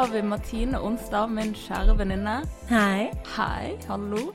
har 0.00 0.08
vi 0.08 0.22
Martine 0.22 0.78
Onsdag, 0.80 1.26
min 1.28 1.50
kjære 1.52 1.92
venninne. 1.98 2.38
Hei. 2.70 3.10
Hei, 3.34 3.74
hallo. 3.84 4.30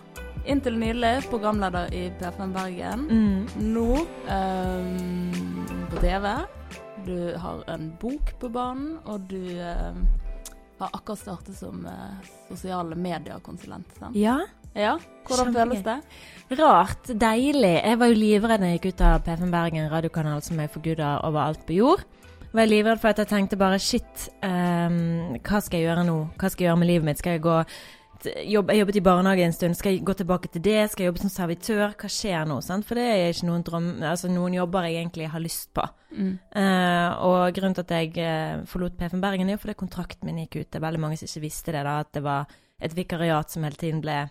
Inntil 0.45 0.75
nylig 0.77 1.23
programleder 1.31 1.89
i 1.89 2.03
P5 2.19 2.51
Bergen. 2.53 3.05
Mm. 3.09 3.71
Nå 3.73 4.03
um, 4.29 5.87
på 5.89 6.03
TV. 6.03 6.27
Du 7.07 7.17
har 7.41 7.63
en 7.73 7.87
bok 7.97 8.35
på 8.43 8.51
banen, 8.53 8.99
og 9.09 9.25
du 9.31 9.41
ehm, 9.57 10.03
har 10.83 10.93
akkurat 10.93 11.23
startet 11.23 11.57
som 11.57 11.81
uh, 11.89 12.13
sosiale 12.51 12.93
mediekonsulent. 12.93 13.89
Sant? 13.97 14.21
Ja, 14.21 14.43
Ja, 14.75 14.99
hvordan 15.25 15.49
Kjempegøy. 15.49 15.61
føles 15.63 15.83
det? 15.87 16.59
rart. 16.61 17.09
Deilig. 17.09 17.73
Jeg 17.79 17.99
var 18.03 18.13
jo 18.13 18.21
livredd 18.21 18.61
da 18.61 18.69
jeg 18.69 18.83
gikk 18.83 18.91
ut 18.93 19.03
av 19.07 19.25
P5 19.25 19.49
Bergen, 19.49 19.89
radiokanal 19.89 20.45
som 20.45 20.61
jeg 20.61 20.69
forguda 20.77 21.15
overalt 21.25 21.65
på 21.65 21.79
jord. 21.79 22.05
Var 22.55 22.63
jeg 22.63 22.71
livredd 22.71 23.01
for 23.03 23.11
at 23.11 23.19
jeg 23.19 23.27
tenkte 23.27 23.57
bare 23.59 23.77
shit, 23.83 24.29
um, 24.39 25.33
hva 25.43 25.59
skal 25.59 25.81
jeg 25.81 25.89
gjøre 25.89 26.05
nå? 26.07 26.13
Hva 26.39 26.47
skal 26.47 26.63
jeg 26.63 26.69
gjøre 26.69 26.79
med 26.79 26.87
livet 26.87 27.07
mitt? 27.09 27.19
Skal 27.19 27.35
jeg 27.35 27.41
gå 27.43 27.55
jobb, 28.47 28.69
Jeg 28.71 28.79
jobbet 28.79 28.95
i 28.95 29.01
barnehage 29.03 29.43
en 29.43 29.53
stund, 29.53 29.75
skal 29.75 29.91
jeg 29.91 30.05
gå 30.07 30.13
tilbake 30.13 30.47
til 30.53 30.61
det? 30.63 30.77
Skal 30.91 31.03
jeg 31.03 31.09
jobbe 31.09 31.23
som 31.25 31.33
servitør? 31.33 31.95
Hva 31.99 32.09
skjer 32.09 32.45
nå? 32.47 32.61
Sant? 32.63 32.87
For 32.87 32.95
det 32.95 33.03
er 33.11 33.33
ikke 33.33 33.49
noen 33.49 33.65
drøm, 33.67 33.89
altså 34.07 34.31
noen 34.31 34.55
jobber 34.55 34.87
jeg 34.87 35.01
egentlig 35.01 35.27
har 35.33 35.43
lyst 35.43 35.73
på. 35.75 35.83
Mm. 36.15 36.31
Uh, 36.55 37.09
og 37.27 37.57
grunnen 37.57 37.75
til 37.75 37.83
at 37.83 37.91
jeg 37.97 38.13
uh, 38.23 38.63
forlot 38.71 38.95
P5 39.01 39.19
Bergen, 39.25 39.51
er 39.51 39.57
jo 39.57 39.63
fordi 39.65 39.75
kontrakten 39.81 40.31
min 40.31 40.39
gikk 40.45 40.61
ut. 40.61 40.69
Det 40.69 40.79
er 40.79 40.85
veldig 40.87 41.03
mange 41.03 41.19
som 41.19 41.27
ikke 41.27 41.43
visste 41.49 41.75
det, 41.75 41.83
da, 41.83 41.97
at 42.05 42.13
det 42.15 42.23
var 42.23 42.55
et 42.79 42.95
vikariat 42.95 43.51
som 43.51 43.67
hele 43.67 43.81
tiden 43.81 43.99
ble 44.05 44.21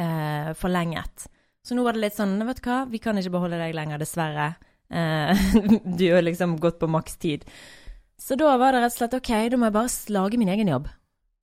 uh, 0.00 0.56
forlenget. 0.56 1.28
Så 1.60 1.76
nå 1.76 1.84
var 1.84 1.92
det 1.92 2.06
litt 2.06 2.16
sånn, 2.16 2.38
vet 2.48 2.64
du 2.64 2.70
hva, 2.70 2.80
vi 2.88 3.04
kan 3.04 3.20
ikke 3.20 3.36
beholde 3.36 3.60
deg 3.60 3.76
lenger, 3.76 4.00
dessverre. 4.00 4.54
Eh, 4.90 5.36
du 5.98 6.06
har 6.14 6.22
liksom 6.24 6.56
gått 6.60 6.78
på 6.80 6.88
makstid. 6.90 7.44
Så 8.18 8.34
da 8.38 8.56
var 8.58 8.72
det 8.74 8.80
rett 8.82 8.94
og 8.94 8.98
slett 8.98 9.14
ok, 9.18 9.32
da 9.52 9.58
må 9.60 9.68
jeg 9.68 9.76
bare 9.76 10.14
lage 10.16 10.38
min 10.40 10.48
egen 10.54 10.68
jobb. 10.72 10.88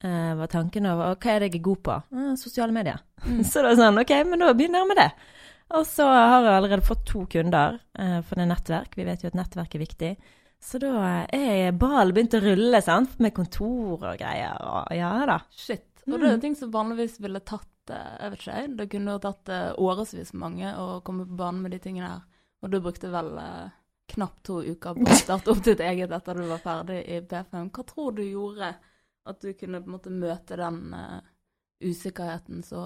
Eh, 0.03 0.31
var 0.37 0.51
tanken 0.51 0.85
over 0.89 1.15
hva 1.15 1.31
er 1.35 1.39
det 1.45 1.51
jeg 1.51 1.59
er 1.61 1.65
god 1.69 1.81
på? 1.87 1.97
Eh, 2.13 2.31
sosiale 2.41 2.75
medier. 2.75 2.99
Mm. 3.25 3.43
Så 3.49 3.63
da 3.63 3.75
sånn, 3.77 4.01
ok, 4.01 4.15
men 4.27 4.43
da 4.43 4.53
begynner 4.53 4.83
jeg 4.83 4.89
med 4.91 4.99
det. 5.01 5.09
Og 5.75 5.85
så 5.89 6.05
har 6.05 6.43
jeg 6.45 6.57
allerede 6.59 6.85
fått 6.85 7.07
to 7.09 7.23
kunder, 7.25 7.79
for 7.97 8.37
det 8.37 8.43
er 8.43 8.49
nettverk. 8.51 8.91
Vi 8.99 9.05
vet 9.07 9.23
jo 9.23 9.31
at 9.31 9.37
nettverk 9.39 9.73
er 9.73 9.81
viktig. 9.81 10.11
Så 10.61 10.77
da 10.77 10.91
er 11.33 11.71
ballen 11.73 12.13
begynt 12.13 12.35
å 12.37 12.41
rulle, 12.43 12.81
sant, 12.85 13.15
med 13.17 13.33
kontor 13.33 14.03
og 14.11 14.19
greier. 14.21 14.59
Og 14.61 14.93
ja 14.93 15.09
da. 15.25 15.39
Shit. 15.49 15.87
Og 16.05 16.13
Mm. 16.13 16.21
det 16.21 16.29
er 16.35 16.43
ting 16.43 16.55
som 16.59 16.69
vanligvis 16.69 17.17
ville 17.19 17.41
tatt 17.41 17.65
jeg 17.89 18.29
vet 18.35 18.39
ikke, 18.45 18.61
det 18.77 18.85
kunne 18.93 19.13
jo 19.17 19.23
tatt 19.25 19.49
årevis 19.81 20.31
mange 20.37 20.69
å 20.77 21.01
komme 21.05 21.25
på 21.25 21.35
banen 21.37 21.61
med 21.65 21.73
de 21.73 21.79
tingene 21.81 22.11
her. 22.13 22.21
Og 22.65 22.71
du 22.73 22.79
brukte 22.81 23.11
vel 23.13 23.29
eh, 23.37 23.73
knapt 24.15 24.41
to 24.47 24.59
uker 24.65 24.97
på 24.97 25.05
å 25.05 25.19
starte 25.19 25.53
opp 25.53 25.61
ditt 25.65 25.83
eget 25.85 26.13
etter 26.17 26.39
du 26.39 26.47
var 26.49 26.63
ferdig 26.63 27.03
i 27.05 27.21
P5. 27.21 27.69
Hva 27.69 27.85
tror 27.85 28.15
du 28.17 28.23
gjorde 28.25 28.73
at 29.25 29.41
du 29.41 29.53
kunne 29.57 29.81
på 29.81 29.89
en 29.89 29.95
måte 29.97 30.13
møte 30.13 30.57
den 30.57 30.81
eh, 30.97 31.19
usikkerheten 31.85 32.65
så, 32.65 32.81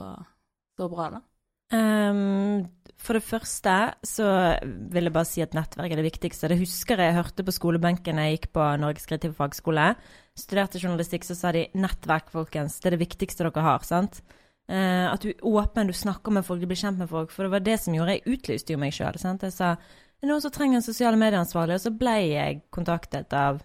så 0.75 0.89
bra, 0.91 1.09
da? 1.15 1.23
Um, 1.69 2.65
for 2.97 3.13
det 3.13 3.27
første 3.27 3.73
så 4.01 4.25
vil 4.65 5.05
jeg 5.05 5.13
bare 5.13 5.29
si 5.29 5.43
at 5.43 5.53
nettverk 5.53 5.93
er 5.93 6.01
det 6.01 6.07
viktigste. 6.07 6.49
Det 6.49 6.57
husker 6.63 6.99
jeg 7.03 7.15
hørte 7.15 7.45
på 7.45 7.53
skolebenken 7.53 8.19
jeg 8.23 8.35
gikk 8.35 8.49
på 8.57 8.65
Norges 8.81 9.05
kreative 9.07 9.37
fagskole. 9.37 9.91
Studerte 10.35 10.81
journalistikk, 10.81 11.27
så 11.27 11.37
sa 11.37 11.53
de 11.55 11.67
nettverk, 11.77 12.31
folkens. 12.33 12.79
Det 12.81 12.89
er 12.89 12.97
det 12.97 13.03
viktigste 13.05 13.45
dere 13.45 13.65
har. 13.67 13.85
sant? 13.85 14.23
Eh, 14.69 15.05
at 15.09 15.23
du 15.23 15.31
er 15.31 15.45
åpen, 15.49 15.87
du 15.89 15.93
snakker 15.93 16.31
med 16.31 16.45
folk, 16.45 16.61
du 16.61 16.69
blir 16.69 16.77
kjent 16.77 16.99
med 17.01 17.09
folk. 17.09 17.31
For 17.33 17.45
det 17.45 17.53
var 17.55 17.65
det 17.65 17.79
som 17.81 17.95
gjorde 17.95 18.19
Jeg 18.19 18.35
utlyste 18.35 18.73
jo 18.73 18.81
meg 18.81 18.93
sjøl. 18.93 19.17
Jeg 19.17 19.53
sa 19.55 19.75
det 20.19 20.27
er 20.27 20.33
noen 20.33 20.43
som 20.43 20.51
trenger 20.51 20.77
en 20.77 20.83
sosiale 20.83 21.17
medieansvarlig, 21.17 21.77
og 21.77 21.81
så 21.81 21.93
ble 21.95 22.15
jeg 22.27 22.55
kontaktet 22.75 23.31
av 23.33 23.61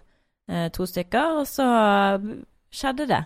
uh, 0.47 0.69
to 0.71 0.85
stykker, 0.87 1.41
og 1.41 1.49
så 1.51 1.65
skjedde 2.71 3.09
det. 3.09 3.19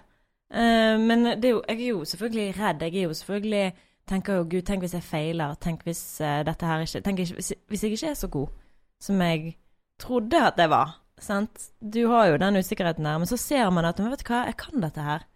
Uh, 0.49 0.97
men 0.97 1.35
det 1.37 1.51
er 1.51 1.53
jo, 1.53 1.59
jeg 1.69 1.77
er 1.77 1.91
jo 1.91 1.99
selvfølgelig 2.09 2.55
redd. 2.57 2.81
Jeg 2.87 2.95
er 2.95 3.05
jo 3.05 3.19
selvfølgelig 3.19 3.67
tenker 4.09 4.39
jo 4.39 4.47
gud, 4.49 4.63
tenk 4.65 4.81
hvis 4.81 4.97
jeg 4.97 5.05
feiler, 5.05 5.53
tenk 5.61 5.85
hvis 5.85 6.01
dette 6.47 6.65
her 6.65 6.81
ikke 6.81 7.03
tenk 7.05 7.19
hvis, 7.21 7.53
hvis 7.69 7.83
jeg 7.85 7.93
ikke 7.93 8.09
er 8.09 8.17
så 8.17 8.27
god 8.33 8.47
som 8.97 9.21
jeg 9.21 9.51
trodde 10.01 10.41
at 10.47 10.57
jeg 10.57 10.71
var. 10.73 10.95
Sant? 11.21 11.69
Du 11.77 12.07
har 12.09 12.31
jo 12.31 12.39
den 12.41 12.57
usikkerheten 12.57 13.05
der, 13.05 13.21
men 13.21 13.29
så 13.29 13.37
ser 13.37 13.69
man 13.69 13.85
at 13.85 13.99
men 14.01 14.09
vet 14.09 14.25
du 14.25 14.31
hva, 14.31 14.47
jeg 14.49 14.57
kan 14.57 14.81
dette 14.81 15.05
her. 15.05 15.28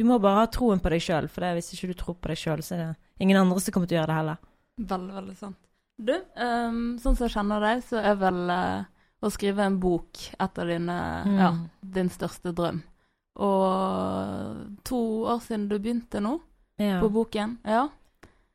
Du 0.00 0.06
må 0.08 0.16
bare 0.22 0.46
ha 0.46 0.48
troen 0.48 0.80
på 0.80 0.88
deg 0.94 1.02
sjøl, 1.04 1.26
for 1.28 1.44
det, 1.44 1.50
hvis 1.58 1.74
ikke 1.76 1.90
du 1.92 1.98
tror 2.00 2.16
på 2.16 2.30
deg 2.32 2.38
sjøl, 2.40 2.62
så 2.64 2.72
er 2.76 2.78
det 2.80 3.24
ingen 3.26 3.36
andre 3.36 3.60
som 3.60 3.74
kommer 3.76 3.90
til 3.90 3.98
å 3.98 4.00
gjøre 4.00 4.08
det 4.14 4.16
heller. 4.16 4.38
Veldig, 4.94 5.12
veldig 5.18 5.34
sant. 5.36 5.58
Du, 6.00 6.14
um, 6.40 6.78
sånn 7.02 7.18
som 7.18 7.26
jeg 7.26 7.34
kjenner 7.34 7.60
deg, 7.66 7.82
så 7.84 8.00
er 8.00 8.14
vel 8.16 8.38
uh, 8.48 8.86
å 9.20 9.28
skrive 9.34 9.66
en 9.68 9.76
bok 9.82 10.22
et 10.40 10.60
av 10.64 10.70
dine 10.72 10.96
Mm. 11.28 11.36
Ja, 11.36 11.50
din 11.98 12.08
største 12.08 12.54
drøm. 12.56 12.80
Og 13.40 14.80
to 14.88 15.00
år 15.28 15.42
siden 15.44 15.68
du 15.68 15.76
begynte 15.78 16.20
nå 16.24 16.38
Ja. 16.80 17.00
på 17.02 17.10
boken. 17.12 17.58
Ja. 17.68 17.88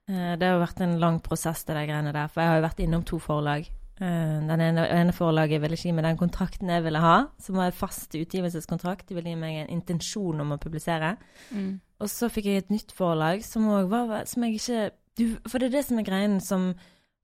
Eh, 0.09 0.35
Det 0.38 0.41
har 0.47 0.57
jo 0.57 0.66
vært 0.66 0.81
en 0.81 1.00
lang 1.00 1.19
prosess, 1.22 1.63
det 1.63 1.75
der 1.75 1.85
greiene 1.85 2.12
der. 2.13 2.27
For 2.27 2.41
jeg 2.41 2.50
har 2.50 2.57
jo 2.62 2.67
vært 2.67 2.83
innom 2.83 3.06
to 3.06 3.19
forlag. 3.19 3.69
Eh, 4.01 4.47
Den 4.47 4.61
ene, 4.61 4.88
ene 4.91 5.13
forlaget 5.16 5.61
ville 5.63 5.78
ikke 5.78 5.88
gi 5.88 5.95
meg 5.95 6.03
den 6.03 6.19
kontrakten 6.19 6.72
jeg 6.72 6.83
ville 6.83 7.00
ha, 7.00 7.16
som 7.39 7.56
var 7.56 7.72
en 7.72 7.78
fast 7.78 8.16
utgivelseskontrakt. 8.16 9.07
De 9.07 9.16
ville 9.16 9.31
gi 9.31 9.39
meg 9.39 9.61
en 9.61 9.72
intensjon 9.78 10.41
om 10.44 10.51
å 10.51 10.59
publisere. 10.59 11.16
Mm. 11.51 11.79
Og 12.03 12.11
så 12.11 12.28
fikk 12.28 12.50
jeg 12.50 12.66
et 12.66 12.73
nytt 12.73 12.91
forlag 12.91 13.45
som 13.47 13.69
òg 13.72 13.88
var 13.88 14.25
Som 14.28 14.44
jeg 14.44 14.57
ikke 14.57 14.89
du, 15.16 15.38
For 15.47 15.59
det 15.59 15.69
er 15.69 15.78
det 15.78 15.85
som 15.88 16.00
er 16.01 16.03
greien 16.03 16.41
som 16.44 16.66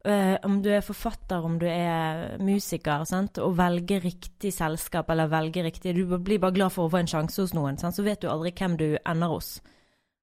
øh, 0.05 0.37
Om 0.47 0.61
du 0.63 0.69
er 0.71 0.79
forfatter, 0.85 1.43
om 1.43 1.57
du 1.59 1.65
er 1.67 2.37
musiker, 2.39 3.03
sant, 3.03 3.37
og 3.43 3.57
velger 3.57 3.99
riktig 3.99 4.53
selskap 4.55 5.09
eller 5.11 5.27
velger 5.27 5.67
riktig 5.67 5.95
Du 5.95 6.17
blir 6.17 6.39
bare 6.39 6.55
glad 6.55 6.71
for 6.71 6.87
å 6.87 6.93
få 6.93 7.01
en 7.01 7.11
sjanse 7.11 7.41
hos 7.41 7.53
noen, 7.53 7.77
sant, 7.77 7.95
så 7.95 8.05
vet 8.07 8.21
du 8.21 8.29
aldri 8.31 8.53
hvem 8.55 8.77
du 8.79 8.87
ender 9.05 9.27
hos. 9.27 9.59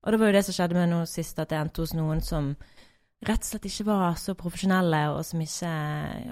Og 0.06 0.12
det 0.12 0.20
var 0.20 0.30
jo 0.30 0.38
det 0.38 0.44
som 0.46 0.56
skjedde 0.56 0.78
med 0.78 0.88
nå 0.94 1.04
sist, 1.10 1.38
at 1.38 1.52
jeg 1.52 1.60
endte 1.60 1.84
hos 1.84 1.92
noen 1.92 2.24
som 2.24 2.54
rett 3.26 3.42
og 3.42 3.48
slett 3.48 3.66
ikke 3.68 3.88
var 3.88 4.18
så 4.20 4.34
profesjonelle, 4.38 5.02
og 5.14 5.24
som 5.26 5.42
ikke 5.42 5.72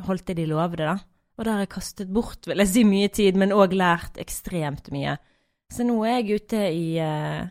holdt 0.06 0.30
det 0.30 0.38
de 0.38 0.48
lovde, 0.50 0.86
da. 0.86 0.96
Og 1.36 1.44
der 1.44 1.58
har 1.58 1.66
jeg 1.66 1.74
kastet 1.74 2.12
bort, 2.12 2.46
vil 2.48 2.62
jeg 2.62 2.72
si, 2.72 2.84
mye 2.88 3.08
tid, 3.12 3.36
men 3.36 3.52
òg 3.52 3.74
lært 3.76 4.20
ekstremt 4.22 4.88
mye. 4.94 5.18
Så 5.72 5.84
nå 5.84 5.98
er 6.06 6.20
jeg 6.20 6.40
ute 6.40 6.62
i 6.70 6.86
uh, 7.02 7.44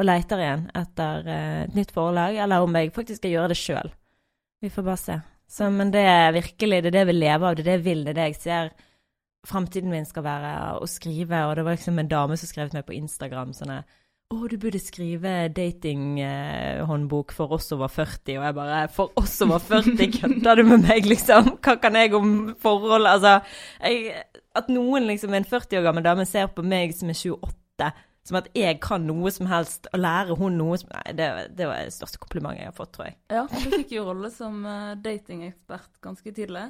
og 0.00 0.06
leter 0.06 0.40
igjen 0.40 0.62
etter 0.76 1.26
eh, 1.28 1.62
et 1.66 1.74
nytt 1.76 1.90
forlag, 1.92 2.38
eller 2.40 2.64
om 2.64 2.76
jeg 2.78 2.92
faktisk 2.94 3.20
skal 3.20 3.34
gjøre 3.34 3.52
det 3.52 3.58
sjøl. 3.60 3.90
Vi 4.64 4.70
får 4.72 4.86
bare 4.86 5.00
se. 5.00 5.16
Så, 5.50 5.66
men 5.74 5.90
det 5.92 6.04
er 6.06 6.36
virkelig 6.36 6.78
det 6.84 6.92
er 6.92 6.96
det 7.00 7.06
vi 7.10 7.16
lever 7.18 7.46
av, 7.48 7.56
det 7.58 7.64
er 7.64 7.68
det 7.68 7.76
jeg 7.78 7.86
vil, 7.88 8.04
det 8.06 8.14
er 8.14 8.20
det 8.20 8.28
jeg 8.30 8.38
ser 8.44 8.70
framtiden 9.50 9.92
min 9.92 10.06
skal 10.08 10.24
være 10.24 10.52
å 10.80 10.88
skrive. 10.88 11.42
Og 11.48 11.56
det 11.58 11.64
var 11.66 11.76
liksom 11.76 12.00
en 12.00 12.10
dame 12.10 12.38
som 12.38 12.50
skrev 12.50 12.70
til 12.70 12.80
meg 12.80 12.86
på 12.88 12.96
Instagram 12.96 13.52
sånn 13.56 13.74
å, 14.30 14.36
du 14.46 14.56
burde 14.62 14.78
skrive 14.78 15.48
datinghåndbok 15.54 17.32
for 17.34 17.56
oss 17.56 17.72
over 17.74 17.90
40. 17.90 18.36
Og 18.38 18.44
jeg 18.46 18.56
bare 18.56 18.82
For 18.94 19.14
oss 19.18 19.34
over 19.42 19.62
40, 19.62 20.04
kødder 20.20 20.60
du 20.60 20.66
med 20.68 20.86
meg, 20.86 21.08
liksom? 21.08 21.56
Hva 21.58 21.74
kan 21.82 21.98
jeg 21.98 22.14
om 22.18 22.36
forhold 22.60 23.08
Altså, 23.10 23.40
jeg, 23.82 24.22
at 24.56 24.70
noen 24.70 25.08
liksom, 25.10 25.34
en 25.34 25.48
40 25.48 25.80
år 25.80 25.88
gammel 25.88 26.06
dame 26.06 26.28
ser 26.28 26.50
på 26.54 26.62
meg 26.66 26.94
som 26.96 27.10
er 27.10 27.18
28 27.18 27.90
som 28.30 28.36
at 28.36 28.50
jeg 28.54 28.76
kan 28.84 29.02
noe 29.08 29.30
som 29.32 29.48
helst, 29.50 29.88
og 29.94 30.02
lærer 30.02 30.36
hun 30.38 30.58
noe 30.60 30.76
som 30.78 30.90
Nei, 30.92 31.14
det, 31.16 31.28
det 31.56 31.66
var 31.66 31.86
det 31.88 31.94
største 31.94 32.20
komplimentet 32.20 32.66
jeg 32.66 32.68
har 32.70 32.76
fått, 32.76 32.92
tror 32.96 33.08
jeg. 33.08 33.16
ja, 33.32 33.46
du 33.48 33.74
fikk 33.78 33.94
jo 33.96 34.04
rolle 34.10 34.30
som 34.34 34.60
eh, 34.68 34.92
datingekspert 35.00 35.90
ganske 36.04 36.34
tidlig. 36.36 36.66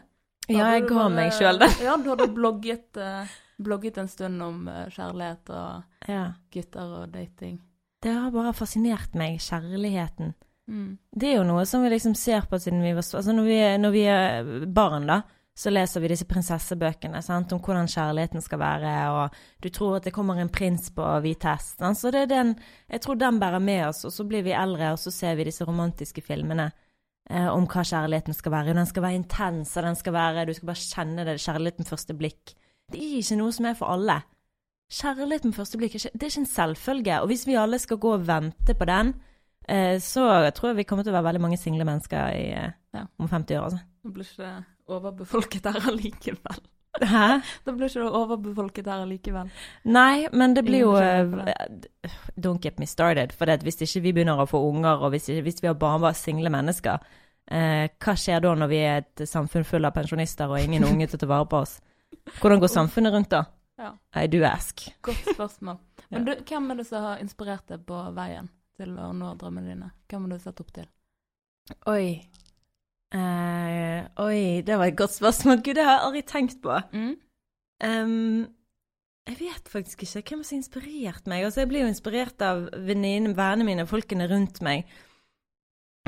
Da 0.46 0.54
Ja, 0.54 0.70
jeg 0.76 0.86
ga 0.88 1.08
meg 1.12 1.34
sjøl 1.36 1.60
det. 1.60 1.68
Ja, 1.82 1.96
du 2.00 2.08
hadde 2.12 2.30
blogget, 2.34 2.88
eh, 2.96 3.34
blogget 3.62 3.98
en 4.00 4.08
stund 4.08 4.42
om 4.42 4.68
eh, 4.68 4.86
kjærlighet 4.90 5.50
og 5.50 6.08
Ja. 6.08 6.32
gutter 6.52 6.94
og 7.02 7.10
dating. 7.12 7.58
Det 8.02 8.12
har 8.16 8.30
bare 8.32 8.52
fascinert 8.56 9.14
meg, 9.14 9.38
kjærligheten. 9.40 10.34
Mm. 10.70 10.98
Det 11.12 11.28
er 11.28 11.36
jo 11.36 11.44
noe 11.44 11.66
som 11.66 11.82
vi 11.82 11.90
liksom 11.90 12.14
ser 12.16 12.46
på 12.48 12.58
siden 12.58 12.82
vi 12.82 12.94
var 12.96 13.02
små. 13.04 13.18
Altså 13.20 13.34
når 13.36 13.44
vi, 13.44 13.58
når 13.82 13.90
vi 13.92 14.02
er 14.08 14.66
barn, 14.66 15.06
da, 15.10 15.20
så 15.60 15.70
leser 15.70 16.00
vi 16.00 16.08
disse 16.08 16.24
prinsessebøkene 16.24 17.20
sant? 17.22 17.52
om 17.52 17.60
hvordan 17.60 17.90
kjærligheten 17.90 18.40
skal 18.40 18.58
være, 18.62 18.92
og 19.12 19.34
du 19.60 19.68
tror 19.68 19.98
at 19.98 20.06
det 20.06 20.14
kommer 20.16 20.38
en 20.40 20.48
prins 20.48 20.88
på 20.94 21.04
hvit 21.20 21.44
hest. 21.44 21.82
Så 21.98 22.10
det 22.14 22.22
er 22.22 22.30
den 22.30 22.54
Jeg 22.88 23.00
tror 23.02 23.18
den 23.20 23.40
bærer 23.40 23.60
med 23.60 23.88
oss, 23.88 24.04
og 24.04 24.12
så 24.12 24.24
blir 24.24 24.42
vi 24.46 24.52
eldre, 24.56 24.92
og 24.92 24.98
så 24.98 25.10
ser 25.10 25.34
vi 25.36 25.44
disse 25.44 25.64
romantiske 25.66 26.22
filmene 26.22 26.70
eh, 27.28 27.48
om 27.48 27.66
hva 27.66 27.84
kjærligheten 27.84 28.34
skal 28.34 28.52
være. 28.52 28.74
Den 28.74 28.86
skal 28.86 29.02
være 29.02 29.20
intens, 29.20 29.76
og 29.76 29.82
den 29.82 29.96
skal 29.96 30.12
være 30.12 30.46
Du 30.46 30.54
skal 30.54 30.66
bare 30.72 30.86
kjenne 30.86 31.24
det, 31.26 31.40
kjærligheten 31.40 31.84
første 31.84 32.14
blikk. 32.16 32.54
Det 32.90 33.00
er 33.00 33.18
ikke 33.22 33.38
noe 33.40 33.52
som 33.54 33.68
er 33.70 33.74
for 33.78 33.92
alle. 33.94 34.20
Kjærlighet 34.90 35.44
med 35.46 35.54
første 35.54 35.78
blikk 35.78 35.92
det 35.94 36.08
er 36.10 36.30
ikke 36.32 36.42
en 36.42 36.50
selvfølge. 36.50 37.20
Og 37.22 37.30
hvis 37.30 37.46
vi 37.46 37.54
alle 37.58 37.78
skal 37.78 38.00
gå 38.02 38.14
og 38.16 38.26
vente 38.26 38.74
på 38.74 38.88
den, 38.90 39.14
eh, 39.68 39.98
så 40.02 40.24
tror 40.56 40.72
jeg 40.72 40.80
vi 40.80 40.88
kommer 40.90 41.06
til 41.06 41.12
å 41.14 41.18
være 41.20 41.28
veldig 41.30 41.44
mange 41.44 41.58
single 41.62 41.86
mennesker 41.86 42.34
i, 42.34 42.50
eh, 42.52 42.70
Ja. 42.94 43.04
om 43.20 43.28
50 43.28 43.54
år. 43.56 43.64
Altså. 43.64 43.78
Nå 44.04 44.12
blir 44.12 44.24
ikke 44.24 44.42
det 44.42 44.64
overbefolket 44.88 45.66
her 45.70 45.80
allikevel. 45.92 46.60
Hæ? 47.00 47.40
Da 47.64 47.72
blir 47.72 47.86
ikke 47.86 48.02
det 48.02 48.10
overbefolket 48.18 48.86
her 48.90 49.02
allikevel. 49.06 49.50
Nei, 49.84 50.26
men 50.32 50.54
det 50.54 50.64
blir 50.64 50.80
jo 50.80 50.96
eh, 50.96 51.54
Don't 52.40 52.60
get 52.60 52.80
me 52.80 52.86
started. 52.86 53.30
For 53.32 53.44
det, 53.46 53.62
hvis 53.62 53.78
ikke 53.86 54.02
vi 54.02 54.12
begynner 54.12 54.42
å 54.42 54.48
få 54.50 54.58
unger, 54.72 54.98
og 55.04 55.10
hvis, 55.14 55.28
ikke, 55.28 55.42
hvis 55.42 55.62
vi 55.62 55.68
har 55.68 55.74
barn 55.78 56.00
bare 56.02 56.14
single 56.18 56.50
mennesker, 56.50 56.98
eh, 57.50 57.86
hva 58.02 58.16
skjer 58.18 58.42
da 58.42 58.54
når 58.58 58.68
vi 58.68 58.82
er 58.82 59.04
et 59.04 59.22
samfunn 59.28 59.64
full 59.64 59.84
av 59.86 59.94
pensjonister 59.94 60.50
og 60.50 60.58
ingen 60.58 60.82
unge 60.84 61.06
til 61.06 61.16
å 61.20 61.20
ta 61.20 61.26
vare 61.30 61.46
på 61.46 61.62
oss? 61.62 61.80
Hvordan 62.40 62.60
går 62.62 62.72
samfunnet 62.72 63.14
rundt 63.14 63.30
da? 63.32 63.44
Ja. 63.80 63.94
I 64.22 64.26
do 64.28 64.42
ask. 64.44 64.84
Godt 65.02 65.32
spørsmål. 65.34 65.78
Men 66.10 66.26
du, 66.26 66.34
hvem 66.48 66.70
er 66.70 66.80
det 66.80 66.86
som 66.88 67.06
har 67.06 67.22
inspirert 67.22 67.66
deg 67.70 67.84
på 67.86 68.00
veien 68.16 68.50
til 68.80 68.94
å 68.98 69.10
nå 69.16 69.34
drømmene 69.40 69.72
dine? 69.72 69.90
Hvem 70.10 70.26
har 70.26 70.36
du 70.36 70.44
sett 70.44 70.62
opp 70.62 70.72
til? 70.76 70.88
Oi. 71.88 72.06
Eh, 73.14 74.00
oi, 74.22 74.40
det 74.66 74.78
var 74.78 74.90
et 74.90 74.98
godt 74.98 75.14
spørsmål. 75.16 75.62
Gud, 75.62 75.76
det 75.78 75.86
har 75.86 75.96
jeg 75.96 76.06
aldri 76.06 76.24
tenkt 76.26 76.58
på. 76.62 76.76
Mm? 76.94 77.12
Um, 77.80 78.48
jeg 79.30 79.38
vet 79.40 79.70
faktisk 79.70 80.02
ikke 80.04 80.34
hvem 80.34 80.42
som 80.44 80.56
har 80.56 80.60
inspirert 80.60 81.30
meg. 81.30 81.44
Altså, 81.46 81.62
jeg 81.62 81.70
blir 81.70 81.84
jo 81.84 81.92
inspirert 81.92 82.42
av 82.44 82.66
venninnene, 82.74 83.36
vennene 83.38 83.68
mine, 83.68 83.86
folkene 83.88 84.28
rundt 84.30 84.60
meg. 84.66 84.90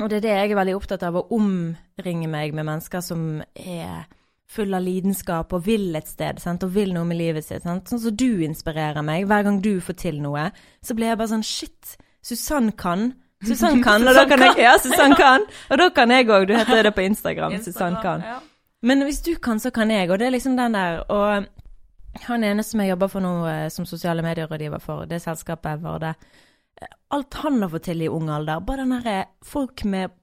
Og 0.01 0.09
det 0.09 0.19
er 0.19 0.25
det 0.25 0.33
jeg 0.33 0.51
er 0.51 0.59
veldig 0.59 0.75
opptatt 0.75 1.05
av, 1.07 1.19
å 1.19 1.27
omringe 1.35 2.29
meg 2.31 2.55
med 2.55 2.67
mennesker 2.67 3.03
som 3.05 3.43
er 3.55 4.07
full 4.49 4.73
av 4.75 4.83
lidenskap 4.85 5.53
og 5.55 5.65
vil 5.65 5.95
et 5.95 6.07
sted, 6.07 6.39
sant? 6.41 6.63
og 6.63 6.73
vil 6.75 6.93
noe 6.93 7.07
med 7.09 7.17
livet 7.17 7.45
sitt. 7.45 7.63
Sant? 7.63 7.89
Sånn 7.89 8.01
som 8.03 8.15
du 8.15 8.43
inspirerer 8.45 9.05
meg. 9.05 9.27
Hver 9.29 9.45
gang 9.47 9.59
du 9.63 9.77
får 9.81 9.97
til 10.03 10.21
noe, 10.21 10.49
så 10.83 10.95
blir 10.97 11.13
jeg 11.13 11.19
bare 11.21 11.33
sånn 11.33 11.45
Shit, 11.47 11.95
Susann 12.23 12.71
kan. 12.77 13.11
Susann 13.43 13.81
kan, 13.83 14.05
og 14.07 14.15
da 14.15 14.23
kan 14.29 14.43
jeg 14.45 14.61
Ja, 14.63 14.77
Susann 14.79 15.15
kan. 15.19 15.47
Og 15.71 15.79
da 15.81 15.89
kan 15.95 16.11
jeg 16.13 16.29
òg. 16.29 16.47
Du 16.47 16.55
heter 16.55 16.83
det 16.87 16.93
på 16.95 17.03
Instagram. 17.03 17.57
Susann 17.63 17.97
kan. 18.03 18.23
Men 18.83 19.03
hvis 19.07 19.21
du 19.23 19.33
kan, 19.35 19.59
så 19.59 19.71
kan 19.71 19.91
jeg. 19.91 20.11
Og 20.11 20.19
det 20.19 20.27
er 20.27 20.35
liksom 20.35 20.55
den 20.59 20.75
der 20.75 21.03
Og 21.11 21.45
han 22.27 22.43
ene 22.43 22.63
som 22.63 22.81
jeg 22.83 22.93
jobber 22.93 23.09
for 23.09 23.25
nå 23.25 23.31
eh, 23.49 23.69
som 23.73 23.87
sosiale 23.89 24.21
medierådgiver 24.21 24.81
for, 24.83 25.07
det 25.09 25.21
selskapet 25.23 25.81
var 25.81 26.01
det 26.03 26.11
Alt 27.13 27.33
han 27.41 27.61
har 27.61 27.69
fått 27.69 27.87
til 27.89 28.01
i 28.01 28.09
ung 28.09 28.29
alder, 28.33 28.61
bare 28.65 28.83
den 28.83 28.93
derre 28.95 29.17
folk 29.45 29.83
med 29.85 30.13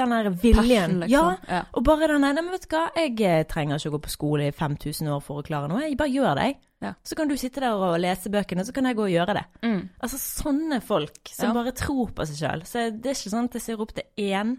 den 0.00 0.14
der 0.16 0.30
viljen. 0.32 0.64
Passion, 0.64 0.96
liksom. 1.04 1.12
Ja, 1.12 1.54
ja. 1.56 1.60
og 1.76 1.84
bare 1.86 2.08
den 2.10 2.24
der 2.26 2.50
vet 2.50 2.66
du 2.66 2.74
hva, 2.74 2.82
jeg 2.96 3.14
eh, 3.28 3.44
trenger 3.50 3.78
ikke 3.80 3.92
å 3.92 3.94
gå 3.96 4.02
på 4.06 4.12
skole 4.14 4.48
i 4.48 4.54
5000 4.56 5.12
år 5.14 5.22
for 5.24 5.40
å 5.40 5.46
klare 5.46 5.70
noe. 5.70 5.84
Jeg 5.86 5.98
bare 6.00 6.12
gjør 6.14 6.34
det, 6.40 6.46
jeg. 6.50 6.58
Ja. 6.80 6.94
Så 7.04 7.16
kan 7.18 7.28
du 7.28 7.36
sitte 7.36 7.60
der 7.60 7.76
og 7.76 7.98
lese 8.00 8.32
bøkene, 8.32 8.64
så 8.64 8.72
kan 8.72 8.88
jeg 8.88 8.96
gå 8.96 9.04
og 9.04 9.12
gjøre 9.12 9.36
det. 9.36 9.44
Mm. 9.66 9.80
Altså 10.00 10.20
sånne 10.22 10.78
folk 10.82 11.28
som 11.28 11.50
Ja. 11.50 11.54
bare 11.58 11.74
tror 11.76 12.10
på 12.16 12.26
seg 12.30 12.40
sjøl. 12.40 12.64
Så 12.64 12.86
det 12.96 13.10
er 13.12 13.18
ikke 13.18 13.34
sånn 13.34 13.50
at 13.50 13.58
jeg 13.58 13.66
ser 13.66 13.82
opp 13.84 13.92
til 13.94 14.04
én 14.16 14.56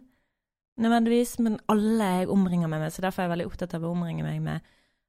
nødvendigvis, 0.82 1.40
men 1.40 1.60
alle 1.70 2.12
jeg 2.22 2.30
omringer 2.30 2.70
meg 2.70 2.80
med. 2.86 2.94
Så 2.94 3.02
derfor 3.04 3.24
er 3.24 3.28
jeg 3.30 3.36
veldig 3.38 3.50
opptatt 3.52 3.74
av 3.78 3.84
å 3.86 3.92
omringe 3.96 4.24
meg 4.26 4.42
med 4.42 4.62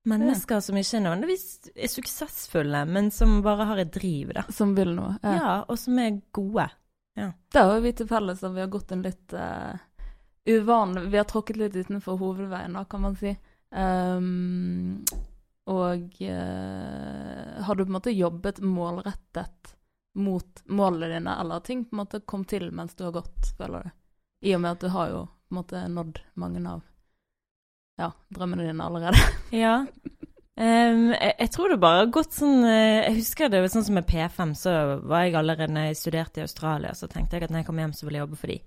mennesker 0.08 0.60
som 0.64 0.76
ikke 0.80 1.00
nødvendigvis 1.04 1.70
er 1.76 1.90
suksessfulle, 1.92 2.84
men 2.90 3.10
som 3.14 3.36
bare 3.44 3.68
har 3.68 3.78
et 3.84 3.92
driv, 3.94 4.32
da. 4.34 4.42
Som 4.50 4.74
vil 4.74 4.94
noe. 4.96 5.14
Ja, 5.22 5.34
Ja. 5.36 5.64
og 5.68 5.78
som 5.78 5.98
er 5.98 6.20
gode. 6.32 6.68
Det 7.14 7.60
har 7.60 7.80
vi 7.84 7.92
til 7.92 8.06
felles 8.08 8.42
at 8.42 8.54
vi 8.54 8.60
har 8.60 8.70
gått 8.72 8.92
en 8.92 9.02
litt 9.04 9.32
uh, 9.36 9.76
uvanlig 10.48 11.02
Vi 11.10 11.18
har 11.18 11.28
tråkket 11.28 11.56
litt 11.56 11.76
utenfor 11.76 12.16
hovedveien, 12.18 12.74
da, 12.74 12.84
kan 12.84 13.04
man 13.04 13.16
si. 13.16 13.36
Um, 13.70 15.04
og 15.70 16.16
uh, 16.20 17.62
har 17.62 17.74
du 17.74 17.84
på 17.84 17.88
en 17.88 17.98
måte 17.98 18.14
jobbet 18.14 18.60
målrettet 18.60 19.76
mot 20.14 20.62
målene 20.66 21.14
dine, 21.14 21.36
eller 21.40 21.60
har 21.60 21.66
ting 21.66 21.84
på 21.84 21.94
en 21.94 22.02
måte 22.02 22.20
kom 22.20 22.44
til 22.44 22.68
mens 22.74 22.94
du 22.98 23.04
har 23.06 23.14
gått, 23.14 23.54
føler 23.58 23.86
du? 23.86 23.92
I 24.48 24.56
og 24.56 24.64
med 24.64 24.74
at 24.74 24.82
du 24.82 24.90
har 24.92 25.12
jo 25.12 25.20
på 25.26 25.54
en 25.54 25.60
måte 25.60 25.84
nådd 25.88 26.18
mange 26.42 26.64
av 26.68 26.82
ja, 28.00 28.10
drømmene 28.34 28.66
dine 28.66 28.90
allerede. 28.90 29.30
Ja. 29.64 29.84
Um, 30.52 31.12
jeg, 31.14 31.32
jeg 31.38 31.50
tror 31.54 31.72
det 31.72 31.78
bare 31.80 32.02
har 32.02 32.10
gått 32.12 32.34
sånn 32.36 32.58
eh, 32.68 33.06
Jeg 33.06 33.14
husker 33.22 33.48
det 33.48 33.62
var 33.64 33.70
sånn 33.72 33.86
som 33.86 33.94
med 33.96 34.04
P5, 34.04 34.50
så 34.58 34.74
var 35.00 35.22
jeg 35.24 35.36
allerede 35.40 35.72
når 35.72 35.86
jeg 35.88 35.98
studerte 36.02 36.42
i 36.42 36.44
Australia, 36.44 36.92
så 36.92 37.08
tenkte 37.08 37.38
jeg 37.38 37.46
at 37.46 37.54
når 37.54 37.62
jeg 37.62 37.68
kom 37.70 37.80
hjem, 37.80 37.94
så 37.96 38.04
ville 38.04 38.20
jeg 38.20 38.26
jobbe 38.26 38.40
for 38.42 38.52
de. 38.52 38.58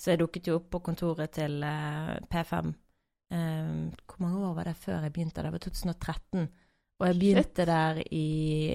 Så 0.00 0.14
jeg 0.14 0.22
dukket 0.22 0.48
jo 0.48 0.56
opp 0.60 0.70
på 0.72 0.80
kontoret 0.90 1.34
til 1.36 1.60
eh, 1.66 2.16
P5. 2.32 2.72
Em, 3.30 3.86
hvor 4.08 4.24
mange 4.24 4.42
år 4.48 4.54
var 4.56 4.70
det 4.70 4.76
før 4.80 5.04
jeg 5.04 5.12
begynte? 5.14 5.44
Det 5.44 5.52
var 5.52 5.62
2013. 5.62 6.48
Og 7.00 7.06
jeg 7.08 7.16
begynte 7.16 7.64
der 7.64 8.02
i 8.12 8.26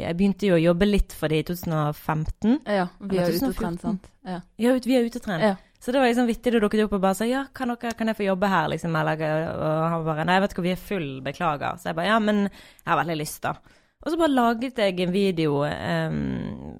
Jeg 0.02 0.18
begynte 0.18 0.48
jo 0.50 0.56
å 0.56 0.62
jobbe 0.62 0.88
litt 0.88 1.14
for 1.14 1.30
det 1.30 1.44
i 1.44 1.46
2015. 1.46 2.56
Ja, 2.66 2.88
vi 3.00 3.20
er 3.22 3.30
ute 3.30 3.52
og 3.52 3.58
trent, 3.58 3.82
2014. 3.82 3.82
sant? 3.84 4.08
Ja. 4.26 4.40
Ja, 4.62 4.74
vi 4.82 4.98
er 4.98 5.06
utetrent. 5.06 5.46
Ja. 5.46 5.56
Så 5.82 5.94
det 5.94 6.02
var 6.02 6.10
liksom 6.10 6.26
vittig 6.26 6.56
da 6.56 6.62
dukket 6.64 6.88
opp 6.88 6.96
og 6.98 7.04
bare 7.04 7.18
sa 7.20 7.28
ja, 7.30 7.44
kan, 7.54 7.70
dere, 7.76 7.94
kan 7.98 8.10
jeg 8.10 8.18
få 8.18 8.26
jobbe 8.26 8.50
her, 8.50 8.72
liksom? 8.74 8.96
Eller, 8.98 9.22
og 9.54 9.84
han 9.94 10.06
bare 10.08 10.26
nei, 10.26 10.40
vet 10.42 10.56
du 10.56 10.58
hva, 10.58 10.66
vi 10.66 10.74
er 10.74 10.82
full, 10.82 11.10
beklager. 11.26 11.78
Så 11.78 11.92
jeg 11.92 11.98
bare 12.00 12.10
ja, 12.10 12.16
men 12.24 12.48
jeg 12.48 12.90
har 12.90 13.02
veldig 13.04 13.18
lyst, 13.20 13.44
da. 13.46 13.54
Og 14.02 14.10
så 14.10 14.18
bare 14.18 14.34
laget 14.34 14.82
jeg 14.82 14.98
en 15.06 15.14
video 15.14 15.62
um, 15.62 16.80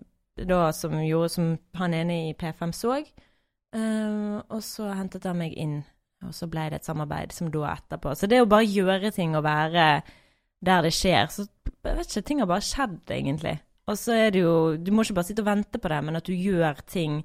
da 0.50 0.64
som 0.74 0.98
gjorde 1.04 1.30
som 1.36 1.54
han 1.78 1.94
ene 1.98 2.18
i 2.32 2.34
P5 2.38 2.74
så. 2.74 2.98
Em, 3.76 4.40
og 4.48 4.62
så 4.64 4.90
hentet 4.96 5.28
han 5.28 5.40
meg 5.40 5.56
inn, 5.60 5.80
og 6.24 6.34
så 6.36 6.48
ble 6.52 6.70
det 6.72 6.80
et 6.80 6.88
samarbeid 6.88 7.34
som 7.36 7.52
da 7.52 7.74
etterpå. 7.74 8.14
Så 8.16 8.30
det 8.32 8.40
å 8.44 8.50
bare 8.50 8.68
gjøre 8.68 9.12
ting 9.16 9.36
og 9.36 9.46
være 9.46 9.90
der 10.66 10.86
det 10.86 10.94
skjer, 10.96 11.28
så 11.30 11.46
jeg 11.46 11.98
vet 12.00 12.10
ikke, 12.10 12.26
ting 12.26 12.42
har 12.42 12.50
bare 12.50 12.66
skjedd, 12.66 13.02
egentlig. 13.14 13.58
Og 13.86 13.98
så 14.02 14.16
er 14.18 14.32
det 14.34 14.42
jo 14.42 14.54
Du 14.82 14.90
må 14.92 15.04
ikke 15.04 15.20
bare 15.20 15.28
sitte 15.28 15.44
og 15.44 15.50
vente 15.52 15.82
på 15.82 15.92
det, 15.92 16.00
men 16.08 16.18
at 16.18 16.26
du 16.26 16.34
gjør 16.34 16.80
ting 16.90 17.20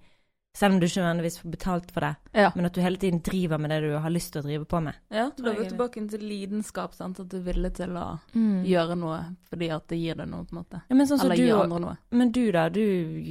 selv 0.56 0.74
om 0.74 0.80
du 0.80 0.86
ikke 0.88 1.00
nødvendigvis 1.00 1.36
får 1.40 1.50
betalt 1.52 1.90
for 1.94 2.00
det, 2.02 2.08
ja. 2.34 2.48
men 2.56 2.66
at 2.66 2.74
du 2.74 2.80
hele 2.82 2.98
tiden 2.98 3.20
driver 3.22 3.58
med 3.62 3.70
det 3.70 3.76
du 3.84 3.92
har 4.02 4.10
lyst 4.10 4.32
til 4.34 4.42
å 4.42 4.46
drive 4.48 4.64
på 4.66 4.80
med. 4.82 4.96
Ja, 5.14 5.28
da 5.36 5.44
går 5.46 5.60
vi 5.60 5.68
tilbake 5.70 6.02
til 6.10 6.24
lidenskap, 6.26 6.94
sant? 6.98 7.20
At 7.22 7.28
du 7.30 7.36
er 7.38 7.44
villig 7.46 7.70
til 7.78 7.94
å 7.96 8.06
gjøre 8.66 8.96
noe 8.98 9.20
fordi 9.48 9.68
at 9.70 9.86
det 9.92 10.00
gir 10.00 10.18
deg 10.18 10.28
noe, 10.32 10.42
på 10.48 10.56
en 10.56 10.60
måte. 10.62 10.82
Ja, 10.90 10.96
men 10.98 11.06
sånn 11.06 11.22
som 11.22 11.30
Eller 11.30 11.38
du, 11.38 11.46
gir 11.46 11.62
andre 11.62 11.80
noe. 11.86 11.96
men 12.10 12.32
du 12.34 12.42
da, 12.52 12.66
du 12.68 12.82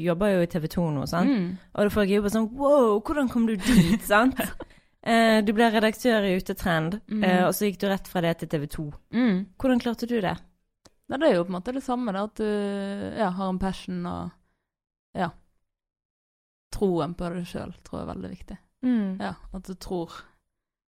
jobber 0.08 0.32
jo 0.38 0.42
i 0.46 0.50
TV 0.56 0.68
2 0.72 0.88
nå, 0.96 1.06
sant? 1.12 1.30
Mm. 1.30 1.50
Og 1.76 1.84
da 1.90 1.94
får 1.98 2.08
jeg 2.08 2.16
jo 2.16 2.26
bare 2.26 2.36
sånn 2.38 2.50
wow, 2.56 3.00
hvordan 3.04 3.30
kom 3.36 3.46
du 3.52 3.56
dit, 3.58 4.08
sant? 4.08 4.40
eh, 5.04 5.42
du 5.44 5.52
ble 5.58 5.70
redaktør 5.76 6.24
i 6.24 6.38
Utetrend, 6.40 7.02
Mm. 7.10 7.24
eh, 7.28 7.44
og 7.48 7.52
så 7.58 7.68
gikk 7.68 7.82
du 7.84 7.88
rett 7.92 8.08
fra 8.08 8.22
det 8.24 8.38
til 8.40 8.48
TV 8.56 8.68
2. 8.80 8.88
Mm. 9.12 9.38
Hvordan 9.60 9.84
klarte 9.84 10.08
du 10.08 10.16
det? 10.24 10.38
Nei, 11.10 11.18
det 11.18 11.28
er 11.32 11.36
jo 11.40 11.44
på 11.44 11.50
en 11.52 11.56
måte 11.60 11.74
det 11.74 11.84
samme, 11.84 12.14
da, 12.14 12.24
at 12.30 12.36
du 12.38 12.46
ja, 13.20 13.30
har 13.34 13.50
en 13.50 13.60
passion 13.60 14.04
og 14.06 14.30
ja, 15.18 15.32
troen 16.72 17.14
på 17.16 17.30
deg 17.34 17.46
sjøl, 17.50 17.74
tror 17.84 18.00
jeg 18.00 18.08
er 18.08 18.14
veldig 18.14 18.30
viktig. 18.30 18.58
Ja, 19.20 19.34
At 19.54 19.64
du 19.68 19.74
tror, 19.76 20.12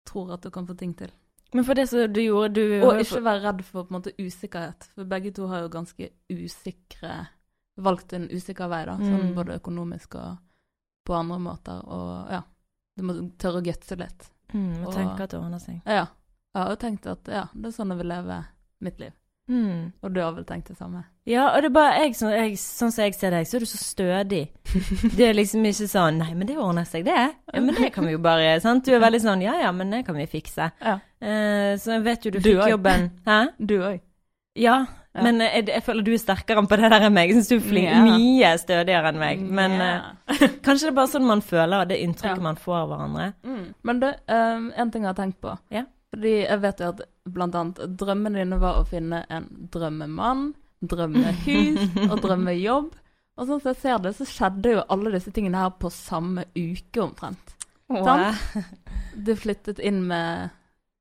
tror 0.06 0.32
at 0.32 0.42
du 0.42 0.50
kan 0.50 0.66
få 0.66 0.76
ting 0.78 0.94
til. 0.96 1.10
Men 1.54 1.64
for 1.64 1.74
det 1.74 1.88
som 1.88 2.12
du 2.12 2.20
gjorde, 2.20 2.54
du 2.54 2.82
Og 2.86 2.98
ikke 3.00 3.20
være 3.22 3.42
redd 3.44 3.64
for 3.64 3.86
måte 3.90 4.12
usikkerhet, 4.18 4.88
for 4.94 5.04
begge 5.04 5.30
to 5.36 5.46
har 5.46 5.60
jo 5.62 5.68
ganske 5.68 6.10
usikre 6.32 7.26
Valgt 7.76 8.12
en 8.14 8.28
usikker 8.30 8.68
vei, 8.70 8.84
da, 8.86 8.92
sånn 8.96 9.30
Mm. 9.30 9.34
både 9.34 9.56
økonomisk 9.58 10.14
og 10.14 10.36
på 11.04 11.12
andre 11.18 11.38
måter. 11.40 11.80
Og 11.88 12.30
ja, 12.30 12.42
du 12.96 13.02
må 13.02 13.14
tørre 13.36 13.60
å 13.60 13.64
gutse 13.64 13.96
litt. 13.98 14.30
mm, 14.52 14.82
og 14.82 14.88
og- 14.88 14.94
tenke 14.94 15.20
at 15.24 15.30
det 15.30 15.40
ordner 15.40 15.58
seg. 15.58 15.82
Ja. 15.84 16.06
Jeg 16.54 16.62
har 16.62 16.70
jo 16.70 16.76
tenkt 16.76 17.06
at 17.10 17.26
ja, 17.26 17.48
det 17.52 17.64
er 17.66 17.70
sånn 17.72 17.88
jeg 17.88 17.98
vil 17.98 18.06
leve 18.06 18.44
mitt 18.80 19.00
liv. 19.00 19.12
Mm. 19.50 19.92
Og 20.02 20.12
du 20.14 20.20
har 20.24 20.32
vel 20.32 20.44
tenkt 20.48 20.70
det 20.72 20.76
samme? 20.78 21.02
Ja, 21.28 21.50
og 21.52 21.60
det 21.60 21.68
er 21.68 21.74
bare 21.76 21.98
jeg, 22.00 22.14
så, 22.16 22.30
jeg, 22.32 22.54
sånn 22.60 22.92
som 22.94 23.04
jeg 23.04 23.14
ser 23.16 23.34
deg, 23.36 23.44
så 23.48 23.56
er 23.58 23.64
du 23.64 23.66
så 23.68 23.80
stødig. 23.80 24.42
Det 25.18 25.26
er 25.28 25.36
liksom 25.36 25.64
ikke 25.68 25.86
sånn 25.88 26.18
Nei, 26.22 26.30
men 26.36 26.48
det 26.48 26.56
ordner 26.60 26.84
seg, 26.88 27.04
det. 27.04 27.14
Ja, 27.52 27.60
men 27.60 27.76
det 27.76 27.90
kan 27.94 28.04
vi 28.08 28.12
jo 28.16 28.22
bare 28.24 28.54
sant? 28.64 28.84
Du 28.88 28.92
er 28.96 29.00
veldig 29.04 29.20
sånn 29.22 29.44
Ja 29.44 29.54
ja, 29.60 29.70
men 29.76 29.92
det 29.92 30.02
kan 30.08 30.16
vi 30.16 30.24
fikse. 30.32 30.70
Ja. 30.80 30.96
Eh, 31.20 31.76
så 31.80 31.94
jeg 31.98 32.04
vet 32.08 32.24
jo 32.26 32.32
du, 32.34 32.38
Du 32.40 32.48
fikk 32.50 32.58
også. 32.64 32.72
jobben 32.74 33.08
Hæ? 33.28 33.38
Du 33.72 33.76
òg. 33.82 34.00
Ja. 34.56 34.78
Ja. 35.14 35.22
Men 35.22 35.38
jeg, 35.44 35.68
jeg 35.70 35.82
føler 35.86 36.02
du 36.02 36.10
er 36.16 36.18
sterkere 36.18 36.62
på 36.66 36.76
det 36.80 36.88
der 36.90 37.04
enn 37.06 37.14
meg. 37.14 37.30
Jeg 37.30 37.36
syns 37.38 37.48
du 37.52 37.54
er 37.60 37.64
flink, 37.68 37.86
Ja. 37.92 38.00
mye 38.02 38.48
stødigere 38.58 39.12
enn 39.12 39.18
meg. 39.20 39.42
Men 39.60 39.76
eh, 39.78 40.48
kanskje 40.66 40.88
det 40.88 40.90
er 40.90 40.96
bare 40.98 41.12
sånn 41.12 41.28
man 41.28 41.42
føler, 41.46 41.84
det 41.86 42.00
inntrykket 42.02 42.40
Ja. 42.42 42.46
man 42.48 42.58
får 42.58 42.80
av 42.80 42.88
hverandre. 42.90 43.28
Mm. 43.46 43.64
Men 43.86 44.00
det, 44.02 44.10
um, 44.26 44.72
en 44.74 44.90
ting 44.90 45.04
jeg 45.06 45.12
har 45.12 45.18
tenkt 45.20 45.38
på. 45.44 45.54
Ja. 45.74 45.84
Fordi 46.14 46.34
jeg 46.44 46.60
vet 46.62 46.80
jo 46.80 46.88
at 46.94 47.00
blant 47.34 47.54
annet 47.58 47.80
drømmene 47.98 48.38
dine 48.44 48.58
var 48.62 48.80
å 48.80 48.86
finne 48.86 49.24
en 49.28 49.46
drømmemann, 49.74 50.44
drømmehus 50.84 51.88
og 52.10 52.20
drømmejobb. 52.22 52.90
Og 53.34 53.48
sånn 53.48 53.60
som 53.60 53.70
jeg 53.72 53.80
ser 53.82 53.98
det, 54.04 54.12
så 54.14 54.26
skjedde 54.30 54.74
jo 54.76 54.82
alle 54.94 55.10
disse 55.16 55.32
tingene 55.34 55.58
her 55.64 55.72
på 55.82 55.90
samme 55.90 56.44
uke 56.54 57.02
omtrent. 57.02 57.54
Sant? 57.90 58.38
Du 59.26 59.32
flyttet 59.36 59.80
inn 59.82 60.04
med 60.06 60.50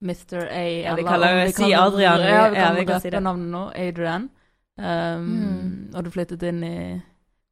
Mr. 0.03 0.48
A, 0.50 0.63
Ja, 0.84 0.96
vi 0.98 1.01
eller 1.03 1.10
kaller 1.12 1.32
om 1.38 1.39
det- 1.46 1.55
si 1.55 1.70
Adrian, 1.74 2.20
Ja, 2.20 2.50
vi 2.50 2.58
ja, 2.58 2.65
kan 2.67 2.75
vi 2.75 2.86
kan 2.89 3.01
si 3.01 3.10
det. 3.13 3.22
navnet 3.24 3.51
nå. 3.53 3.63
Adrian. 3.88 4.29
Um, 4.77 5.27
Mm. 5.53 5.96
Og 5.96 6.03
du 6.03 6.10
flyttet 6.10 6.41
inn 6.43 6.63
i 6.63 7.01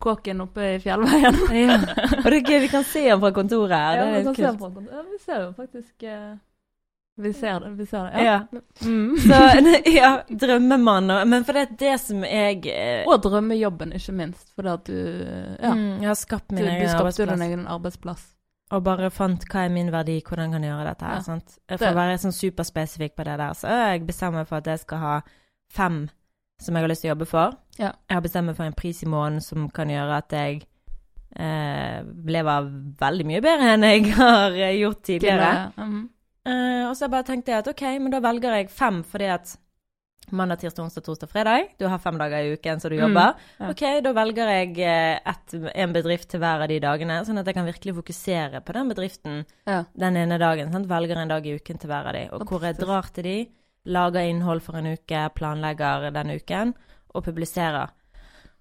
kåken 0.02 0.42
oppe 0.42 0.62
i 0.76 0.80
fjellveien. 0.82 1.36
Ja. 1.54 1.76
Og 2.18 2.26
det 2.26 2.40
er 2.42 2.48
gøy, 2.50 2.60
vi 2.66 2.68
kan 2.74 2.84
se 2.84 3.04
ham 3.08 3.20
fra 3.22 3.30
kontoret 3.32 3.76
her. 3.78 3.96
Ja, 4.00 4.06
Det 4.06 4.18
vi, 4.18 4.24
kan 4.26 4.36
se 4.36 4.58
fra 4.58 4.70
kontoret. 4.70 4.92
ja, 4.98 5.02
vi 5.12 5.18
ser 5.22 5.42
jo 5.46 5.52
faktisk 5.54 6.04
eh, 6.10 6.34
Vi 7.18 7.34
ser 7.34 7.60
det. 7.60 7.70
Vi 7.78 7.86
ser 7.86 8.06
det. 8.08 8.24
Ja. 8.24 8.38
Mm. 8.82 9.18
Så 9.20 9.40
ja, 10.00 10.12
drømmemann 10.30 11.10
og 11.12 11.28
Men 11.28 11.44
for 11.46 11.54
det 11.54 11.62
er 11.62 11.74
det 11.82 11.96
som 12.02 12.24
jeg 12.24 12.66
eh, 12.72 13.04
Og 13.08 13.20
drømmejobben, 13.22 13.92
ikke 13.94 14.14
minst. 14.16 14.48
Fordi 14.56 14.70
at 14.72 14.86
du 14.88 14.94
ja, 15.62 15.74
mm, 15.74 16.00
Jeg 16.02 16.08
har 16.08 16.16
skapt 16.16 16.50
du, 16.50 16.56
min 16.56 16.64
du 16.66 16.70
egen 16.72 16.90
skapte 16.90 17.22
jo 17.22 17.26
din 17.26 17.34
arbeidsplass. 17.34 17.50
egen 17.50 17.68
arbeidsplass. 17.68 18.24
Og 18.72 18.84
bare 18.88 19.10
fant 19.12 19.44
hva 19.52 19.66
er 19.66 19.70
min 19.76 19.92
verdi, 19.92 20.22
hvordan 20.24 20.52
kan 20.56 20.64
jeg 20.64 20.72
gjøre 20.72 20.88
dette 20.88 21.06
her. 21.06 21.14
Ja. 21.20 21.22
sant? 21.28 21.58
For 21.68 21.78
Det- 21.78 21.92
å 21.92 21.96
være 22.00 22.18
sånn 22.24 22.32
superspesifikk 22.38 23.16
på 23.20 23.24
det 23.28 23.38
der, 23.44 23.54
så 23.60 23.68
har 23.68 23.92
jeg 23.92 24.06
bestemt 24.08 24.34
meg 24.40 24.48
for 24.48 24.62
at 24.64 24.68
jeg 24.72 24.80
skal 24.80 24.98
ha 25.04 25.22
fem 25.76 26.10
som 26.62 26.76
jeg 26.76 26.84
har 26.84 26.90
lyst 26.90 27.02
til 27.04 27.10
å 27.12 27.14
jobbe 27.16 27.28
for. 27.28 27.54
Ja. 27.78 27.92
Jeg 28.08 28.16
har 28.16 28.22
bestemt 28.22 28.46
meg 28.48 28.56
for 28.56 28.64
en 28.64 28.74
pris 28.78 29.04
i 29.04 29.10
måneden 29.12 29.42
som 29.44 29.68
kan 29.70 29.90
gjøre 29.92 30.18
at 30.18 30.32
jeg 30.32 30.62
eh, 31.36 32.02
lever 32.26 32.72
veldig 33.02 33.26
mye 33.28 33.42
bedre 33.44 33.74
enn 33.76 33.84
jeg 33.88 34.12
har 34.22 34.52
eh, 34.56 34.76
gjort 34.80 35.04
tidligere. 35.04 35.52
Mm. 35.78 36.10
Eh, 36.46 36.84
og 36.90 36.96
så 36.98 37.10
bare 37.12 37.24
tenkte 37.28 37.52
jeg 37.54 37.62
at 37.62 37.68
ok, 37.70 37.84
men 38.02 38.12
da 38.14 38.20
velger 38.24 38.56
jeg 38.58 38.72
fem 38.74 39.04
fordi 39.08 39.28
at 39.30 39.58
Mandag, 40.32 40.60
tirsdag, 40.62 40.86
onsdag, 40.86 41.04
torsdag, 41.04 41.28
fredag. 41.28 41.72
Du 41.82 41.88
har 41.90 42.00
fem 42.00 42.16
dager 42.16 42.46
i 42.46 42.52
uken 42.54 42.80
så 42.80 42.88
du 42.90 42.96
Mm, 42.96 43.02
jobber. 43.10 43.34
ja. 43.60 43.70
Ok, 43.74 43.82
da 44.06 44.14
velger 44.14 44.48
jeg 44.48 44.78
et, 45.26 45.54
en 45.76 45.92
bedrift 45.94 46.30
til 46.30 46.40
hver 46.40 46.62
av 46.62 46.68
de 46.70 46.78
dagene, 46.80 47.18
sånn 47.26 47.40
at 47.42 47.46
jeg 47.50 47.56
kan 47.56 47.66
virkelig 47.66 47.96
fokusere 47.98 48.62
på 48.64 48.72
den 48.78 48.88
bedriften 48.94 49.46
Ja. 49.68 49.84
den 49.98 50.16
ene 50.16 50.38
dagen. 50.40 50.72
Sant? 50.72 50.88
Velger 50.88 51.18
en 51.18 51.28
dag 51.28 51.46
i 51.46 51.56
uken 51.58 51.80
til 51.80 51.90
hver 51.90 52.06
av 52.08 52.14
de. 52.14 52.30
Og 52.32 52.46
hvor 52.48 52.62
jeg 52.62 52.78
drar 52.78 53.12
til 53.12 53.24
de, 53.24 53.50
lager 53.88 54.22
innhold 54.30 54.62
for 54.62 54.78
en 54.78 54.94
uke, 54.94 55.30
planlegger 55.36 56.14
den 56.14 56.30
uken, 56.40 56.74
og 57.14 57.24
publiserer. 57.26 57.90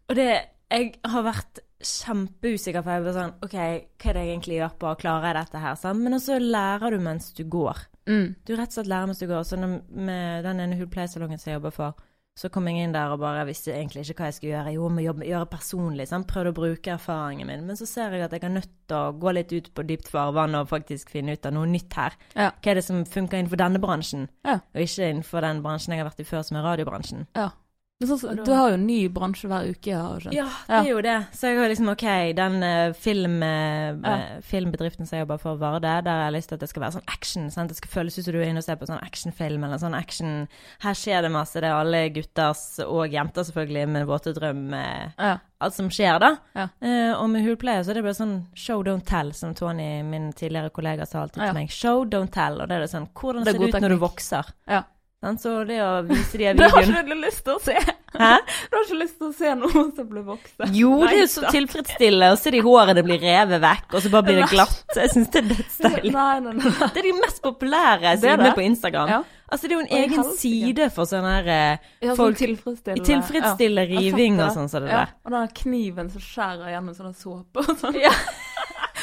Og 0.08 0.16
det 0.16 0.46
Jeg 0.72 0.94
har 1.04 1.22
vært 1.22 1.60
kjempeusikker, 1.80 2.82
for 2.84 2.92
jeg 2.96 3.04
var 3.06 3.16
sånn 3.16 3.32
OK, 3.46 3.54
hva 3.54 4.10
er 4.10 4.18
det 4.18 4.24
jeg 4.26 4.34
egentlig 4.34 4.58
gjør 4.60 4.74
på, 4.82 4.92
klarer 5.00 5.30
jeg 5.30 5.38
dette 5.40 5.62
her? 5.64 5.78
Sånn? 5.80 6.02
Men 6.04 6.18
også 6.18 6.38
lærer 6.42 6.96
du 6.96 7.00
mens 7.04 7.32
du 7.36 7.42
går. 7.44 7.86
Mm. 8.10 8.28
Du 8.44 8.54
rett 8.56 8.70
og 8.72 8.78
slett 8.78 8.90
lærer 8.90 9.10
mens 9.10 9.20
du 9.22 9.26
går. 9.30 9.42
Så 9.46 9.58
med 9.60 10.44
den 10.46 10.60
ene 10.64 10.78
hudpleiesalongen 10.80 11.38
som 11.40 11.52
jeg 11.52 11.60
jobber 11.60 11.74
for, 11.76 12.06
så 12.40 12.48
kom 12.48 12.68
jeg 12.70 12.84
inn 12.86 12.92
der 12.94 13.10
og 13.12 13.18
bare 13.20 13.42
visste 13.44 13.72
egentlig 13.74 14.04
ikke 14.06 14.22
hva 14.22 14.28
jeg 14.30 14.36
skulle 14.38 14.52
gjøre. 14.54 14.72
Jo, 14.76 14.86
må 14.88 15.02
jobbe, 15.04 15.26
gjøre 15.28 15.48
personlig. 15.50 16.06
Sant? 16.08 16.28
Prøvde 16.30 16.52
å 16.54 16.56
bruke 16.56 16.92
erfaringen 16.94 17.48
min. 17.50 17.64
Men 17.68 17.76
så 17.76 17.88
ser 17.90 18.14
jeg 18.16 18.24
at 18.24 18.32
jeg 18.32 18.44
er 18.46 18.54
nødt 18.54 18.70
til 18.88 18.96
å 18.96 19.10
gå 19.20 19.32
litt 19.36 19.52
ut 19.52 19.68
på 19.76 19.84
dypt 19.88 20.08
farvann 20.08 20.54
og 20.56 20.70
faktisk 20.70 21.10
finne 21.12 21.34
ut 21.36 21.48
av 21.50 21.52
noe 21.58 21.68
nytt 21.68 21.96
her. 21.98 22.16
Ja. 22.38 22.50
Hva 22.56 22.70
er 22.72 22.80
det 22.80 22.84
som 22.86 23.02
funker 23.04 23.36
innenfor 23.42 23.60
denne 23.60 23.82
bransjen, 23.82 24.28
Ja. 24.46 24.60
og 24.62 24.80
ikke 24.86 25.10
innenfor 25.10 25.44
den 25.44 25.60
bransjen 25.66 25.92
jeg 25.96 26.00
har 26.04 26.08
vært 26.10 26.22
i 26.24 26.28
før, 26.30 26.42
som 26.46 26.56
er 26.62 26.68
radiobransjen. 26.70 27.26
ja. 27.36 27.50
Sånn, 28.00 28.38
du 28.46 28.52
har 28.56 28.70
jo 28.72 28.76
en 28.78 28.86
ny 28.88 29.08
bransje 29.12 29.44
hver 29.50 29.66
uke, 29.74 29.92
har 29.92 30.14
du 30.16 30.22
skjønt. 30.24 30.32
Ja, 30.38 30.46
det 30.70 30.76
er 30.78 30.86
jo 30.88 31.00
det. 31.04 31.16
Så 31.36 31.50
jeg 31.50 31.58
har 31.60 31.68
liksom 31.68 31.90
OK, 31.92 32.04
den 32.38 32.62
eh, 32.64 32.92
film, 32.96 33.42
eh, 33.44 33.90
Ja. 34.00 34.14
filmbedriften 34.40 35.04
som 35.06 35.18
jeg 35.18 35.26
jobber 35.26 35.38
for, 35.42 35.58
Varde, 35.60 35.82
der 36.04 36.08
har 36.10 36.30
jeg 36.30 36.38
lyst 36.38 36.48
til 36.48 36.56
at 36.56 36.60
det 36.64 36.68
skal 36.70 36.82
være 36.86 36.94
sånn 36.96 37.12
action. 37.12 37.50
Sant? 37.52 37.68
Det 37.68 37.76
skal 37.76 37.90
føles 37.92 38.16
ut 38.16 38.24
som 38.24 38.32
du 38.32 38.38
er 38.40 38.48
inne 38.48 38.62
og 38.62 38.64
ser 38.64 38.76
på 38.80 38.88
sånn 38.88 39.02
actionfilm 39.04 39.64
eller 39.68 39.76
sånn 39.82 39.94
action 39.98 40.48
Her 40.80 40.94
skjer 40.96 41.20
det 41.26 41.30
masse. 41.30 41.60
Det 41.60 41.68
er 41.68 41.76
alle 41.76 42.08
gutters, 42.08 42.62
og 42.86 43.12
jenter 43.12 43.44
selvfølgelig, 43.44 43.88
med 43.88 44.06
våte 44.08 44.32
drøm. 44.32 44.72
eh, 44.74 45.10
Ja. 45.18 45.34
Alt 45.60 45.74
som 45.74 45.90
skjer, 45.92 46.18
da. 46.18 46.30
Ja. 46.56 46.68
Uh, 46.80 47.20
og 47.20 47.28
med 47.28 47.44
hulpleier 47.44 47.84
så 47.84 47.90
er 47.90 47.98
det 48.00 48.02
bare 48.06 48.16
sånn 48.16 48.46
show, 48.56 48.82
don't 48.82 49.04
tell, 49.04 49.30
som 49.36 49.52
Tony, 49.54 50.02
min 50.02 50.32
tidligere 50.32 50.70
kollega, 50.72 51.04
sa 51.06 51.20
alltid 51.26 51.42
til 51.44 51.52
meg. 51.52 51.68
Show, 51.68 52.06
don't 52.06 52.32
tell. 52.32 52.62
Og 52.62 52.66
det 52.70 52.78
er 52.78 52.80
det 52.80 52.88
sånn 52.94 53.10
Hvordan 53.12 53.44
Det 53.44 53.52
er 53.52 53.58
ser 53.58 53.66
det 53.66 53.68
ut 53.68 53.74
ut 53.74 53.82
når 53.82 53.88
du 53.90 53.98
vokser? 54.00 54.50
Ja. 54.66 54.82
Så 55.20 55.50
det 55.68 55.76
å 55.84 55.88
vise 56.08 56.38
de 56.40 56.46
videoene 56.54 56.60
Det 56.62 56.68
har 56.72 56.86
ikke 56.86 57.02
du 57.10 57.18
lyst 57.20 57.42
til 57.44 57.56
å 57.58 57.60
se. 57.60 57.74
Hæ? 58.16 58.30
Du 58.70 58.76
har 58.76 58.84
ikke 58.86 58.96
lyst 59.02 59.18
til 59.20 59.26
å 59.28 59.34
se 59.36 59.50
noen 59.60 59.90
som 59.96 60.06
blir 60.08 60.24
voksen. 60.26 60.72
Jo, 60.74 60.94
det 61.04 61.10
er 61.12 61.20
jo 61.20 61.26
så 61.30 61.50
tilfredsstillende. 61.52 62.38
Så 62.40 62.48
er 62.50 62.56
de 62.56 62.62
hårene 62.64 63.04
blir 63.06 63.20
revet 63.22 63.60
vekk, 63.62 63.84
og 63.92 64.02
så 64.04 64.12
bare 64.14 64.26
blir 64.30 64.40
det 64.40 64.48
glatt. 64.50 64.80
Jeg 64.96 65.12
syns 65.12 65.28
det 65.34 65.42
er 65.42 65.50
dødsdeilig. 65.50 66.14
Det 66.14 67.02
er 67.02 67.06
de 67.10 67.12
mest 67.20 67.42
populære 67.44 68.14
Det 68.16 68.22
sidene 68.24 68.54
på 68.56 68.64
Instagram. 68.64 69.12
Ja. 69.12 69.20
Altså, 69.50 69.66
det 69.66 69.74
er 69.74 69.76
jo 69.76 69.84
en 69.84 69.94
egen 69.98 70.26
side 70.38 70.84
for 70.94 71.10
sånn 71.10 71.24
her 71.26 71.48
eh, 71.50 71.88
Ja, 72.06 72.14
Folk- 72.14 72.36
sånn 72.38 72.40
tilfredsstille. 72.54 73.04
Tilfredsstille 73.08 73.82
Ja. 73.82 73.90
Riving 73.98 74.38
og 74.40 74.52
sånn 74.54 74.70
som 74.70 74.84
det 74.86 74.92
ja. 74.94 75.00
der. 75.04 75.14
Og 75.26 75.34
den 75.34 75.48
kniven 75.58 76.10
som 76.14 76.22
skjærer 76.22 76.70
gjennom 76.70 76.94
sånne 76.96 77.16
såpe 77.18 77.64
og 77.66 77.72
sånn. 77.82 77.98
Ja. 78.06 78.12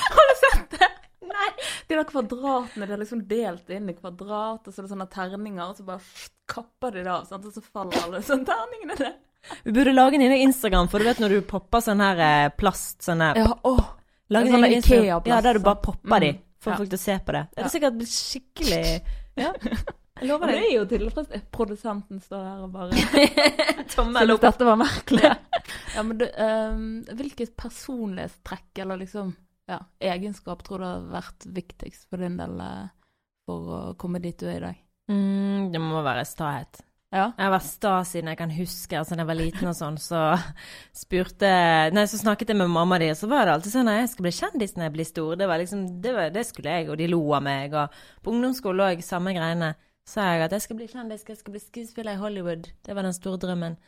Har 0.08 0.30
du 0.32 0.36
sett 0.40 0.78
det? 0.80 0.88
Nei. 1.28 1.36
De 1.88 1.96
der 1.96 2.04
kvadratene, 2.10 2.88
de 2.88 2.94
er 2.94 3.02
liksom 3.02 3.22
delt 3.28 3.70
inn 3.70 3.90
i 3.90 3.96
kvadrat, 3.98 4.68
og 4.68 4.74
så 4.74 4.80
er 4.82 4.88
det 4.88 4.92
sånne 4.92 5.08
terninger, 5.14 5.64
og 5.70 5.78
så 5.78 5.86
bare 5.88 6.02
kapper 6.48 6.92
de 6.98 7.04
det 7.08 7.16
sant? 7.30 7.46
og 7.46 7.54
så 7.56 7.62
faller 7.64 8.04
alle 8.04 8.22
sånne 8.28 8.46
terningene 8.50 8.98
ned. 9.00 9.16
Vi 9.64 9.72
burde 9.72 9.94
lage 9.96 10.16
en 10.20 10.26
inne 10.26 10.42
Instagram, 10.44 10.90
for 10.92 11.00
du 11.00 11.06
vet 11.08 11.20
når 11.24 11.30
du 11.38 11.42
popper 11.48 11.80
sånn 11.86 12.02
her 12.04 12.20
eh, 12.20 12.50
plast 12.58 13.06
sånn 13.06 13.22
her 13.24 13.38
Ja, 13.40 13.54
åh. 13.64 13.86
Lage 14.30 14.50
en 14.50 14.58
sånn 14.58 14.66
egen 14.68 14.84
Ikea-plast, 14.84 15.30
Ja, 15.32 15.38
der 15.46 15.54
du 15.56 15.64
bare 15.64 15.80
popper 15.80 16.02
popper 16.04 16.20
de. 16.26 16.34
for 16.60 16.72
Ja. 16.74 16.78
folk 16.82 16.90
til 16.92 17.00
å 17.00 17.06
se 17.06 17.16
på 17.24 17.32
det. 17.38 17.44
Det 17.56 17.62
Ja. 17.62 17.66
er 17.66 17.72
sikkert 17.76 18.04
skikkelig 18.12 19.02
Ja. 19.38 19.54
Jeg 20.18 20.30
lover 20.32 20.48
deg. 20.50 20.56
det 20.58 20.66
er 20.66 20.74
jo 20.74 20.86
tilfredsstillende. 20.90 21.52
Produsenten 21.54 22.20
står 22.20 22.44
der 22.44 22.64
og 22.66 22.72
bare 22.74 23.84
Tommel 23.96 24.32
opp. 24.34 24.42
dette 24.42 24.66
var 24.66 24.76
merkelig. 24.82 25.30
Ja, 25.94 26.04
men 26.04 26.18
du, 26.18 26.26
um, 26.26 27.04
hvilket 27.20 27.56
personlighetstrekk 27.56 28.82
eller 28.82 28.98
liksom 28.98 29.36
ja, 29.68 29.80
egenskap 30.14 30.64
tror 30.66 30.82
du 30.84 30.88
har 30.88 31.08
vært 31.12 31.48
viktigst 31.56 32.08
for 32.10 32.24
din 32.24 32.38
del 32.40 32.60
eh, 32.64 32.90
for 33.48 33.72
å 33.78 33.80
komme 34.00 34.22
dit 34.24 34.38
du 34.40 34.48
er 34.48 34.60
i 34.60 34.66
dag? 34.66 34.84
Mm, 35.12 35.72
det 35.72 35.82
må 35.82 36.04
være 36.04 36.26
stahet. 36.28 36.82
Ja. 37.08 37.30
Jeg 37.38 37.46
har 37.46 37.54
vært 37.54 37.68
sta 37.70 37.92
siden 38.04 38.28
jeg 38.34 38.40
kan 38.42 38.52
huske, 38.52 38.98
altså 39.00 39.16
da 39.16 39.24
jeg 39.24 39.30
var 39.30 39.38
liten 39.40 39.70
og 39.70 39.76
sånn, 39.78 39.96
så 40.02 40.22
spurte 40.96 41.52
Nei, 41.96 42.04
så 42.12 42.20
snakket 42.20 42.52
jeg 42.52 42.60
med 42.60 42.72
mamma 42.74 42.98
di, 43.00 43.08
og 43.14 43.20
så 43.20 43.30
var 43.32 43.48
det 43.48 43.54
alltid 43.56 43.76
sånn 43.78 43.92
at 43.92 44.02
jeg 44.02 44.10
skal 44.12 44.28
bli 44.28 44.34
kjendis 44.36 44.76
når 44.76 44.88
jeg 44.88 44.96
blir 44.98 45.08
stor. 45.08 45.36
Det 45.40 45.48
var 45.48 45.62
liksom, 45.62 45.86
det, 46.04 46.16
var, 46.18 46.34
det 46.36 46.44
skulle 46.50 46.74
jeg, 46.76 46.90
og 46.92 47.00
de 47.00 47.08
lo 47.12 47.22
av 47.38 47.46
meg. 47.48 47.76
Og 47.80 48.02
på 48.24 48.34
ungdomsskolen 48.34 48.84
òg, 48.90 49.06
samme 49.08 49.36
greiene. 49.38 49.72
Sa 50.08 50.24
jeg 50.32 50.46
at 50.46 50.54
jeg 50.56 50.64
skal 50.64 50.78
bli 50.80 50.86
kjendis, 50.88 51.24
jeg 51.28 51.40
skal 51.40 51.56
bli 51.56 51.62
skuespiller 51.64 52.16
i 52.16 52.20
Hollywood. 52.22 52.68
Det 52.84 52.96
var 52.96 53.08
den 53.08 53.16
store 53.16 53.40
drømmen. 53.44 53.80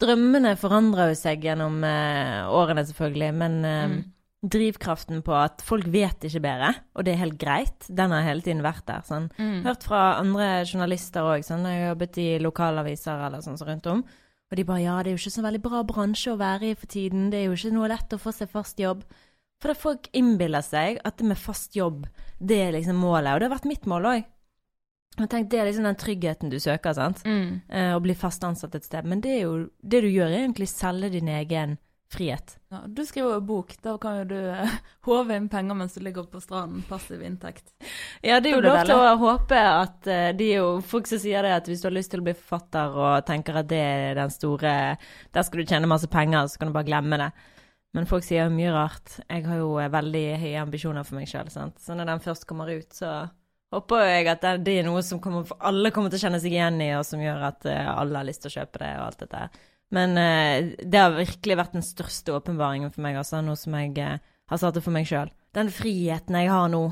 Drømmene 0.00 0.54
forandra 0.58 1.10
jo 1.10 1.18
seg 1.18 1.44
gjennom 1.44 1.82
eh, 1.86 2.46
årene, 2.54 2.86
selvfølgelig, 2.88 3.34
men 3.42 3.60
eh, 3.66 3.84
Mm. 3.90 4.00
Drivkraften 4.40 5.20
på 5.24 5.34
at 5.36 5.60
folk 5.64 5.84
vet 5.92 6.24
ikke 6.24 6.40
bedre, 6.40 6.72
og 6.96 7.04
det 7.04 7.12
er 7.12 7.22
helt 7.26 7.36
greit, 7.40 7.84
den 7.88 8.12
har 8.14 8.24
hele 8.24 8.44
tiden 8.44 8.62
vært 8.64 8.86
der. 8.88 9.04
sånn. 9.04 9.28
Mm. 9.36 9.62
Hørt 9.66 9.84
fra 9.84 10.02
andre 10.20 10.64
journalister 10.64 11.28
òg, 11.28 11.44
sånn, 11.44 11.66
jeg 11.68 11.82
har 11.82 11.92
jobbet 11.92 12.20
i 12.22 12.28
lokalaviser 12.40 13.26
eller 13.26 13.44
sånn 13.44 13.60
så 13.60 13.68
rundt 13.68 13.90
om. 13.92 14.04
Og 14.50 14.56
de 14.58 14.64
bare 14.66 14.82
ja, 14.82 14.96
det 15.02 15.12
er 15.12 15.14
jo 15.14 15.20
ikke 15.20 15.36
så 15.36 15.44
veldig 15.44 15.62
bra 15.62 15.82
bransje 15.86 16.32
å 16.32 16.40
være 16.40 16.72
i 16.72 16.78
for 16.78 16.90
tiden, 16.90 17.28
det 17.30 17.42
er 17.42 17.50
jo 17.50 17.58
ikke 17.58 17.74
noe 17.76 17.90
lett 17.92 18.16
å 18.16 18.20
få 18.22 18.32
seg 18.34 18.50
fast 18.50 18.80
jobb. 18.80 19.04
For 19.60 19.70
da 19.70 19.76
folk 19.76 20.08
innbiller 20.16 20.64
seg 20.64 21.02
at 21.04 21.20
det 21.20 21.28
med 21.28 21.38
fast 21.38 21.76
jobb, 21.76 22.06
det 22.40 22.62
er 22.64 22.72
liksom 22.78 22.96
målet. 22.96 23.34
Og 23.34 23.42
det 23.42 23.50
har 23.50 23.56
vært 23.58 23.68
mitt 23.68 23.84
mål 23.90 24.08
òg. 24.08 24.28
Det 25.20 25.58
er 25.58 25.68
liksom 25.68 25.84
den 25.84 25.98
tryggheten 26.00 26.48
du 26.48 26.56
søker, 26.62 26.94
sant. 26.96 27.20
Mm. 27.28 27.60
Eh, 27.68 27.92
å 27.92 28.00
bli 28.00 28.16
fast 28.16 28.44
ansatt 28.46 28.74
et 28.78 28.86
sted. 28.88 29.04
Men 29.04 29.20
det 29.20 29.36
er 29.36 29.40
jo 29.44 29.54
det 29.82 30.00
du 30.06 30.08
gjør, 30.08 30.32
er 30.32 30.46
egentlig 30.46 30.70
selge 30.70 31.12
din 31.12 31.28
egen 31.28 31.76
frihet. 32.10 32.58
Ja, 32.70 32.80
du 32.86 33.04
skriver 33.06 33.36
jo 33.36 33.40
bok, 33.40 33.74
da 33.82 33.92
kan 34.02 34.16
jo 34.20 34.24
du 34.32 34.38
eh, 34.38 34.72
håve 35.08 35.36
inn 35.38 35.46
penger 35.50 35.78
mens 35.78 35.94
du 35.94 36.02
ligger 36.02 36.26
på 36.30 36.40
stranden, 36.42 36.82
passiv 36.88 37.22
inntekt. 37.22 37.70
Ja, 38.22 38.40
det 38.40 38.50
er 38.50 38.56
jo 38.56 38.64
lov 38.64 38.80
til 38.82 38.96
å 38.96 39.14
håpe 39.20 39.60
at 39.60 40.10
eh, 40.10 40.30
de 40.36 40.50
jo 40.56 40.66
folk 40.86 41.06
som 41.10 41.22
sier 41.22 41.46
det, 41.46 41.54
at 41.60 41.70
hvis 41.70 41.84
du 41.84 41.86
har 41.86 41.94
lyst 41.94 42.10
til 42.14 42.22
å 42.22 42.26
bli 42.26 42.34
forfatter 42.34 42.98
og 42.98 43.28
tenker 43.28 43.62
at 43.62 43.70
det 43.70 43.80
er 43.80 44.18
den 44.18 44.34
store 44.34 44.74
Der 45.30 45.46
skal 45.46 45.62
du 45.62 45.70
tjene 45.70 45.90
masse 45.90 46.10
penger, 46.10 46.50
så 46.50 46.58
kan 46.58 46.70
du 46.70 46.76
bare 46.76 46.88
glemme 46.90 47.20
det. 47.20 47.30
Men 47.94 48.06
folk 48.06 48.26
sier 48.26 48.46
jo 48.46 48.54
mye 48.54 48.74
rart. 48.74 49.16
Jeg 49.24 49.46
har 49.46 49.62
jo 49.62 49.72
eh, 49.78 49.90
veldig 49.94 50.26
høye 50.42 50.64
ambisjoner 50.66 51.06
for 51.06 51.20
meg 51.20 51.30
sjøl, 51.30 51.50
sant. 51.54 51.78
Så 51.82 51.94
når 51.94 52.10
den 52.10 52.26
først 52.26 52.46
kommer 52.50 52.70
ut, 52.74 52.90
så 52.94 53.24
håper 53.70 54.06
jeg 54.08 54.32
at 54.34 54.50
det, 54.66 54.80
er 54.80 54.86
noe 54.86 55.02
som 55.06 55.22
kommer, 55.22 55.46
alle 55.62 55.94
kommer 55.94 56.10
til 56.10 56.18
å 56.18 56.26
kjenne 56.26 56.42
seg 56.42 56.58
igjen 56.58 56.82
i, 56.82 56.90
og 56.98 57.06
som 57.06 57.22
gjør 57.22 57.52
at 57.52 57.66
alle 57.70 58.18
har 58.18 58.26
lyst 58.26 58.42
til 58.42 58.50
å 58.50 58.56
kjøpe 58.58 58.82
det 58.82 58.94
og 58.98 59.04
alt 59.12 59.22
dette. 59.22 59.44
her. 59.46 59.68
Men 59.94 60.14
eh, 60.18 60.70
det 60.86 61.02
har 61.02 61.16
virkelig 61.16 61.56
vært 61.58 61.74
den 61.74 61.86
største 61.86 62.34
åpenbaringen 62.36 62.92
for 62.94 63.02
meg, 63.04 63.18
altså. 63.18 63.40
Noe 63.42 63.58
som 63.58 63.74
jeg 63.78 63.96
eh, 63.98 64.20
har 64.22 64.62
satt 64.62 64.78
det 64.78 64.84
for 64.84 64.94
meg 64.94 65.08
sjøl. 65.10 65.32
Den 65.56 65.72
friheten 65.74 66.38
jeg 66.38 66.50
har 66.52 66.70
nå, 66.70 66.84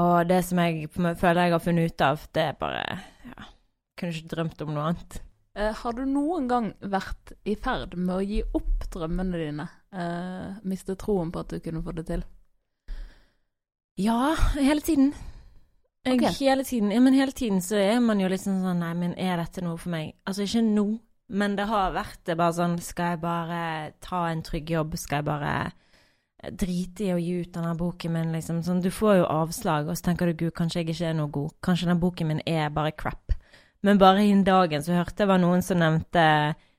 og 0.00 0.16
det 0.28 0.40
som 0.48 0.60
jeg 0.64 0.88
føler 0.94 1.42
jeg 1.44 1.54
har 1.56 1.62
funnet 1.64 1.92
ut 1.92 2.04
av, 2.06 2.24
det 2.32 2.48
er 2.48 2.58
bare 2.58 2.82
ja, 3.28 3.48
Kunne 3.96 4.12
ikke 4.12 4.32
drømt 4.32 4.64
om 4.64 4.72
noe 4.72 4.88
annet. 4.90 5.18
Eh, 5.56 5.72
har 5.72 5.96
du 5.96 6.02
noen 6.08 6.48
gang 6.48 6.72
vært 6.80 7.32
i 7.48 7.54
ferd 7.60 7.96
med 7.96 8.14
å 8.16 8.24
gi 8.24 8.42
opp 8.56 8.88
drømmene 8.92 9.40
dine? 9.40 9.68
Uh, 9.96 10.58
miste 10.68 10.92
troen 11.00 11.30
på 11.32 11.40
at 11.40 11.54
du 11.54 11.62
kunne 11.64 11.80
få 11.84 11.94
det 11.96 12.04
til? 12.10 12.24
Ja, 13.96 14.34
hele 14.58 14.84
tiden. 14.84 15.14
Jeg, 16.04 16.18
okay. 16.20 16.34
Hele 16.42 16.64
tiden. 16.64 16.92
Ja, 16.92 17.00
men 17.00 17.16
hele 17.16 17.32
tiden 17.32 17.62
så 17.64 17.78
er 17.80 18.02
man 18.04 18.20
jo 18.20 18.28
liksom 18.28 18.60
sånn 18.62 18.82
Nei, 18.84 18.92
men 19.00 19.14
er 19.16 19.40
dette 19.40 19.64
noe 19.64 19.80
for 19.80 19.94
meg? 19.94 20.12
Altså 20.28 20.44
ikke 20.44 20.62
nå, 20.66 20.84
men 21.28 21.56
det 21.58 21.66
har 21.66 21.94
vært 21.94 22.20
det 22.28 22.36
bare 22.38 22.54
sånn 22.54 22.76
Skal 22.82 23.14
jeg 23.14 23.20
bare 23.24 23.60
ta 24.04 24.28
en 24.30 24.44
trygg 24.46 24.70
jobb? 24.70 24.94
Skal 25.00 25.22
jeg 25.22 25.26
bare 25.26 25.54
drite 26.54 27.06
i 27.08 27.14
å 27.14 27.18
gi 27.18 27.40
ut 27.42 27.54
denne 27.54 27.72
boken 27.78 28.12
min, 28.14 28.34
liksom? 28.36 28.60
Sånn, 28.62 28.82
du 28.84 28.92
får 28.94 29.20
jo 29.20 29.30
avslag, 29.32 29.88
og 29.88 29.98
så 29.98 30.10
tenker 30.10 30.30
du 30.30 30.44
gud, 30.44 30.54
kanskje 30.54 30.82
jeg 30.82 30.92
ikke 30.92 31.10
er 31.10 31.16
noe 31.18 31.32
god. 31.34 31.56
Kanskje 31.64 31.90
den 31.90 32.02
boken 32.02 32.30
min 32.30 32.44
er 32.46 32.70
bare 32.74 32.94
crap. 32.94 33.34
Men 33.82 33.98
bare 33.98 34.24
innen 34.24 34.44
dagen 34.46 34.82
så 34.82 34.94
hørte 34.96 35.24
jeg 35.24 35.30
var 35.30 35.42
noen 35.42 35.64
som 35.64 35.80
nevnte 35.82 36.26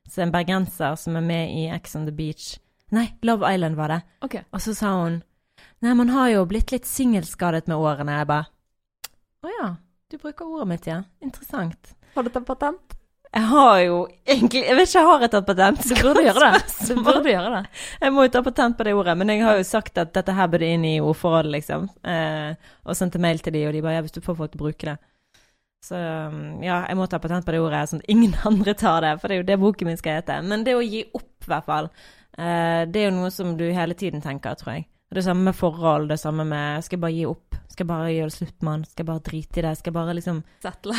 så 0.07 0.23
en 0.23 0.31
bergenser 0.31 0.95
som 0.99 1.17
er 1.19 1.25
med 1.25 1.51
i 1.55 1.67
Ex 1.73 1.95
on 1.99 2.07
the 2.07 2.13
Beach. 2.15 2.55
Nei, 2.95 3.09
Love 3.27 3.47
Island 3.47 3.75
var 3.75 3.91
det. 3.91 4.01
Okay. 4.23 4.45
Og 4.55 4.63
så 4.63 4.75
sa 4.77 4.93
hun 5.01 5.21
Nei, 5.83 5.93
man 5.93 6.09
har 6.09 6.29
jo 6.31 6.45
blitt 6.49 6.71
litt 6.73 6.87
singelskadet 6.89 7.67
med 7.69 7.77
årene. 7.77 8.15
Jeg 8.17 8.29
bare 8.29 8.47
Å 9.45 9.51
ja, 9.51 9.67
du 10.09 10.17
bruker 10.21 10.47
ordet 10.47 10.69
mitt, 10.71 10.87
ja. 10.89 11.01
Interessant. 11.21 11.91
Har 12.15 12.25
du 12.25 12.31
tatt 12.33 12.47
patent? 12.47 12.95
Jeg 13.27 13.43
har 13.49 13.79
jo 13.83 13.97
egentlig 14.23 14.61
Jeg 14.63 14.75
vet 14.77 14.87
ikke, 14.87 14.99
jeg 14.99 15.07
har 15.09 15.23
jeg 15.25 15.31
tatt 15.33 15.47
patent? 15.49 15.83
Du 15.83 15.95
burde 15.99 16.23
gjøre 16.23 16.51
det. 16.53 16.61
Du 16.87 17.03
burde 17.03 17.33
gjøre 17.33 17.51
det. 17.57 17.61
Jeg 18.01 18.15
må 18.15 18.25
jo 18.25 18.31
ta 18.33 18.41
patent 18.45 18.77
på 18.77 18.87
det 18.87 18.95
ordet, 18.95 19.17
men 19.19 19.33
jeg 19.33 19.43
har 19.43 19.59
jo 19.59 19.67
sagt 19.67 19.99
at 20.01 20.13
dette 20.15 20.35
her 20.37 20.49
burde 20.51 20.71
inn 20.77 20.85
i 20.87 20.95
ordforrådet, 21.03 21.51
liksom. 21.57 21.89
Eh, 22.07 22.71
og 22.87 22.97
sendte 22.97 23.21
mail 23.21 23.43
til 23.43 23.57
de, 23.57 23.65
og 23.67 23.75
de 23.75 23.83
bare 23.83 23.99
ja, 23.99 24.05
hvis 24.05 24.15
du 24.15 24.23
får 24.23 24.39
folk 24.39 24.53
til 24.53 24.61
å 24.61 24.65
bruke 24.65 24.89
det. 24.91 24.97
Så 25.87 25.97
um, 25.97 26.63
ja, 26.65 26.81
jeg 26.89 26.97
må 26.97 27.05
ta 27.07 27.19
patent 27.21 27.45
på 27.45 27.53
det 27.53 27.61
ordet, 27.61 27.85
sånn 27.91 28.03
at 28.03 28.11
ingen 28.11 28.35
andre 28.49 28.75
tar 28.77 29.03
det, 29.05 29.15
for 29.21 29.29
det 29.29 29.37
er 29.37 29.43
jo 29.43 29.49
det 29.51 29.59
boken 29.61 29.91
min 29.91 29.99
skal 29.99 30.21
hete. 30.21 30.39
Men 30.47 30.65
det 30.67 30.77
å 30.77 30.85
gi 30.85 31.03
opp, 31.11 31.33
i 31.45 31.51
hvert 31.51 31.67
fall, 31.67 31.91
eh, 32.37 32.83
det 32.89 33.03
er 33.03 33.09
jo 33.09 33.17
noe 33.19 33.33
som 33.33 33.53
du 33.59 33.67
hele 33.75 33.97
tiden 33.97 34.23
tenker, 34.23 34.57
tror 34.59 34.77
jeg. 34.77 34.87
Det 35.13 35.23
samme 35.23 35.47
med 35.47 35.55
forhold, 35.55 36.09
det 36.11 36.17
samme 36.19 36.43
med 36.43 36.83
Skal 36.83 36.97
jeg 36.97 37.03
bare 37.05 37.15
gi 37.15 37.27
opp? 37.29 37.55
Skal 37.71 37.85
jeg 37.85 37.91
bare 37.91 38.09
gjøre 38.11 38.31
det 38.31 38.35
slutt 38.35 38.65
med 38.65 38.71
han? 38.73 38.83
Skal 38.87 39.03
jeg 39.03 39.09
bare 39.11 39.23
drite 39.27 39.59
i 39.59 39.63
det? 39.63 39.71
Skal 39.79 39.91
jeg 39.91 39.97
bare 39.99 40.15
liksom 40.17 40.41
Settle. 40.63 40.97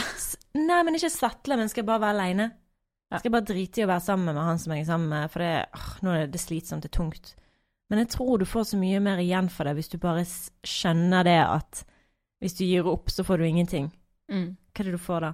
Nei, 0.71 0.79
men 0.87 0.97
ikke 0.97 1.11
settle, 1.13 1.59
men 1.61 1.69
skal 1.69 1.83
jeg 1.83 1.91
bare 1.91 2.03
være 2.07 2.17
aleine? 2.17 2.47
Ja. 3.09 3.19
Skal 3.19 3.31
jeg 3.31 3.35
bare 3.37 3.49
drite 3.49 3.81
i 3.81 3.85
å 3.85 3.91
være 3.91 4.05
sammen 4.05 4.33
med 4.37 4.45
han 4.45 4.61
som 4.61 4.73
jeg 4.75 4.85
er 4.85 4.89
sammen 4.89 5.13
med, 5.13 5.31
for 5.33 5.45
det, 5.45 5.53
åh, 5.77 5.93
nå 6.05 6.15
er 6.15 6.33
det 6.33 6.41
slitsomt, 6.43 6.85
det 6.85 6.91
er 6.93 6.99
tungt. 6.99 7.35
Men 7.89 8.03
jeg 8.03 8.11
tror 8.13 8.41
du 8.41 8.45
får 8.49 8.67
så 8.69 8.81
mye 8.81 9.01
mer 9.01 9.21
igjen 9.23 9.49
for 9.53 9.65
det 9.65 9.79
hvis 9.79 9.89
du 9.93 9.97
bare 10.01 10.25
skjønner 10.29 11.25
det 11.25 11.39
at 11.41 11.85
hvis 12.43 12.59
du 12.59 12.67
gir 12.67 12.87
opp, 12.87 13.09
så 13.11 13.25
får 13.27 13.41
du 13.41 13.49
ingenting. 13.49 13.89
Mm. 14.31 14.51
Hva 14.73 14.85
er 14.85 14.91
det 14.91 14.99
du 14.99 15.03
får 15.03 15.25
da? 15.25 15.33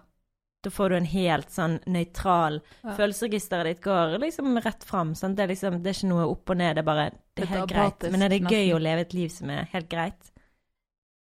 Da 0.64 0.70
får 0.72 0.90
du 0.90 0.96
en 0.96 1.08
helt 1.12 1.50
sånn 1.52 1.78
nøytral 1.86 2.60
Ja. 2.82 2.94
Følelsesregisteret 2.96 3.68
ditt 3.68 3.82
går 3.84 4.18
liksom 4.22 4.56
rett 4.64 4.84
fram. 4.88 5.14
Sant? 5.18 5.36
Det, 5.36 5.44
er 5.44 5.52
liksom, 5.52 5.80
det 5.84 5.92
er 5.92 5.98
ikke 5.98 6.12
noe 6.12 6.28
opp 6.32 6.50
og 6.54 6.56
ned, 6.60 6.76
det 6.78 6.82
er 6.84 6.88
bare 6.88 7.08
det 7.36 7.44
er 7.44 7.50
helt 7.52 7.68
greit. 7.70 7.98
apatisk, 7.98 8.12
Men 8.14 8.22
er 8.26 8.32
det 8.32 8.40
gøy 8.42 8.48
nesten. 8.64 8.76
å 8.78 8.84
leve 8.88 9.04
et 9.04 9.14
liv 9.18 9.28
som 9.34 9.50
er 9.50 9.68
helt 9.74 9.88
greit? 9.92 10.30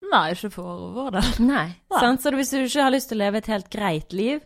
Nei, 0.07 0.27
ikke 0.37 0.51
for 0.55 0.85
vår 0.95 1.11
del. 1.17 1.31
Nei. 1.53 1.65
Ja. 1.91 2.03
Sant? 2.05 2.23
Så 2.23 2.31
hvis 2.37 2.53
du 2.55 2.61
ikke 2.63 2.85
har 2.87 2.95
lyst 2.95 3.11
til 3.11 3.19
å 3.19 3.25
leve 3.25 3.41
et 3.43 3.51
helt 3.51 3.71
greit 3.73 4.13
liv, 4.17 4.45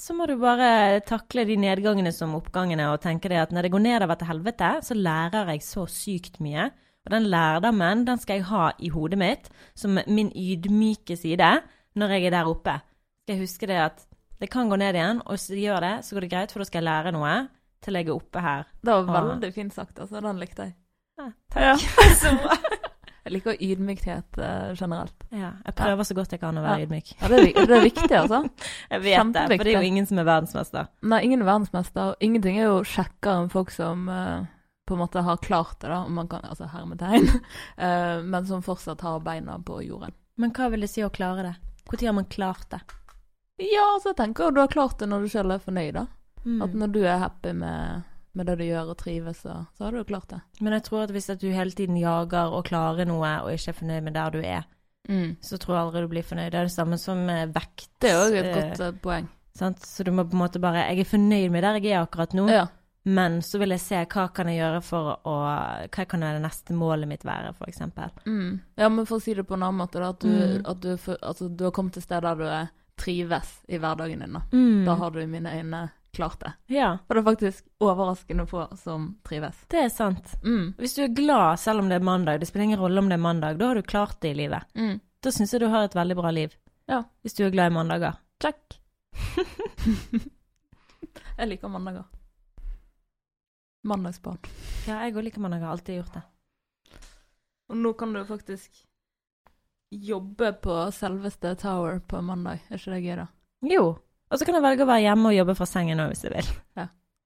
så 0.00 0.14
må 0.16 0.24
du 0.30 0.36
bare 0.40 1.00
takle 1.04 1.42
de 1.48 1.56
nedgangene 1.60 2.12
som 2.14 2.32
oppgangene 2.38 2.86
og 2.92 3.02
tenke 3.04 3.28
det 3.28 3.40
at 3.42 3.50
når 3.52 3.66
det 3.66 3.72
går 3.74 3.82
nedover 3.84 4.16
til 4.20 4.30
helvete, 4.30 4.70
så 4.86 4.94
lærer 4.96 5.50
jeg 5.52 5.64
så 5.66 5.84
sykt 5.90 6.38
mye. 6.40 6.70
Og 7.04 7.12
den 7.14 7.26
lærdommen, 7.32 8.04
den 8.06 8.20
skal 8.20 8.38
jeg 8.38 8.46
ha 8.52 8.70
i 8.78 8.88
hodet 8.92 9.18
mitt 9.20 9.50
som 9.76 9.98
min 10.06 10.30
ydmyke 10.36 11.16
side 11.20 11.50
når 11.98 12.14
jeg 12.14 12.28
er 12.30 12.34
der 12.38 12.48
oppe. 12.48 12.78
Skal 13.24 13.34
jeg 13.36 13.42
huske 13.44 13.68
det 13.68 13.78
at 13.82 14.06
det 14.40 14.48
kan 14.52 14.70
gå 14.72 14.76
ned 14.80 14.96
igjen, 14.96 15.22
og 15.26 15.36
hvis 15.36 15.48
det 15.52 15.62
gjør 15.62 15.84
det, 15.84 15.94
så 16.06 16.16
går 16.16 16.24
det 16.26 16.30
greit, 16.32 16.52
for 16.52 16.62
da 16.62 16.68
skal 16.68 16.80
jeg 16.80 16.88
lære 16.88 17.12
noe 17.16 17.32
til 17.84 17.96
jeg 17.96 18.06
er 18.08 18.12
oppe 18.14 18.42
her. 18.44 18.66
Det 18.84 18.92
var 19.08 19.26
veldig 19.30 19.50
fint 19.56 19.74
sagt, 19.76 19.98
altså. 20.00 20.20
Den 20.24 20.40
likte 20.40 20.68
jeg. 20.68 20.76
Ja, 21.20 21.30
Ja. 21.60 21.74
Så 22.20 22.32
bra. 22.40 22.56
Jeg 23.20 23.34
liker 23.34 23.58
ydmykhet 23.60 24.38
uh, 24.40 24.70
generelt. 24.74 25.26
Ja, 25.28 25.50
jeg 25.66 25.74
prøver 25.76 26.06
så 26.08 26.14
godt 26.16 26.32
jeg 26.32 26.40
kan 26.40 26.56
å 26.56 26.62
være 26.64 26.80
Ja. 26.80 26.86
ydmyk. 26.86 27.10
Ja, 27.20 27.28
det 27.28 27.40
er, 27.50 27.66
det 27.68 27.76
er 27.76 27.84
viktig, 27.84 28.14
altså. 28.16 28.38
Jeg 28.94 29.02
vet 29.04 29.32
det, 29.36 29.42
for 29.44 29.64
det 29.68 29.74
er 29.74 29.76
jo 29.84 29.90
ingen 29.90 30.08
som 30.08 30.18
er 30.22 30.26
verdensmester. 30.28 30.88
Nei, 31.04 31.18
ingen 31.28 31.44
er 31.44 31.50
verdensmester. 31.50 32.14
og 32.14 32.24
Ingenting 32.24 32.56
er 32.58 32.70
jo 32.70 32.78
kjekkere 32.88 33.42
enn 33.42 33.52
folk 33.52 33.74
som 33.76 34.08
uh, 34.08 34.48
på 34.88 34.96
en 34.96 35.02
måte 35.04 35.22
har 35.26 35.36
klart 35.44 35.76
det, 35.84 35.92
da, 35.92 36.00
om 36.08 36.16
man 36.16 36.30
kan, 36.32 36.48
altså 36.48 36.70
hermetegn, 36.72 37.28
uh, 37.28 38.24
men 38.32 38.48
som 38.48 38.64
fortsatt 38.64 39.04
har 39.04 39.20
beina 39.20 39.58
på 39.68 39.82
jorden. 39.84 40.16
Men 40.40 40.56
hva 40.56 40.70
vil 40.72 40.88
det 40.88 40.90
si 40.90 41.04
å 41.04 41.12
klare 41.12 41.44
det? 41.50 41.54
Når 41.90 42.06
har 42.06 42.16
man 42.16 42.28
klart 42.32 42.70
det? 42.72 42.80
Ja, 43.60 43.86
så 44.02 44.10
jeg 44.12 44.16
tenker 44.20 44.44
jo 44.48 44.54
du 44.56 44.60
har 44.62 44.68
klart 44.72 44.98
det 45.02 45.08
når 45.10 45.26
du 45.26 45.28
selv 45.32 45.52
er 45.56 45.58
fornøyd, 45.64 45.92
da. 45.98 46.06
Mm. 46.44 46.62
At 46.64 46.74
når 46.82 46.92
du 46.94 47.00
er 47.04 47.18
happy 47.20 47.52
med, 47.52 48.02
med 48.34 48.46
det 48.48 48.54
du 48.58 48.64
gjør 48.64 48.92
og 48.94 48.96
trives, 49.02 49.42
så, 49.44 49.58
så 49.76 49.84
har 49.84 49.92
du 49.92 49.98
jo 50.00 50.04
klart 50.08 50.28
det. 50.32 50.38
Men 50.60 50.72
jeg 50.78 50.84
tror 50.86 51.02
at 51.04 51.10
hvis 51.12 51.28
at 51.34 51.40
du 51.42 51.50
hele 51.52 51.70
tiden 51.76 51.98
jager 52.00 52.54
og 52.56 52.64
klarer 52.70 53.04
noe, 53.08 53.32
og 53.44 53.52
ikke 53.52 53.74
er 53.74 53.76
fornøyd 53.82 54.06
med 54.08 54.16
der 54.16 54.30
du 54.36 54.40
er, 54.40 54.64
så 55.42 55.58
tror 55.58 55.74
jeg 55.74 55.82
aldri 55.84 56.00
du 56.04 56.08
blir 56.12 56.22
fornøyd. 56.22 56.52
Det 56.54 56.58
er 56.60 56.68
det 56.68 56.74
samme 56.76 56.96
som 57.00 57.24
vekt. 57.26 57.88
Det 58.00 58.10
er 58.14 58.18
jo 58.20 58.36
et 58.38 58.46
eh, 58.46 58.54
godt 58.60 58.80
eh, 58.86 58.92
poeng. 59.02 59.28
sant? 59.58 59.80
Så 59.84 60.04
du 60.06 60.12
må 60.14 60.22
på 60.24 60.36
en 60.36 60.44
måte 60.44 60.60
bare 60.62 60.84
Jeg 60.92 61.00
er 61.02 61.08
fornøyd 61.10 61.50
med 61.50 61.64
der 61.66 61.80
jeg 61.82 61.92
er 61.96 62.04
akkurat 62.04 62.32
nå, 62.38 62.44
Ja. 62.48 62.66
men 63.04 63.40
så 63.42 63.58
vil 63.58 63.74
jeg 63.74 63.80
se 63.82 64.04
hva 64.06 64.28
kan 64.32 64.46
jeg 64.52 64.60
gjøre 64.60 64.82
for 64.86 65.16
å 65.26 65.34
Hva 65.90 66.04
kan 66.06 66.20
det 66.22 66.40
neste 66.44 66.72
målet 66.76 67.08
mitt 67.10 67.24
være, 67.26 67.52
eksempel. 67.66 68.12
Mm. 68.26 68.60
ja, 68.78 68.88
men 68.88 69.04
for 69.08 69.18
å 69.18 69.24
si 69.24 69.34
det 69.34 69.44
på 69.48 69.56
en 69.58 69.62
annen 69.66 69.80
måte, 69.82 69.98
da, 69.98 70.10
at, 70.14 70.20
du, 70.20 70.28
Mm. 70.30 70.62
at 70.70 70.80
du, 70.80 70.96
for, 70.96 71.16
altså, 71.22 71.48
du 71.48 71.64
har 71.64 71.72
kommet 71.72 71.92
til 71.98 72.02
sted 72.06 72.22
der 72.22 72.34
du 72.36 72.44
er, 72.46 72.68
trives 73.00 73.54
i 73.68 73.78
hverdagen 73.80 74.20
din. 74.24 74.32
Da. 74.36 74.42
Mm. 74.52 74.84
da 74.86 74.94
har 75.00 75.10
du 75.14 75.20
i 75.22 75.26
mine 75.30 75.52
øyne 75.56 75.82
klart 76.12 76.40
det. 76.42 76.52
Ja, 76.74 76.90
Og 77.08 77.14
det 77.14 77.20
er 77.20 77.24
faktisk 77.30 77.68
overraskende 77.80 78.44
få 78.50 78.64
som 78.76 79.12
trives. 79.24 79.56
det 79.70 79.78
er 79.84 79.88
sant. 79.94 80.34
Mm. 80.44 80.74
Hvis 80.78 80.94
du 80.98 81.02
er 81.04 81.14
glad 81.14 81.58
selv 81.62 81.80
om 81.80 81.88
det 81.88 81.96
er 82.00 82.04
mandag, 82.04 82.40
det 82.40 82.48
spiller 82.50 82.64
ingen 82.68 82.80
rolle 82.82 82.98
om 82.98 83.08
det 83.08 83.14
er 83.16 83.22
mandag, 83.24 83.58
da 83.60 83.66
har 83.70 83.74
du 83.78 83.82
klart 83.82 84.18
det 84.20 84.30
i 84.34 84.40
livet. 84.42 84.66
Mm. 84.74 84.98
Da 85.22 85.30
syns 85.32 85.52
jeg 85.54 85.60
du 85.62 85.68
har 85.68 85.84
et 85.86 85.94
veldig 85.94 86.16
bra 86.18 86.30
liv. 86.34 86.50
Ja. 86.90 87.02
Hvis 87.22 87.34
du 87.38 87.44
er 87.46 87.50
glad 87.54 87.70
i 87.70 87.74
mandager. 87.74 88.18
Check. 88.42 88.80
jeg 91.38 91.48
liker 91.48 91.68
mandager. 91.68 92.04
Mandagsbarn. 93.86 94.38
Ja, 94.88 94.98
jeg 95.06 95.14
òg 95.16 95.22
liker 95.24 95.40
mandager. 95.44 95.70
Alltid 95.70 96.00
gjort 96.00 96.14
det. 96.18 96.22
Og 97.70 97.76
nå 97.78 97.92
kan 97.94 98.12
du 98.12 98.24
faktisk 98.28 98.82
jobbe 99.90 100.52
på 100.62 100.76
selveste 100.94 101.54
Tower 101.58 101.98
på 102.06 102.20
mandag. 102.22 102.60
Er 102.70 102.78
ikke 102.78 102.92
det 102.94 103.02
gøy, 103.04 103.16
da? 103.16 103.26
Jo. 103.70 103.84
Og 104.30 104.38
så 104.38 104.46
kan 104.46 104.54
jeg 104.54 104.62
velge 104.62 104.84
å 104.84 104.90
være 104.90 105.02
hjemme 105.08 105.30
og 105.32 105.34
jobbe 105.34 105.54
fra 105.58 105.66
sengen 105.66 105.98
nå, 105.98 106.06
hvis 106.12 106.22
jeg 106.24 106.34
vil. 106.36 106.50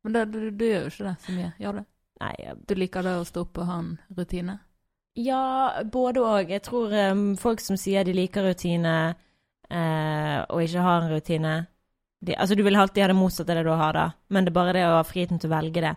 Men 0.05 0.13
det, 0.17 0.23
du, 0.33 0.39
du 0.51 0.65
gjør 0.65 0.87
jo 0.87 0.93
ikke 0.93 1.05
det 1.11 1.17
så 1.25 1.33
mye, 1.37 1.51
gjør 1.61 1.77
du? 1.79 1.85
Nei, 2.21 2.33
jeg- 2.39 2.57
Du 2.69 2.75
liker 2.75 3.03
det 3.03 3.13
å 3.19 3.25
stå 3.29 3.41
opp 3.47 3.59
og 3.59 3.67
ha 3.69 3.79
en 3.83 3.99
rutine? 4.17 4.59
ja, 5.17 5.83
både 5.85 6.21
òg. 6.21 6.49
Jeg 6.51 6.63
tror 6.67 6.91
um, 7.13 7.37
folk 7.37 7.61
som 7.61 7.77
sier 7.79 8.05
de 8.05 8.13
liker 8.13 8.43
rutine, 8.49 9.15
uh, 9.71 10.39
og 10.51 10.63
ikke 10.65 10.83
har 10.83 11.03
en 11.05 11.13
rutine 11.13 11.53
de, 12.25 12.35
Altså, 12.35 12.57
du 12.57 12.63
vil 12.65 12.75
alltid 12.77 13.03
ha 13.05 13.09
det 13.13 13.17
motsatte 13.17 13.53
av 13.53 13.57
det 13.61 13.65
du 13.69 13.71
har, 13.77 13.93
da. 13.93 14.07
Men 14.31 14.45
det 14.45 14.51
er 14.51 14.59
bare 14.59 14.73
det 14.73 14.85
å 14.89 14.97
ha 14.97 15.03
friheten 15.05 15.39
til 15.41 15.51
å 15.51 15.55
velge 15.59 15.81
det. 15.85 15.95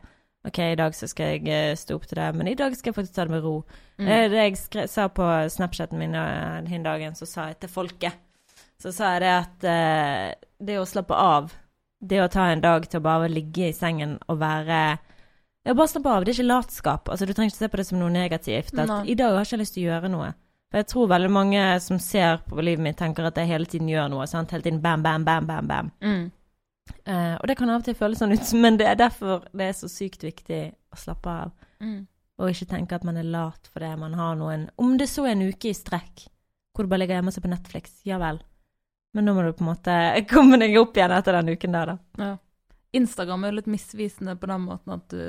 OK, 0.47 0.59
i 0.59 0.77
dag 0.79 0.95
så 0.95 1.09
skal 1.11 1.35
jeg 1.35 1.49
eh, 1.51 1.75
stå 1.75 1.97
opp 1.97 2.07
til 2.07 2.19
det, 2.21 2.27
men 2.39 2.47
i 2.47 2.55
dag 2.55 2.75
skal 2.77 2.91
jeg 2.91 2.97
faktisk 2.97 3.15
ta 3.17 3.25
det 3.27 3.35
med 3.35 3.43
ro. 3.43 3.57
Mm. 3.99 4.07
Eh, 4.07 4.23
Det 4.31 4.43
jeg 4.43 4.59
skre, 4.61 4.87
sa 4.87 5.07
på 5.11 5.25
Snapchaten 5.51 5.99
min 5.99 6.15
eh, 6.15 6.61
den 6.69 6.85
dagen, 6.85 7.17
så 7.19 7.27
sa 7.27 7.49
jeg 7.49 7.59
til 7.63 7.73
folket 7.73 8.15
Så 8.79 8.93
sa 8.95 9.15
jeg 9.15 9.25
det 9.25 9.33
at 9.33 9.65
uh, 9.65 10.47
det 10.61 10.77
å 10.77 10.85
slappe 10.85 11.17
av, 11.17 11.51
det 11.99 12.21
å 12.21 12.29
ta 12.29 12.51
en 12.51 12.61
dag 12.61 12.85
til 12.85 13.01
å 13.01 13.05
bare 13.07 13.29
ligge 13.31 13.71
i 13.71 13.75
sengen 13.75 14.19
og 14.29 14.37
være 14.39 14.81
Ja, 15.65 15.73
bare 15.73 15.89
slappe 15.89 16.13
av. 16.13 16.23
Det 16.23 16.31
er 16.31 16.37
ikke 16.37 16.51
latskap. 16.53 17.09
Altså, 17.09 17.25
du 17.25 17.33
trenger 17.33 17.51
ikke 17.51 17.65
se 17.65 17.71
på 17.73 17.79
det 17.81 17.87
som 17.89 17.97
noe 17.99 18.13
negativt. 18.13 18.77
At 18.77 18.87
Nei. 18.87 19.01
i 19.11 19.15
dag 19.17 19.33
har 19.33 19.41
jeg 19.41 19.49
ikke 19.49 19.63
lyst 19.65 19.73
til 19.75 19.83
å 19.83 19.89
gjøre 19.89 20.11
noe. 20.13 20.29
For 20.69 20.79
jeg 20.79 20.87
tror 20.91 21.09
veldig 21.11 21.31
mange 21.31 21.63
som 21.83 21.99
ser 21.99 22.39
på 22.47 22.61
livet 22.61 22.85
mitt, 22.85 22.97
tenker 22.99 23.27
at 23.27 23.37
jeg 23.39 23.49
hele 23.49 23.67
tiden 23.67 23.89
gjør 23.91 24.07
noe. 24.13 24.27
Sant? 24.29 24.53
Hele 24.55 24.63
tiden 24.63 24.79
bam, 24.83 25.03
bam, 25.03 25.25
bam, 25.27 25.49
bam, 25.49 25.67
bam. 25.67 25.91
Mm. 25.99 26.29
Eh, 27.05 27.35
og 27.39 27.47
det 27.47 27.55
kan 27.59 27.69
av 27.69 27.81
og 27.81 27.85
til 27.87 27.95
føles 27.95 28.19
sånn 28.21 28.33
ut, 28.35 28.53
men 28.63 28.77
det 28.79 28.87
er 28.87 28.95
derfor 28.99 29.45
det 29.53 29.69
er 29.69 29.75
så 29.77 29.89
sykt 29.91 30.23
viktig 30.23 30.61
å 30.93 30.99
slappe 30.99 31.29
av. 31.45 31.51
Mm. 31.83 32.07
Og 32.37 32.51
ikke 32.51 32.67
tenke 32.69 32.95
at 32.95 33.03
man 33.07 33.17
er 33.17 33.25
lat 33.25 33.69
fordi 33.73 33.89
man 33.97 34.13
har 34.17 34.35
noen 34.37 34.67
Om 34.77 34.91
det 34.99 35.07
så 35.09 35.23
er 35.25 35.31
en 35.35 35.47
uke 35.49 35.69
i 35.71 35.73
strekk 35.77 36.27
hvor 36.75 36.85
du 36.85 36.89
bare 36.91 36.99
ligger 37.01 37.17
hjemme 37.17 37.31
og 37.31 37.33
ser 37.33 37.41
på 37.41 37.49
Netflix, 37.49 37.95
ja 38.05 38.19
vel. 38.21 38.37
Men 39.17 39.25
nå 39.25 39.33
må 39.33 39.41
du 39.41 39.53
på 39.57 39.63
en 39.65 39.71
måte 39.71 39.93
komme 40.33 40.59
deg 40.61 40.75
opp 40.77 40.97
igjen 40.97 41.15
etter 41.15 41.33
den 41.39 41.49
uken 41.55 41.73
der, 41.73 41.93
da. 41.95 41.97
Ja. 42.21 42.35
Instagram 42.93 43.43
er 43.47 43.51
jo 43.51 43.57
litt 43.57 43.69
misvisende 43.73 44.35
på 44.37 44.49
den 44.51 44.61
måten 44.67 44.93
at 44.93 45.07
du 45.09 45.23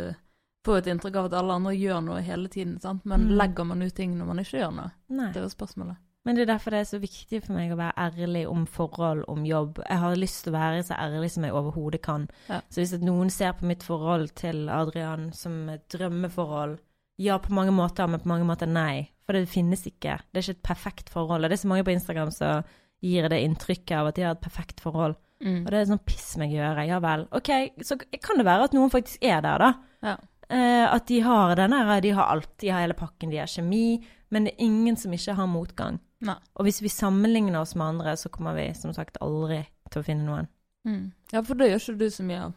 får 0.66 0.82
et 0.82 0.90
inntrykk 0.92 1.16
av 1.16 1.30
at 1.30 1.36
alle 1.40 1.56
andre 1.56 1.72
gjør 1.72 2.02
noe 2.04 2.20
hele 2.26 2.48
tiden, 2.52 2.76
sant? 2.82 3.04
men 3.08 3.24
Mm. 3.30 3.32
legger 3.40 3.64
man 3.64 3.82
ut 3.82 3.94
ting 3.96 4.18
når 4.18 4.26
man 4.28 4.38
ikke 4.42 4.58
gjør 4.60 4.74
noe? 4.76 4.90
Nei. 5.08 5.30
Det 5.32 5.40
er 5.40 5.46
jo 5.46 5.54
spørsmålet. 5.54 5.96
Men 6.28 6.36
det 6.36 6.42
er 6.44 6.50
derfor 6.50 6.74
det 6.74 6.82
er 6.82 6.88
så 6.90 6.98
viktig 7.00 7.38
for 7.40 7.56
meg 7.56 7.70
å 7.72 7.78
være 7.78 8.04
ærlig 8.04 8.42
om 8.50 8.66
forhold, 8.68 9.22
om 9.32 9.46
jobb. 9.48 9.78
Jeg 9.80 10.00
har 10.02 10.18
lyst 10.20 10.42
til 10.44 10.52
å 10.52 10.58
være 10.58 10.82
så 10.84 10.98
ærlig 11.00 11.30
som 11.32 11.46
jeg 11.46 11.54
overhodet 11.56 12.02
kan. 12.04 12.26
Ja. 12.50 12.58
Så 12.68 12.82
hvis 12.82 12.92
noen 13.00 13.32
ser 13.32 13.54
på 13.56 13.64
mitt 13.70 13.86
forhold 13.86 14.34
til 14.36 14.66
Adrian 14.68 15.30
som 15.32 15.62
et 15.72 15.86
drømmeforhold, 15.94 16.76
ja, 17.18 17.38
på 17.40 17.54
mange 17.56 17.72
måter, 17.72 18.06
men 18.12 18.20
på 18.20 18.28
mange 18.28 18.44
måter 18.44 18.68
nei. 18.68 19.08
For 19.24 19.38
det 19.38 19.48
finnes 19.48 19.86
ikke. 19.88 20.18
Det 20.28 20.42
er 20.42 20.44
ikke 20.44 20.58
et 20.58 20.68
perfekt 20.68 21.08
forhold. 21.14 21.42
Og 21.42 21.48
det 21.48 21.56
er 21.56 21.62
så 21.64 21.70
mange 21.72 21.86
på 21.88 21.96
Instagram 21.96 22.30
som 22.36 22.68
gir 23.00 23.28
det 23.32 23.40
inntrykket 23.46 23.96
av 23.96 24.10
at 24.10 24.18
de 24.18 24.26
har 24.26 24.36
et 24.36 24.44
perfekt 24.44 24.84
forhold. 24.84 25.16
Mm. 25.40 25.62
Og 25.64 25.70
det 25.72 25.80
er 25.80 25.88
sånn 25.88 26.06
piss 26.06 26.28
meg 26.40 26.52
gjøre. 26.52 26.84
Ja 26.88 27.00
vel. 27.02 27.24
OK, 27.40 27.50
så 27.88 27.96
kan 27.96 28.36
det 28.36 28.46
være 28.48 28.68
at 28.68 28.76
noen 28.76 28.92
faktisk 28.92 29.24
er 29.24 29.40
der, 29.48 29.64
da. 29.64 29.72
Ja. 30.04 30.18
Eh, 30.48 30.84
at 30.88 31.08
de 31.10 31.18
har 31.24 31.56
den 31.56 31.74
der, 31.76 32.00
de 32.04 32.14
har 32.16 32.30
alt. 32.32 32.52
De 32.60 32.70
har 32.72 32.84
hele 32.84 32.96
pakken, 32.98 33.32
de 33.32 33.40
har 33.40 33.50
kjemi. 33.50 33.98
Men 34.30 34.44
det 34.44 34.52
er 34.54 34.64
ingen 34.64 34.96
som 34.96 35.12
ikke 35.12 35.34
har 35.34 35.46
motgang. 35.46 35.98
Nei. 36.20 36.34
Og 36.56 36.64
hvis 36.66 36.82
vi 36.82 36.88
sammenligner 36.88 37.60
oss 37.60 37.74
med 37.74 37.86
andre, 37.86 38.16
så 38.16 38.28
kommer 38.28 38.54
vi 38.54 38.72
som 38.74 38.92
sagt 38.92 39.16
aldri 39.24 39.62
til 39.90 40.02
å 40.02 40.04
finne 40.04 40.26
noen. 40.26 40.48
Mm. 40.86 41.12
Ja, 41.32 41.40
for 41.42 41.54
det 41.54 41.70
gjør 41.70 41.80
ikke 41.80 41.98
du 41.98 42.10
så 42.10 42.24
mye 42.24 42.40
av. 42.48 42.54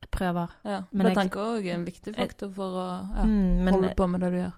Jeg 0.00 0.10
prøver. 0.10 0.48
Ja. 0.64 0.82
Men 0.92 1.06
det 1.06 1.14
jeg- 1.14 1.16
tenker 1.30 1.40
òg 1.40 1.66
er 1.66 1.74
en 1.74 1.84
viktig 1.84 2.16
faktor 2.16 2.50
for 2.54 2.64
å 2.72 2.86
ja, 3.16 3.24
Mm, 3.24 3.64
men 3.64 3.74
holde 3.74 3.94
på 3.96 4.08
med 4.08 4.20
det 4.20 4.30
du 4.32 4.38
gjør. 4.38 4.52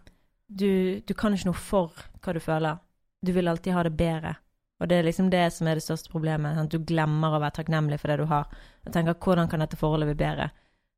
du, 0.54 1.00
du 1.00 1.14
kan 1.14 1.32
ikke 1.34 1.46
noe 1.46 1.54
for 1.54 1.92
hva 2.22 2.32
du 2.34 2.40
føler. 2.40 2.78
Du 3.24 3.32
vil 3.32 3.48
alltid 3.48 3.72
ha 3.72 3.82
det 3.82 3.96
bedre. 3.96 4.36
Og 4.80 4.88
det 4.88 4.98
er 4.98 5.02
liksom 5.04 5.30
det 5.30 5.52
som 5.52 5.66
er 5.68 5.74
det 5.74 5.82
største 5.84 6.10
problemet. 6.10 6.56
Sant? 6.56 6.70
Du 6.70 6.78
glemmer 6.78 7.30
å 7.36 7.40
være 7.40 7.52
takknemlig 7.62 8.00
for 8.00 8.08
det 8.08 8.18
du 8.18 8.26
har. 8.26 8.46
Og 8.86 8.92
tenker 8.92 9.14
'hvordan 9.14 9.48
kan 9.48 9.60
dette 9.60 9.76
forholdet 9.76 10.16
bli 10.16 10.24
bedre'? 10.26 10.50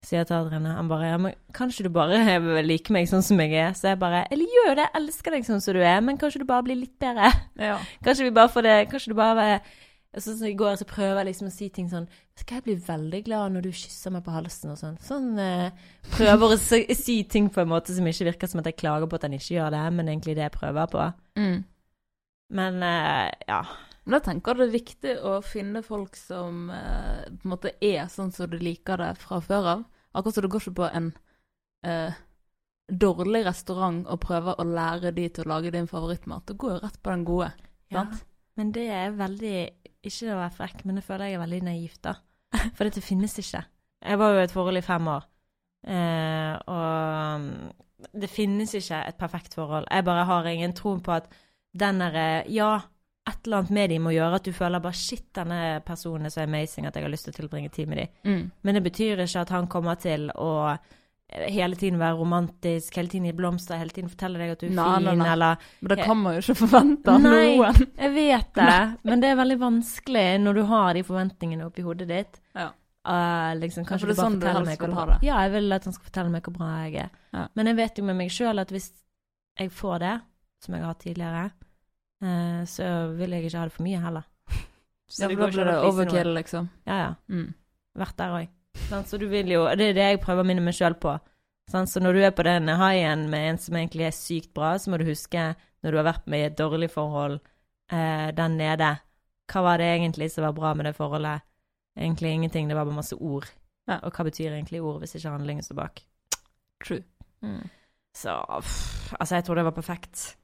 Sier 0.04 0.20
jeg 0.20 0.28
til 0.28 0.36
Adrian, 0.36 0.66
han 0.68 0.88
bare 0.88 1.08
'ja, 1.08 1.16
men 1.16 1.32
kanskje 1.56 1.86
du 1.86 1.88
bare 1.88 2.18
liker 2.70 2.92
meg 2.92 3.08
sånn 3.08 3.24
som 3.24 3.40
jeg 3.40 3.52
er'? 3.52 3.72
Så 3.72 3.88
jeg 3.88 3.98
bare 3.98 4.26
'eller 4.30 4.44
gjør 4.44 4.68
jo 4.68 4.74
det, 4.74 4.84
jeg 4.84 5.00
elsker 5.00 5.30
deg 5.30 5.46
sånn 5.46 5.62
som 5.64 5.74
du 5.74 5.80
er, 5.80 6.00
men 6.00 6.18
kanskje 6.18 6.40
du 6.40 6.44
bare 6.44 6.62
blir 6.62 6.76
litt 6.76 6.98
bedre'? 7.00 7.32
Ja. 7.68 7.78
Kanskje 8.04 8.24
vi 8.28 8.30
bare 8.30 8.52
får 8.52 8.62
det 8.62 8.90
Kanskje 8.90 9.12
du 9.12 9.14
bare 9.14 9.60
Sånn 10.14 10.36
som 10.38 10.46
i 10.46 10.54
går, 10.54 10.76
så 10.78 10.86
prøver 10.86 11.22
jeg 11.22 11.26
liksom 11.32 11.48
å 11.48 11.52
si 11.54 11.68
ting 11.74 11.88
sånn 11.90 12.06
Skal 12.38 12.60
jeg 12.60 12.64
bli 12.68 12.74
veldig 12.86 13.20
glad 13.26 13.54
når 13.54 13.64
du 13.66 13.70
kysser 13.74 14.12
meg 14.14 14.22
på 14.26 14.34
halsen 14.34 14.70
og 14.70 14.78
sånn? 14.78 14.98
Sånn 15.02 15.38
eh, 15.42 15.72
Prøver 16.14 16.54
å 16.54 16.58
si, 16.60 16.84
si 17.06 17.16
ting 17.24 17.48
på 17.50 17.64
en 17.64 17.72
måte 17.72 17.94
som 17.94 18.06
ikke 18.06 18.28
virker 18.30 18.50
som 18.50 18.62
at 18.62 18.68
jeg 18.70 18.78
klager 18.78 19.10
på 19.10 19.18
at 19.18 19.26
han 19.26 19.34
ikke 19.34 19.56
gjør 19.56 19.74
det, 19.74 19.82
men 19.96 20.12
egentlig 20.12 20.36
det 20.38 20.46
jeg 20.46 20.54
prøver 20.54 20.86
på. 20.92 21.08
Mm. 21.40 21.64
Men 22.54 22.78
eh, 22.86 23.32
ja. 23.48 23.64
Men 24.04 24.18
jeg 24.18 24.26
tenker 24.28 24.58
det 24.58 24.66
er 24.66 24.74
viktig 24.74 25.16
å 25.24 25.34
finne 25.44 25.82
folk 25.82 26.16
som 26.18 26.68
eh, 26.70 27.24
på 27.32 27.48
en 27.48 27.54
måte 27.56 27.74
er 27.80 28.06
sånn 28.12 28.30
som 28.36 28.50
du 28.52 28.58
liker 28.60 29.00
det 29.00 29.14
fra 29.18 29.40
før 29.42 29.70
av. 29.78 29.84
Akkurat 30.14 30.36
som 30.36 30.44
du 30.44 30.50
går 30.52 30.62
ikke 30.62 30.78
på 30.78 30.88
en 30.88 31.10
eh, 31.86 32.20
dårlig 32.88 33.44
restaurant 33.46 34.04
og 34.06 34.20
prøver 34.22 34.60
å 34.60 34.66
lære 34.68 35.12
de 35.16 35.26
til 35.28 35.46
å 35.46 35.54
lage 35.54 35.72
din 35.74 35.88
favorittmat. 35.90 36.46
Du 36.46 36.58
går 36.60 36.76
jo 36.76 36.82
rett 36.84 37.00
på 37.02 37.10
den 37.14 37.26
gode. 37.28 37.50
ja. 37.90 38.04
Sant? 38.04 38.24
Men 38.54 38.70
det 38.70 38.84
er 38.94 39.14
veldig 39.18 39.56
Ikke 40.04 40.34
å 40.34 40.36
være 40.38 40.54
frekk, 40.54 40.82
men 40.84 40.98
det 40.98 41.02
føler 41.06 41.30
jeg 41.30 41.38
er 41.38 41.40
veldig 41.40 41.62
naivt, 41.64 42.02
da. 42.04 42.12
For 42.76 42.84
dette 42.84 43.00
finnes 43.02 43.32
ikke. 43.40 43.62
Jeg 44.04 44.18
var 44.20 44.34
jo 44.34 44.42
i 44.42 44.44
et 44.44 44.52
forhold 44.52 44.76
i 44.78 44.84
fem 44.84 45.06
år. 45.08 45.24
Eh, 45.88 46.52
og 46.68 47.40
mm, 47.40 48.10
det 48.20 48.28
finnes 48.28 48.74
ikke 48.76 49.00
et 49.08 49.16
perfekt 49.16 49.56
forhold. 49.56 49.88
Jeg 49.88 50.04
bare 50.04 50.26
har 50.28 50.48
ingen 50.50 50.76
tro 50.76 50.92
på 51.00 51.16
at 51.16 51.30
den 51.72 52.02
derre 52.04 52.44
Ja, 52.52 52.84
et 53.30 53.46
eller 53.46 53.62
annet 53.62 53.70
med 53.72 53.90
de 53.90 53.98
må 54.04 54.12
gjøre 54.12 54.36
at 54.36 54.44
du 54.44 54.52
føler 54.52 54.82
bare 54.84 54.96
Shit, 54.98 55.30
denne 55.36 55.60
personen 55.86 56.28
er 56.28 56.32
så 56.34 56.42
amazing 56.44 56.88
at 56.88 56.96
jeg 56.96 57.06
har 57.06 57.12
lyst 57.12 57.24
til 57.28 57.32
å 57.32 57.38
tilbringe 57.38 57.70
tid 57.72 57.88
med 57.88 58.02
de. 58.02 58.04
Mm. 58.28 58.42
Men 58.62 58.76
det 58.76 58.82
betyr 58.84 59.22
ikke 59.24 59.44
at 59.46 59.52
han 59.54 59.68
kommer 59.72 59.96
til 60.00 60.26
å 60.36 60.50
eh, 60.74 61.46
hele 61.54 61.78
tiden 61.80 61.96
være 62.02 62.18
romantisk, 62.20 62.98
hele 63.00 63.08
tiden 63.08 63.30
gi 63.30 63.34
blomster, 63.38 63.80
hele 63.80 63.96
tiden 63.96 64.12
fortelle 64.12 64.42
deg 64.42 64.52
at 64.52 64.60
du 64.60 64.68
er 64.68 64.76
Nei, 64.76 64.90
nei, 65.00 65.14
fin, 65.14 65.22
nei. 65.24 65.32
eller 65.32 65.66
Men 65.80 65.94
det 65.94 65.98
kan 66.04 66.20
man 66.20 66.36
jo 66.36 66.44
ikke 66.44 66.58
forvente 66.60 67.14
av 67.14 67.24
Nei. 67.24 67.42
noen. 67.56 67.80
Jeg 68.04 68.14
vet 68.18 68.52
det, 68.60 68.78
men 69.08 69.24
det 69.24 69.32
er 69.32 69.40
veldig 69.40 69.58
vanskelig 69.64 70.26
når 70.44 70.60
du 70.60 70.64
har 70.74 71.00
de 71.00 71.06
forventningene 71.08 71.68
oppi 71.70 71.86
hodet 71.86 72.10
ditt. 72.12 72.40
Ja. 72.52 72.70
Uh, 73.04 73.52
liksom, 73.60 73.84
Ja, 73.84 73.88
kanskje 73.90 74.08
det 74.08 74.14
er 74.14 74.16
du 74.16 74.20
bare 74.20 74.30
sånn 74.30 74.38
forteller 74.40 74.68
meg 74.68 74.80
hvor 74.80 74.92
bra 74.96 75.08
det. 75.10 75.16
Ja, 75.26 75.40
jeg 75.44 75.56
vil 75.56 75.76
at 75.76 75.88
han 75.88 75.96
skal 75.96 76.08
fortelle 76.12 76.32
meg 76.32 76.46
hvor 76.46 76.54
bra 76.60 76.70
jeg 76.86 76.94
er. 77.02 77.10
Ja. 77.36 77.48
Men 77.56 77.68
jeg 77.72 77.80
vet 77.80 77.98
jo 78.00 78.04
med 78.08 78.16
meg 78.20 78.32
sjøl 78.32 78.62
at 78.62 78.72
hvis 78.72 78.92
jeg 79.60 79.72
får 79.72 79.98
det, 80.04 80.14
som 80.64 80.76
jeg 80.76 80.84
har 80.84 80.92
hatt 80.94 81.02
tidligere, 81.04 81.42
eh, 81.50 81.60
så 82.70 82.86
vil 83.18 83.34
jeg 83.36 83.44
ikke 83.46 83.58
ha 83.60 83.68
det 83.68 83.74
for 83.76 83.86
mye 83.86 84.00
heller. 84.00 84.24
Så 85.10 85.22
Ja, 85.24 85.28
for 85.28 85.36
da 85.42 85.48
blir 85.52 85.68
det 85.68 85.74
overkill, 85.84 86.28
noe. 86.30 86.34
liksom. 86.38 86.68
Ja, 86.88 86.96
ja. 87.02 87.10
Mm. 87.28 87.50
Vært 88.00 88.16
der 88.18 88.36
òg. 88.38 88.48
Så 89.06 89.18
du 89.20 89.26
vil 89.30 89.50
jo 89.52 89.64
Det 89.76 89.90
er 89.90 89.94
det 89.94 90.06
jeg 90.08 90.20
prøver 90.24 90.42
å 90.42 90.46
minne 90.48 90.64
meg 90.64 90.74
sjøl 90.74 90.96
på. 90.98 91.12
Så 91.70 92.00
når 92.02 92.12
du 92.16 92.20
er 92.24 92.32
på 92.36 92.44
den 92.44 92.68
high-en 92.68 93.28
med 93.30 93.48
en 93.50 93.58
som 93.58 93.76
egentlig 93.76 94.06
er 94.08 94.16
sykt 94.16 94.50
bra, 94.56 94.74
så 94.78 94.90
må 94.90 94.98
du 94.98 95.04
huske, 95.06 95.54
når 95.84 95.90
du 95.94 95.96
har 96.00 96.08
vært 96.08 96.26
med 96.26 96.40
i 96.40 96.46
et 96.48 96.56
dårlig 96.58 96.90
forhold 96.92 97.38
den 97.92 98.34
der 98.34 98.76
nede, 98.76 98.88
hva 99.52 99.62
var 99.62 99.78
det 99.78 99.86
egentlig 99.94 100.30
som 100.32 100.44
var 100.44 100.52
bra 100.56 100.72
med 100.74 100.86
det 100.88 100.94
forholdet? 100.96 101.44
Egentlig 101.96 102.32
ingenting, 102.34 102.68
det 102.68 102.76
var 102.76 102.84
bare 102.88 102.96
masse 102.98 103.14
ord. 103.16 103.46
Ja. 103.86 104.00
Og 104.02 104.12
hva 104.16 104.24
betyr 104.26 104.52
egentlig 104.56 104.80
ord 104.82 104.98
hvis 105.04 105.14
ikke 105.14 105.30
handlingen 105.36 105.62
står 105.62 105.76
bak? 105.82 106.00
True. 106.84 107.04
Så 108.16 108.34
pff, 108.60 109.12
altså, 109.20 109.34
jeg 109.36 109.44
tror 109.44 109.54
det 109.60 109.64
var 109.68 109.76
perfekt. 109.76 110.36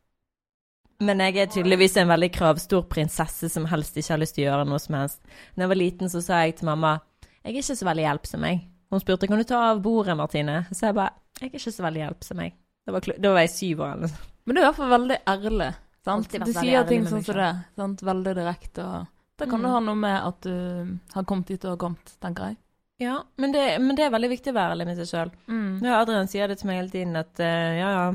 Men 1.00 1.18
jeg 1.24 1.36
er 1.40 1.46
tydeligvis 1.54 1.96
en 1.96 2.08
veldig 2.10 2.28
kravstor 2.34 2.82
prinsesse 2.92 3.48
som 3.48 3.64
helst 3.70 3.96
ikke 3.96 4.12
har 4.12 4.20
lyst 4.20 4.34
til 4.36 4.44
å 4.44 4.50
gjøre 4.50 4.66
noe 4.68 4.78
som 4.82 4.94
helst. 4.98 5.20
Da 5.56 5.64
jeg 5.64 5.70
var 5.72 5.80
liten, 5.80 6.10
så 6.12 6.20
sa 6.24 6.42
jeg 6.44 6.58
til 6.60 6.66
mamma 6.68 6.98
jeg 7.40 7.54
er 7.54 7.62
ikke 7.62 7.76
så 7.78 7.86
veldig 7.88 8.02
hjelpsom, 8.04 8.42
jeg. 8.44 8.58
Hun 8.92 9.00
spurte 9.00 9.28
kan 9.30 9.38
du 9.40 9.44
ta 9.48 9.60
av 9.70 9.78
bordet, 9.80 10.12
Martine. 10.18 10.58
Så 10.76 10.90
jeg 10.90 10.94
bare 10.98 11.14
jeg 11.40 11.46
er 11.48 11.54
ikke 11.56 11.72
så 11.72 11.84
veldig 11.86 12.02
hjelpsom, 12.02 12.42
jeg. 12.44 12.52
Da 12.84 12.92
var, 12.92 13.06
da 13.24 13.30
var 13.32 13.40
jeg 13.46 13.52
syv 13.54 13.80
år 13.80 13.92
eller 13.94 14.10
noe. 14.12 14.26
Men 14.44 14.54
du 14.56 14.60
er 14.60 14.64
i 14.64 14.66
hvert 14.68 14.76
fall 14.80 14.92
veldig 14.92 15.16
ærlig. 15.32 15.68
Sant? 16.04 16.28
Du 16.32 16.52
sier 16.52 16.74
ærlig 16.82 16.88
ting 16.90 17.06
sånn 17.08 17.24
som 17.24 17.38
det. 17.40 17.48
Sant? 17.80 18.02
Veldig 18.10 18.34
direkte. 18.36 18.84
Og 18.84 19.06
Da 19.40 19.46
kan 19.48 19.60
Mm. 19.60 19.62
det 19.64 19.70
ha 19.72 19.80
noe 19.80 19.94
med 19.96 20.18
at 20.20 20.40
du 20.44 20.98
har 21.14 21.24
kommet 21.24 21.46
dit 21.46 21.60
du 21.62 21.68
har 21.68 21.76
kommet, 21.80 22.12
tenker 22.20 22.50
jeg. 22.50 22.56
Ja, 23.00 23.22
men 23.38 23.52
det, 23.52 23.80
men 23.80 23.96
det 23.96 24.04
er 24.04 24.10
veldig 24.12 24.28
viktig 24.34 24.52
å 24.52 24.56
være 24.58 24.74
ærlig 24.76 24.86
med 24.90 24.96
seg 25.00 25.08
sjøl. 25.08 25.30
Mm. 25.48 25.80
Ja, 25.82 26.02
Adrian 26.02 26.28
sier 26.28 26.48
det 26.52 26.58
til 26.60 26.66
meg 26.68 26.76
hele 26.82 26.90
tiden 26.92 27.16
at 27.16 27.40
uh, 27.40 27.46
ja, 27.80 27.88
ja, 27.96 28.10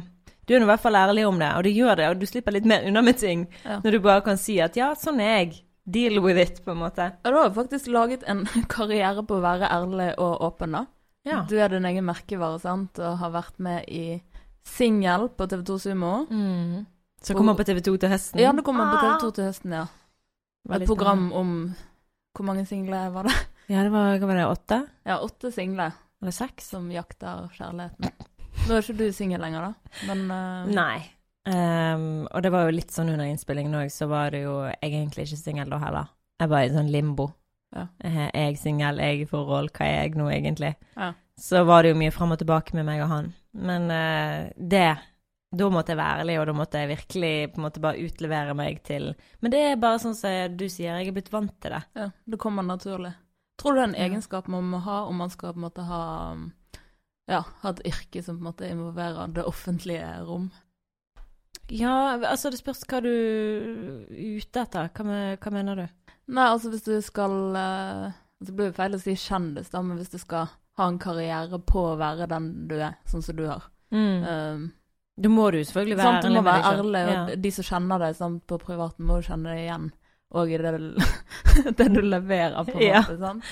du 0.48 0.54
er 0.56 0.60
nå 0.62 0.66
i 0.68 0.72
hvert 0.74 0.82
fall 0.84 0.96
ærlig 1.00 1.24
om 1.28 1.40
det, 1.42 1.52
og 1.58 1.64
du 1.64 1.70
gjør 1.74 1.96
det, 2.00 2.10
og 2.10 2.20
du 2.22 2.26
slipper 2.30 2.54
litt 2.56 2.66
mer 2.70 2.86
unna 2.88 3.02
med 3.02 3.18
ting 3.18 3.48
Ja. 3.64 3.80
når 3.84 3.92
du 3.92 4.00
bare 4.00 4.22
kan 4.26 4.38
si 4.38 4.60
at 4.62 4.76
ja, 4.78 4.94
sånn 4.96 5.20
er 5.24 5.38
jeg. 5.46 5.62
Deal 5.86 6.18
with 6.24 6.40
it, 6.42 6.64
på 6.66 6.72
en 6.74 6.80
måte. 6.82 7.12
Ja, 7.24 7.30
du 7.32 7.38
har 7.38 7.52
faktisk 7.54 7.88
laget 7.94 8.24
en 8.28 8.46
karriere 8.76 9.22
på 9.26 9.38
å 9.38 9.42
være 9.44 9.70
ærlig 9.70 10.12
og 10.18 10.42
åpen, 10.42 10.72
da. 10.74 10.86
Ja. 11.26 11.44
Du 11.50 11.56
er 11.62 11.70
din 11.70 11.86
egen 11.86 12.06
merkevare, 12.06 12.58
sant, 12.62 12.98
og 13.02 13.18
har 13.22 13.32
vært 13.34 13.60
med 13.62 13.86
i 13.90 14.22
Singel 14.66 15.28
på 15.38 15.46
TV2 15.50 15.78
Sumo. 15.84 16.26
Mm. 16.30 16.86
Så 17.22 17.34
kommer 17.38 17.54
på 17.58 17.64
TV2 17.66 17.96
til 18.02 18.10
høsten. 18.12 18.42
Ja, 18.42 18.52
det 18.54 18.64
kommer 18.66 18.90
på 18.94 18.98
TV2 19.02 19.30
til 19.38 19.48
høsten, 19.50 19.74
ja. 19.78 19.86
Et 20.74 20.86
program 20.90 21.28
om 21.38 21.52
Hvor 22.36 22.46
mange 22.46 22.66
singler 22.66 23.12
var 23.14 23.24
det? 23.30 23.36
Ja, 23.70 23.84
det 23.86 23.92
var, 23.94 24.18
hva 24.18 24.28
var 24.30 24.36
det, 24.40 24.46
åtte? 24.50 24.78
Ja, 25.06 25.20
åtte 25.22 25.52
singler 25.54 25.94
Eller 26.22 26.34
seks? 26.34 26.72
som 26.74 26.90
jakter 26.92 27.46
kjærligheten. 27.54 28.10
Nå 28.65 28.73
er 28.73 28.82
ikke 28.82 28.97
du 28.97 29.10
singel 29.13 29.43
lenger, 29.43 29.67
da, 29.67 29.97
men 30.10 30.21
uh... 30.34 30.69
Nei. 30.73 31.04
Um, 31.45 32.25
og 32.25 32.41
det 32.41 32.49
var 32.49 32.65
jo 32.65 32.73
litt 32.73 32.93
sånn 32.93 33.12
under 33.13 33.28
innspillingen 33.30 33.78
òg, 33.78 33.91
så 33.93 34.08
var 34.10 34.32
det 34.34 34.41
jo 34.47 34.56
er 34.65 34.80
egentlig 34.82 35.28
ikke 35.28 35.38
singel 35.38 35.69
da 35.69 35.78
heller. 35.84 36.08
Jeg 36.41 36.49
var 36.49 36.65
i 36.65 36.71
sånn 36.73 36.89
limbo. 36.89 37.28
Ja. 37.75 37.84
Eh, 38.08 38.23
jeg 38.32 38.58
singel, 38.58 39.01
jeg 39.04 39.21
i 39.21 39.28
forhold, 39.30 39.69
hva 39.75 39.86
er 39.86 40.08
jeg 40.08 40.15
nå 40.17 40.32
egentlig? 40.34 40.71
Ja. 40.95 41.12
Så 41.38 41.62
var 41.67 41.84
det 41.84 41.91
jo 41.91 41.99
mye 41.99 42.13
fram 42.15 42.34
og 42.34 42.39
tilbake 42.41 42.73
med 42.78 42.88
meg 42.88 43.04
og 43.06 43.12
han. 43.12 43.30
Men 43.54 43.86
uh, 43.91 44.49
det 44.58 44.88
Da 45.56 45.67
måtte 45.71 45.93
jeg 45.93 45.99
være 46.01 46.23
ærlig, 46.23 46.39
og 46.41 46.47
da 46.49 46.54
måtte 46.58 46.82
jeg 46.82 46.89
virkelig 46.89 47.34
på 47.54 47.62
en 47.62 47.65
måte 47.67 47.84
bare 47.84 48.01
utlevere 48.01 48.56
meg 48.58 48.82
til 48.84 49.13
Men 49.39 49.54
det 49.54 49.62
er 49.62 49.78
bare 49.80 50.01
sånn 50.01 50.17
som 50.17 50.58
du 50.58 50.65
sier, 50.65 50.97
jeg 50.97 51.12
er 51.12 51.15
blitt 51.15 51.32
vant 51.32 51.54
til 51.62 51.78
det. 51.78 51.84
ja, 51.95 52.10
det 52.25 52.41
kommer 52.41 52.65
naturlig. 52.65 53.13
Tror 53.62 53.75
du 53.75 53.80
det 53.80 53.86
er 53.86 53.91
en 53.93 54.01
egenskap 54.10 54.49
man 54.51 54.65
må 54.67 54.82
ha 54.84 55.04
om 55.06 55.21
man 55.21 55.32
skal 55.32 55.54
på 55.54 55.62
en 55.62 55.67
måte 55.69 55.86
ha 55.88 56.01
um, 56.34 56.49
ja, 57.28 57.42
ha 57.62 57.70
et 57.74 57.82
yrke 57.90 58.22
som 58.24 58.38
på 58.38 58.44
en 58.44 58.50
måte 58.52 58.70
involverer 58.70 59.32
det 59.34 59.44
offentlige 59.50 60.10
rom? 60.28 60.52
Ja, 61.74 62.20
altså 62.30 62.52
det 62.54 62.60
spørs 62.62 62.84
hva 62.86 63.00
du 63.02 63.10
er 63.10 64.38
ute 64.38 64.62
etter. 64.62 64.92
Hva, 64.94 65.22
hva 65.42 65.54
mener 65.54 65.80
du? 65.82 65.86
Nei, 66.36 66.46
altså 66.52 66.70
hvis 66.74 66.86
du 66.86 66.94
skal 67.06 67.34
eh, 67.58 68.14
Det 68.42 68.54
blir 68.58 68.70
jo 68.72 68.76
feil 68.78 68.96
å 68.98 69.02
si 69.02 69.14
kjendis, 69.18 69.70
da, 69.74 69.82
men 69.86 69.98
hvis 70.02 70.14
du 70.14 70.18
skal 70.22 70.48
ha 70.78 70.88
en 70.90 70.98
karriere 71.02 71.60
på 71.66 71.84
å 71.94 71.98
være 72.00 72.28
den 72.30 72.48
du 72.70 72.76
er, 72.80 72.98
sånn 73.10 73.24
som 73.24 73.38
du 73.38 73.46
har 73.48 73.68
um, 73.94 74.66
Da 75.16 75.30
må 75.32 75.46
du 75.54 75.60
selvfølgelig 75.64 75.98
være 76.02 76.10
sant, 76.18 76.26
du 76.26 76.34
må 76.36 76.42
være 76.46 76.72
ærlig, 76.74 77.04
og 77.06 77.14
Ja. 77.14 77.36
de 77.46 77.52
som 77.56 77.68
kjenner 77.70 78.02
deg 78.04 78.18
sant, 78.18 78.42
på 78.50 78.58
privaten, 78.60 79.06
må 79.08 79.22
jo 79.22 79.28
kjenne 79.30 79.54
deg 79.54 79.62
igjen. 79.64 79.86
Og 80.36 80.52
i 80.52 80.58
det, 80.60 80.74
det 81.80 81.88
du 81.94 82.02
leverer, 82.04 82.58
på 82.68 82.76
en 82.76 82.84
Ja. 82.84 83.02
måte. 83.06 83.18
Sant? 83.22 83.44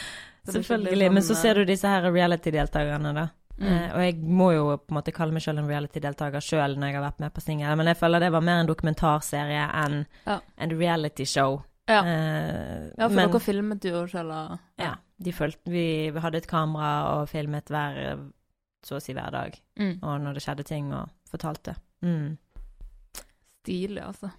Så 0.43 0.57
Selvfølgelig. 0.57 1.07
Men 1.13 1.23
så 1.23 1.31
sånn, 1.31 1.41
ser 1.41 1.61
du 1.61 1.65
disse 1.69 1.87
her 1.87 2.09
reality-deltakerne, 2.11 3.13
da. 3.15 3.29
Mm. 3.59 3.67
Eh, 3.69 3.89
og 3.93 4.01
jeg 4.01 4.15
må 4.23 4.47
jo 4.53 4.63
på 4.77 4.89
en 4.91 4.97
måte 4.97 5.13
kalle 5.13 5.31
meg 5.35 5.43
selv 5.45 5.59
en 5.61 5.67
reality-deltaker 5.69 6.41
sjøl 6.41 6.73
når 6.77 6.87
jeg 6.89 6.95
har 6.97 7.03
vært 7.11 7.19
med 7.21 7.33
på 7.35 7.41
Singel, 7.43 7.75
men 7.77 7.85
jeg 7.91 7.97
føler 7.99 8.19
det 8.19 8.31
var 8.33 8.41
mer 8.41 8.61
en 8.63 8.67
dokumentarserie 8.71 9.67
enn 9.83 10.05
Ja. 10.25 10.39
en 10.57 10.69
reality-show. 10.79 11.61
Ja. 11.87 11.99
Eh, 12.03 12.89
Ja, 12.97 13.07
for 13.07 13.15
men 13.15 13.29
dere 13.29 13.39
filmet 13.39 13.83
jo 13.85 14.05
selv. 14.07 14.31
og- 14.31 14.59
ja, 14.79 14.95
de 15.21 15.31
fulgte 15.31 15.69
vi, 15.69 16.09
vi 16.09 16.19
hadde 16.19 16.35
et 16.37 16.47
kamera 16.47 17.19
og 17.21 17.29
filmet 17.29 17.65
hver 17.69 18.17
så 18.83 18.95
å 18.97 19.01
si 19.01 19.13
hver 19.13 19.31
dag. 19.31 19.59
Mm. 19.79 19.99
Og 20.03 20.21
når 20.21 20.33
det 20.33 20.43
skjedde 20.43 20.63
ting, 20.65 20.93
og 20.93 21.09
fortalte. 21.29 21.75
Mm. 22.03 22.37
Stilig, 23.63 24.01
altså. 24.03 24.31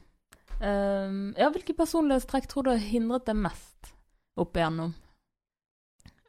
Um, 0.60 1.34
ja, 1.38 1.48
hvilke 1.50 1.74
personlighetstrekk 1.76 2.46
tror 2.50 2.64
du 2.64 2.70
har 2.70 2.78
hindret 2.82 3.24
deg 3.26 3.36
mest 3.36 3.92
opp 4.36 4.52
igjennom? 4.54 4.92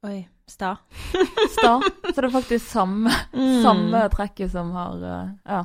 Oi. 0.05 0.17
Sta. 0.47 0.75
Sta? 1.55 1.71
Så 1.81 2.15
det 2.21 2.27
er 2.27 2.33
faktisk 2.33 2.67
samme, 2.69 3.09
Mm. 3.33 3.61
samme 3.63 4.01
trekket 4.13 4.51
som 4.53 4.69
har 4.77 4.99
uh, 5.01 5.31
ja, 5.49 5.61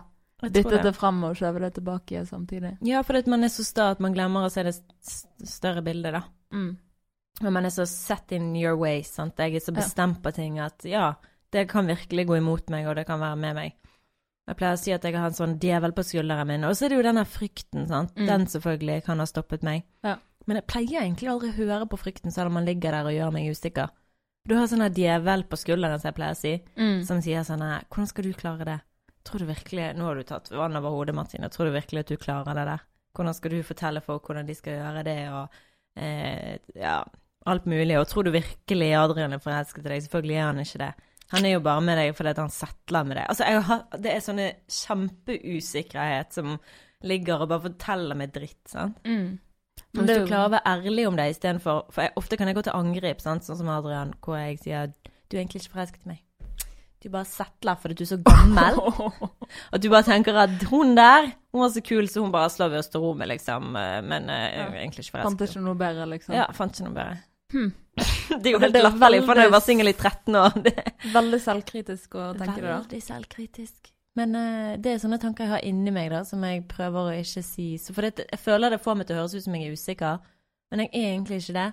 dyttet 0.48 0.82
det 0.86 0.94
frem 0.96 1.18
og 1.28 1.34
skjøvet 1.36 1.66
det 1.66 1.72
tilbake 1.76 2.22
samtidig. 2.26 2.70
Ja, 2.88 3.02
fordi 3.04 3.26
man 3.30 3.44
er 3.44 3.52
så 3.52 3.64
sta 3.66 3.90
at 3.92 4.00
man 4.00 4.16
glemmer 4.16 4.46
å 4.48 4.52
se 4.52 4.64
det 4.64 4.72
større 5.04 5.82
bildet, 5.84 6.16
da. 6.16 6.22
Mm. 6.56 6.70
Men 7.44 7.54
man 7.56 7.68
er 7.68 7.72
så 7.74 7.84
set 7.88 8.32
in 8.36 8.54
your 8.56 8.78
way, 8.80 9.02
sant. 9.06 9.36
Jeg 9.40 9.60
er 9.60 9.64
så 9.64 9.72
bestemt 9.76 10.22
på 10.24 10.32
ting 10.36 10.58
at 10.60 10.84
ja, 10.88 11.12
det 11.52 11.66
kan 11.70 11.88
virkelig 11.88 12.26
gå 12.28 12.40
imot 12.40 12.72
meg, 12.72 12.88
og 12.88 12.96
det 12.98 13.06
kan 13.08 13.20
være 13.20 13.36
med 13.40 13.56
meg. 13.60 13.76
Jeg 14.48 14.58
pleier 14.58 14.74
å 14.74 14.80
si 14.80 14.92
at 14.96 15.04
jeg 15.06 15.14
har 15.14 15.28
en 15.30 15.36
sånn 15.36 15.58
djevel 15.62 15.92
på 15.94 16.02
skulderen 16.04 16.48
min, 16.48 16.64
og 16.66 16.72
så 16.74 16.88
er 16.88 16.92
det 16.94 16.98
jo 16.98 17.06
denne 17.06 17.22
frykten, 17.28 17.84
sant. 17.88 18.16
Mm. 18.16 18.26
Den 18.32 18.48
selvfølgelig 18.50 19.02
kan 19.06 19.20
ha 19.22 19.28
stoppet 19.28 19.62
meg. 19.66 19.84
Ja. 20.04 20.16
Men 20.48 20.58
jeg 20.58 20.66
pleier 20.72 21.04
egentlig 21.04 21.28
aldri 21.30 21.52
å 21.52 21.58
høre 21.60 21.86
på 21.86 22.00
frykten 22.00 22.32
selv 22.34 22.50
om 22.50 22.56
man 22.58 22.66
ligger 22.66 22.96
der 22.96 23.06
og 23.06 23.14
gjør 23.14 23.30
meg 23.36 23.52
usikker. 23.52 23.92
Du 24.48 24.54
har 24.56 24.66
sånn 24.70 24.86
djevel 24.94 25.44
på 25.48 25.58
skulderen, 25.60 26.00
som 26.00 26.08
jeg 26.08 26.16
pleier 26.16 26.36
å 26.36 26.38
si, 26.40 26.52
Mm. 26.76 27.04
som 27.06 27.20
sier 27.20 27.42
sånn 27.44 27.60
her 27.60 27.84
Hvordan 27.90 28.08
skal 28.08 28.24
du 28.24 28.32
klare 28.32 28.64
det? 28.64 28.80
Tror 29.24 29.38
du 29.38 29.46
virkelig 29.46 29.96
Nå 29.96 30.04
har 30.04 30.14
du 30.16 30.22
tatt 30.24 30.48
vann 30.50 30.76
over 30.76 30.90
hodet, 30.90 31.14
Martine. 31.14 31.48
Tror 31.52 31.66
du 31.68 31.72
virkelig 31.76 32.00
at 32.00 32.06
du 32.06 32.16
klarer 32.16 32.54
det 32.54 32.64
der? 32.66 32.80
Hvordan 33.14 33.34
skal 33.34 33.50
du 33.50 33.62
fortelle 33.62 34.00
folk 34.00 34.22
hvordan 34.26 34.46
de 34.46 34.54
skal 34.54 34.78
gjøre 34.78 35.04
det, 35.04 35.18
og 35.28 35.48
eh, 35.96 36.58
ja, 36.74 37.04
alt 37.46 37.64
mulig. 37.66 37.98
Og 37.98 38.06
tror 38.08 38.24
du 38.24 38.30
virkelig 38.30 38.94
Adrian 38.96 39.32
er 39.32 39.38
forelsket 39.42 39.84
i 39.84 39.88
deg? 39.88 40.02
Selvfølgelig 40.06 40.36
er 40.36 40.46
han 40.46 40.58
ikke 40.64 40.78
det. 40.78 40.92
Han 41.30 41.44
er 41.46 41.52
jo 41.52 41.60
bare 41.60 41.80
med 41.82 41.98
deg 41.98 42.16
fordi 42.16 42.34
han 42.40 42.50
settler 42.50 43.04
med 43.06 43.16
deg. 43.16 43.26
Altså, 43.28 43.44
har, 43.68 43.82
det 43.98 44.12
er 44.14 44.20
sånne 44.24 44.46
kjempeusikkerhet 44.66 46.32
som 46.34 46.56
ligger 47.06 47.42
og 47.44 47.48
bare 47.52 47.64
forteller 47.68 48.18
meg 48.18 48.32
dritt, 48.34 48.60
sant. 48.68 48.98
Mm. 49.06 49.38
Men 49.94 50.06
hvis 50.06 50.20
du 50.22 50.26
klarer 50.30 50.48
å 50.48 50.54
være 50.54 50.70
ærlig 50.70 51.04
om 51.08 51.16
det 51.18 51.24
istedenfor 51.32 51.78
For 51.90 52.04
jeg, 52.04 52.12
ofte 52.20 52.36
kan 52.38 52.46
jeg 52.46 52.56
gå 52.60 52.62
til 52.62 52.76
angrep, 52.78 53.22
sant? 53.24 53.46
sånn 53.46 53.58
som 53.58 53.70
Adrian, 53.74 54.12
hvor 54.22 54.38
jeg 54.38 54.60
sier 54.62 54.92
du 55.30 55.36
er 55.36 55.44
egentlig 55.44 55.62
ikke 55.62 55.76
forelsket 55.76 56.06
i 56.06 56.10
meg. 56.10 56.20
Du 57.00 57.08
bare 57.08 57.24
settler 57.24 57.78
fordi 57.80 57.96
du 57.96 58.02
er 58.04 58.08
så 58.10 58.18
gammel. 58.26 58.80
At 59.72 59.80
du 59.80 59.86
bare 59.92 60.04
tenker 60.04 60.36
at 60.36 60.64
hun 60.68 60.96
der, 60.98 61.30
hun 61.54 61.62
var 61.62 61.70
så 61.72 61.80
kul, 61.86 62.08
så 62.10 62.24
hun 62.24 62.32
bare 62.34 62.50
slår 62.52 62.74
ved 62.74 63.16
med, 63.16 63.30
liksom. 63.30 63.70
Men 63.72 64.28
eh, 64.28 64.42
jeg 64.50 64.66
er 64.66 64.74
egentlig 64.82 65.06
ikke 65.06 65.22
Fant 65.22 65.44
ikke 65.46 65.62
noe 65.64 65.78
bedre, 65.80 66.08
liksom. 66.10 66.34
Ja, 66.36 66.48
fant 66.52 66.74
ikke 66.76 66.90
noe 66.90 66.98
bedre. 66.98 67.22
Hmm. 67.54 67.70
Det 68.42 68.50
er 68.50 68.52
jo 68.54 68.60
helt 68.62 68.76
er 68.76 68.84
latterlig, 68.84 69.22
for 69.26 69.38
jeg 69.38 69.50
var 69.50 69.56
veldig- 69.56 69.62
singel 69.64 69.90
i 69.90 69.94
13 69.96 70.36
år. 70.42 70.58
Det 70.66 70.74
Veldig 71.14 71.40
selvkritisk 71.46 72.18
å 72.18 72.26
tenke 72.36 72.60
det, 72.60 72.66
da. 72.68 72.76
Veldig 72.82 73.02
selvkritisk. 73.06 73.94
Men 74.18 74.34
uh, 74.34 74.72
det 74.80 74.94
er 74.94 75.02
sånne 75.02 75.20
tanker 75.22 75.46
jeg 75.46 75.54
har 75.54 75.66
inni 75.66 75.92
meg, 75.94 76.10
da, 76.12 76.24
som 76.26 76.42
jeg 76.44 76.64
prøver 76.70 77.10
å 77.10 77.18
ikke 77.20 77.44
si. 77.46 77.68
Så 77.78 77.94
for 77.96 78.06
det, 78.06 78.26
jeg 78.30 78.42
føler 78.42 78.74
det 78.74 78.82
får 78.82 78.98
meg 78.98 79.08
til 79.08 79.16
å 79.16 79.22
høres 79.22 79.36
ut 79.36 79.46
som 79.46 79.56
jeg 79.56 79.68
er 79.68 79.78
usikker, 79.78 80.32
men 80.70 80.84
jeg 80.84 80.92
er 80.92 81.12
egentlig 81.12 81.40
ikke 81.42 81.58
det. 81.58 81.68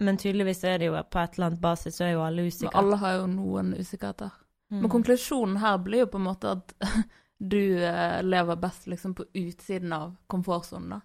Men 0.00 0.16
tydeligvis 0.16 0.64
er 0.64 0.78
det 0.80 0.88
jo 0.88 0.96
på 0.96 1.20
et 1.20 1.34
eller 1.36 1.50
annet 1.50 1.60
basis 1.60 1.98
så 1.98 2.06
er 2.06 2.14
jo 2.14 2.22
alle 2.24 2.46
usikre. 2.48 2.72
alle 2.78 2.96
har 3.02 3.18
jo 3.18 3.26
noen 3.28 3.74
usikkerheter. 3.76 4.32
Mm. 4.70 4.78
Men 4.80 4.92
konklusjonen 4.94 5.58
her 5.60 5.76
blir 5.84 6.06
jo 6.06 6.10
på 6.14 6.20
en 6.20 6.24
måte 6.24 6.54
at 6.56 6.72
du 7.52 7.84
eh, 7.84 8.22
lever 8.22 8.56
best 8.56 8.86
liksom 8.88 9.14
på 9.18 9.26
utsiden 9.36 9.92
av 9.92 10.14
komfortsonen, 10.26 10.96
da. 10.96 11.00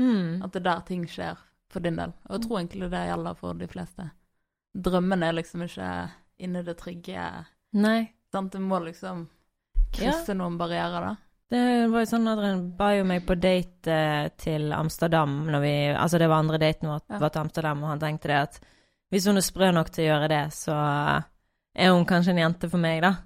Mm. 0.00 0.40
At 0.44 0.54
det 0.54 0.62
er 0.62 0.68
der 0.70 0.86
ting 0.88 1.04
skjer 1.10 1.36
for 1.70 1.84
din 1.84 1.98
del. 2.00 2.14
Og 2.28 2.38
jeg 2.38 2.46
tror 2.46 2.60
egentlig 2.60 2.90
det 2.94 3.02
gjelder 3.10 3.36
for 3.42 3.60
de 3.60 3.68
fleste. 3.68 4.08
Drømmene 4.88 5.28
er 5.28 5.36
liksom 5.36 5.66
ikke 5.66 5.90
inni 6.40 6.62
det 6.64 6.76
trygge 6.80 7.26
Nei. 7.76 8.00
sant? 8.32 8.52
Det 8.54 8.62
må 8.62 8.78
liksom 8.86 9.26
krysse 9.92 10.34
noen 10.36 10.58
barrierer, 10.60 11.00
da. 11.10 11.16
Det 11.50 11.62
var 11.90 12.04
jo 12.04 12.06
sånn 12.06 12.28
at 12.30 12.38
Adrian 12.38 12.60
ba 12.78 12.92
jo 12.94 13.04
meg 13.04 13.24
på 13.26 13.34
date 13.34 13.90
eh, 13.90 14.28
til 14.38 14.68
Amsterdam 14.72 15.32
når 15.50 15.60
vi 15.64 15.72
Altså 15.96 16.18
det 16.22 16.28
var 16.30 16.44
andre 16.44 16.60
daten 16.62 16.86
vår 16.88 17.00
Ja. 17.10 17.18
var 17.18 17.28
til 17.34 17.40
Amsterdam, 17.40 17.82
og 17.82 17.88
han 17.90 17.98
tenkte 18.04 18.28
det 18.30 18.36
at 18.36 18.60
hvis 19.10 19.26
hun 19.26 19.36
er 19.36 19.42
sprø 19.42 19.72
nok 19.74 19.90
til 19.90 20.04
å 20.04 20.12
gjøre 20.12 20.28
det, 20.30 20.44
så 20.54 20.76
er 21.74 21.90
hun 21.90 22.06
kanskje 22.06 22.30
en 22.36 22.38
jente 22.44 22.68
for 22.70 22.78
meg, 22.78 23.02
da. 23.02 23.16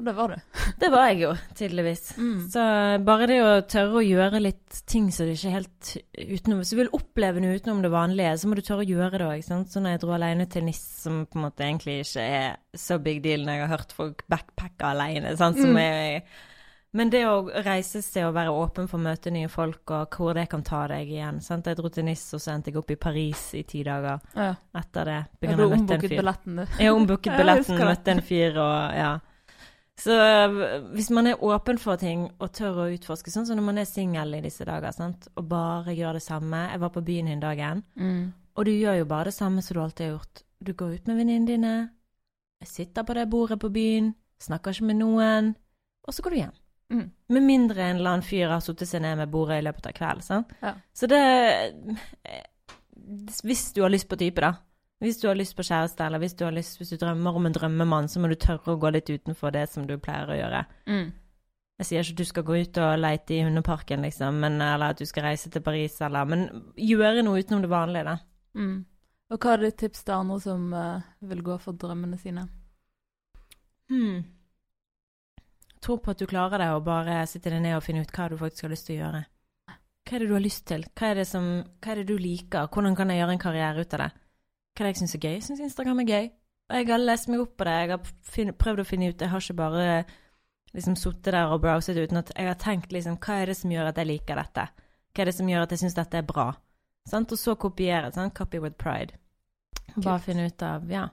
Og 0.00 0.06
det 0.08 0.14
var 0.16 0.32
du. 0.32 0.60
Det 0.80 0.88
var 0.94 1.08
jeg 1.10 1.18
jo, 1.20 1.30
tydeligvis. 1.58 2.04
Mm. 2.16 2.36
Så 2.48 2.62
bare 3.04 3.26
det 3.28 3.38
å 3.44 3.50
tørre 3.68 4.00
å 4.00 4.04
gjøre 4.06 4.40
litt 4.40 4.78
ting 4.88 5.10
som 5.12 5.28
du 5.28 5.34
ikke 5.34 5.52
helt 5.52 5.90
utenom 6.16 6.62
Hvis 6.62 6.72
du 6.72 6.78
vil 6.80 6.92
oppleve 6.96 7.42
noe 7.44 7.58
utenom 7.60 7.82
det 7.84 7.90
vanlige, 7.92 8.32
så 8.40 8.48
må 8.48 8.56
du 8.56 8.62
tørre 8.64 8.86
å 8.86 8.88
gjøre 8.88 9.20
det 9.20 9.26
òg. 9.28 9.42
Så 9.68 9.82
når 9.84 9.98
jeg 9.98 10.02
dro 10.06 10.14
alene 10.16 10.46
til 10.48 10.64
NIS, 10.64 10.80
som 11.04 11.26
på 11.28 11.36
en 11.36 11.44
måte 11.50 11.66
egentlig 11.68 11.98
ikke 12.06 12.24
er 12.24 12.56
så 12.80 12.96
big 13.02 13.20
deal 13.26 13.44
når 13.44 13.58
jeg 13.58 13.66
har 13.66 13.74
hørt 13.76 13.92
folk 13.92 14.24
backpacke 14.32 14.88
alene, 14.94 15.36
sant, 15.36 15.60
som 15.60 15.74
Mm. 15.76 15.82
er 15.84 16.22
Men 16.92 17.08
det 17.08 17.20
å 17.22 17.46
reise 17.62 18.00
seg 18.02 18.24
og 18.26 18.32
være 18.34 18.50
åpen 18.50 18.88
for 18.90 18.98
å 18.98 19.02
møte 19.04 19.30
nye 19.30 19.46
folk, 19.46 19.92
og 19.94 20.10
hvor 20.10 20.34
det 20.34 20.48
kan 20.50 20.64
ta 20.66 20.88
deg 20.90 21.06
igjen. 21.12 21.36
Sant? 21.40 21.68
Jeg 21.70 21.76
dro 21.78 21.88
til 21.88 22.02
NIS, 22.08 22.24
og 22.34 22.40
så 22.42 22.50
endte 22.56 22.72
jeg 22.72 22.80
opp 22.80 22.90
i 22.90 22.96
Paris 22.98 23.54
i 23.54 23.62
ti 23.62 23.84
dager 23.86 24.18
Ja. 24.34 24.54
etter 24.74 25.04
det. 25.04 25.18
Du 25.40 25.46
har 25.46 25.62
ombooket 25.70 26.10
billetten, 26.10 26.56
du. 26.56 26.66
Jeg 26.82 26.90
ombooket 26.90 27.36
billetten, 27.38 27.78
møtte 27.78 28.08
en 28.10 28.22
fyr 28.26 28.58
og 28.58 28.96
ja. 28.98 29.12
Så 30.00 30.14
øh, 30.16 30.84
hvis 30.94 31.10
man 31.12 31.26
er 31.28 31.42
åpen 31.44 31.78
for 31.78 31.96
ting 32.00 32.22
og 32.40 32.52
tør 32.56 32.78
å 32.86 32.88
utforske, 32.94 33.30
sånn 33.30 33.44
som 33.48 33.58
når 33.60 33.66
man 33.66 33.78
er 33.82 33.88
singel 33.88 34.34
i 34.38 34.40
disse 34.44 34.64
dager, 34.64 34.94
sant? 34.96 35.28
og 35.36 35.48
bare 35.50 35.92
gjør 35.92 36.16
det 36.16 36.22
samme 36.24 36.62
Jeg 36.70 36.80
var 36.80 36.92
på 36.94 37.02
byen 37.04 37.26
den 37.28 37.40
dag 37.42 37.58
Mm. 37.96 38.32
og 38.56 38.64
du 38.64 38.70
gjør 38.70 38.98
jo 38.98 39.04
bare 39.04 39.24
det 39.28 39.34
samme 39.34 39.62
som 39.62 39.74
du 39.76 39.80
alltid 39.82 40.06
har 40.06 40.14
gjort. 40.18 40.42
Du 40.64 40.72
går 40.72 40.94
ut 40.94 41.06
med 41.08 41.16
venninnene 41.16 41.46
dine, 41.46 41.90
sitter 42.64 43.02
på 43.04 43.14
det 43.14 43.28
bordet 43.30 43.60
på 43.60 43.68
byen, 43.72 44.14
snakker 44.40 44.70
ikke 44.72 44.84
med 44.88 44.96
noen, 44.96 45.54
og 46.08 46.14
så 46.14 46.22
går 46.22 46.30
du 46.30 46.36
hjem. 46.36 46.56
Mm. 46.90 47.10
Med 47.28 47.42
mindre 47.42 47.82
en 47.82 47.96
eller 47.96 48.10
annen 48.10 48.26
fyr 48.26 48.48
har 48.50 48.60
satt 48.60 48.82
seg 48.88 49.02
ned 49.02 49.16
med 49.20 49.30
bordet 49.30 49.60
i 49.60 49.64
løpet 49.68 49.86
av 49.86 49.92
kvelden. 49.92 50.44
Ja. 50.62 50.72
Så 50.92 51.06
det 51.06 51.20
eh, 52.24 52.42
Hvis 53.44 53.72
du 53.72 53.82
har 53.82 53.90
lyst 53.92 54.08
på 54.08 54.16
type, 54.16 54.40
da. 54.40 54.54
Hvis 55.00 55.16
du 55.22 55.30
har 55.30 55.38
lyst 55.38 55.56
på 55.56 55.64
kjæreste, 55.64 56.04
eller 56.04 56.20
hvis 56.20 56.34
du, 56.36 56.44
har 56.44 56.52
lyst, 56.52 56.76
hvis 56.76 56.92
du 56.92 56.98
drømmer 57.00 57.36
om 57.36 57.48
en 57.48 57.54
drømmemann, 57.56 58.08
så 58.12 58.20
må 58.20 58.28
du 58.28 58.36
tørre 58.36 58.74
å 58.74 58.80
gå 58.80 58.90
litt 58.92 59.08
utenfor 59.08 59.54
det 59.54 59.64
som 59.72 59.86
du 59.88 59.94
pleier 59.96 60.28
å 60.28 60.36
gjøre. 60.36 60.60
Mm. 60.92 61.06
Jeg 61.80 61.88
sier 61.88 62.04
ikke 62.04 62.12
at 62.12 62.20
du 62.20 62.28
skal 62.28 62.44
gå 62.44 62.58
ut 62.60 62.78
og 62.84 62.98
leite 63.00 63.32
i 63.32 63.40
hundeparken, 63.46 64.04
liksom, 64.04 64.42
men, 64.42 64.58
eller 64.60 64.92
at 64.92 65.00
du 65.00 65.08
skal 65.08 65.30
reise 65.30 65.48
til 65.48 65.64
Paris, 65.64 65.96
eller 66.04 66.28
Men 66.28 66.44
gjøre 66.76 67.24
noe 67.24 67.40
utenom 67.40 67.64
det 67.64 67.72
vanlige, 67.72 68.04
da. 68.10 68.18
Mm. 68.60 68.76
Og 69.30 69.40
hva 69.40 69.54
er 69.54 69.64
ditt 69.64 69.78
tips 69.80 70.04
til 70.04 70.18
andre 70.18 70.36
som 70.44 70.68
uh, 70.74 71.08
vil 71.32 71.42
gå 71.46 71.56
for 71.64 71.80
drømmene 71.80 72.20
sine? 72.20 72.44
Hmm. 73.88 74.20
Tro 75.80 75.96
på 75.96 76.12
at 76.12 76.20
du 76.20 76.28
klarer 76.28 76.60
det, 76.60 76.70
og 76.76 76.84
bare 76.84 77.22
sitte 77.30 77.48
deg 77.54 77.64
ned 77.64 77.78
og 77.78 77.84
finne 77.86 78.04
ut 78.04 78.12
hva 78.12 78.28
du 78.28 78.36
faktisk 78.36 78.68
har 78.68 78.74
lyst 78.74 78.90
til 78.90 78.98
å 78.98 79.04
gjøre. 79.06 79.22
Hva 80.04 80.16
er 80.18 80.22
det 80.22 80.28
du 80.28 80.36
har 80.36 80.44
lyst 80.44 80.66
til? 80.68 80.84
Hva 80.92 81.08
er 81.08 81.22
det, 81.22 81.30
som, 81.30 81.46
hva 81.80 81.94
er 81.94 82.02
det 82.02 82.10
du 82.10 82.20
liker? 82.20 82.68
Hvordan 82.68 82.98
kan 82.98 83.08
jeg 83.08 83.22
gjøre 83.22 83.38
en 83.38 83.46
karriere 83.48 83.86
ut 83.86 83.96
av 83.96 84.04
det? 84.04 84.10
Hva 84.76 84.84
er 84.84 84.88
det 84.88 84.94
jeg 84.94 85.00
syns 85.02 85.14
er 85.14 85.18
gøy? 85.24 85.32
Jeg 85.34 85.42
syns 85.48 85.60
Instagram 85.60 86.00
er 86.00 86.04
gøy. 86.10 86.30
Og 86.70 86.76
jeg 86.76 86.86
har 86.86 86.98
lest 87.02 87.28
meg 87.28 87.40
opp 87.42 87.56
på 87.58 87.64
det. 87.66 87.76
Jeg 87.80 87.90
har 87.90 88.52
prøvd 88.62 88.80
å 88.80 88.86
finne 88.86 89.08
ut 89.10 89.20
Jeg 89.20 89.28
har 89.32 89.40
ikke 89.40 89.56
bare 89.58 90.04
liksom 90.74 90.94
sittet 90.96 91.32
der 91.34 91.50
og 91.50 91.60
browset 91.64 91.96
uten 91.98 92.16
at 92.20 92.30
jeg 92.36 92.46
har 92.46 92.54
tenkt 92.54 92.92
liksom 92.94 93.16
Hva 93.18 93.40
er 93.42 93.46
det 93.50 93.56
som 93.58 93.70
gjør 93.74 93.88
at 93.90 93.96
jeg 93.98 94.06
liker 94.06 94.36
dette? 94.38 94.68
Hva 95.10 95.22
er 95.22 95.24
det 95.24 95.34
som 95.34 95.48
gjør 95.50 95.62
at 95.66 95.70
jeg 95.74 95.78
syns 95.82 95.94
dette 95.98 96.18
er 96.18 96.22
bra? 96.28 96.52
Sant? 97.10 97.32
Og 97.32 97.38
så 97.38 97.56
kopiere. 97.58 98.12
Sant? 98.14 98.34
Copy 98.38 98.58
with 98.62 98.76
pride. 98.78 99.12
Bare 99.96 100.18
Kult. 100.20 100.24
finne 100.28 100.46
ut 100.46 100.62
av 100.62 100.86
Ja. 100.90 101.08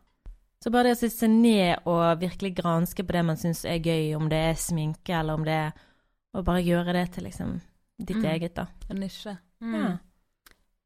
Så 0.63 0.71
bare 0.71 0.83
det 0.89 0.95
å 0.97 0.99
sitte 0.99 1.17
seg 1.17 1.29
ned 1.29 1.85
og 1.85 2.19
virkelig 2.19 2.55
granske 2.57 3.03
på 3.05 3.13
det 3.13 3.25
man 3.25 3.37
syns 3.37 3.63
er 3.65 3.77
gøy, 3.79 4.15
om 4.17 4.27
det 4.29 4.37
er 4.37 4.53
sminke 4.57 5.13
eller 5.19 5.33
om 5.33 5.43
det 5.45 5.53
er 5.53 5.71
Og 6.35 6.45
bare 6.45 6.61
gjøre 6.61 6.93
det 6.93 7.11
til 7.13 7.23
liksom 7.23 7.61
ditt 7.99 8.17
Mm. 8.17 8.25
eget, 8.25 8.53
da. 8.55 8.65
En 8.89 8.97
nisje. 8.99 9.37
Ja. 9.61 9.97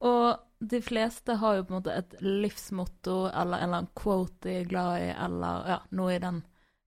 Og 0.01 0.37
de 0.61 0.79
fleste 0.81 1.35
har 1.41 1.55
jo 1.57 1.63
på 1.65 1.73
en 1.73 1.79
måte 1.79 1.93
et 1.97 2.15
livsmotto 2.21 3.17
eller 3.29 3.57
en 3.57 3.63
eller 3.67 3.81
annen 3.81 3.91
quote 3.97 4.45
de 4.45 4.55
er 4.61 4.69
glad 4.69 5.01
i, 5.01 5.09
eller 5.25 5.67
ja, 5.73 5.77
noe 5.97 6.13
i 6.15 6.19
den 6.21 6.39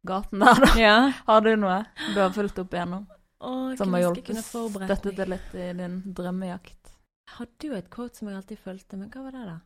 gaten 0.06 0.42
der, 0.44 0.60
da. 0.62 0.70
ja. 0.78 0.96
Har 1.28 1.44
du 1.46 1.52
noe 1.58 1.80
du 2.14 2.20
har 2.20 2.32
fulgt 2.34 2.58
opp 2.62 2.74
igjennom? 2.74 3.06
Åh, 3.44 3.74
Som 3.76 3.94
har 3.94 4.06
hjulpet 4.06 4.40
støttet 4.46 5.16
deg 5.18 5.28
litt 5.34 5.54
i 5.58 5.68
din 5.76 6.00
drømmejakt? 6.16 6.92
Jeg 7.24 7.38
hadde 7.38 7.68
jo 7.70 7.76
et 7.76 7.90
quote 7.92 8.18
som 8.18 8.28
jeg 8.30 8.38
alltid 8.38 8.60
fulgte, 8.62 8.98
men 9.00 9.10
hva 9.12 9.24
var 9.26 9.34
det, 9.36 9.44
da? 9.48 9.56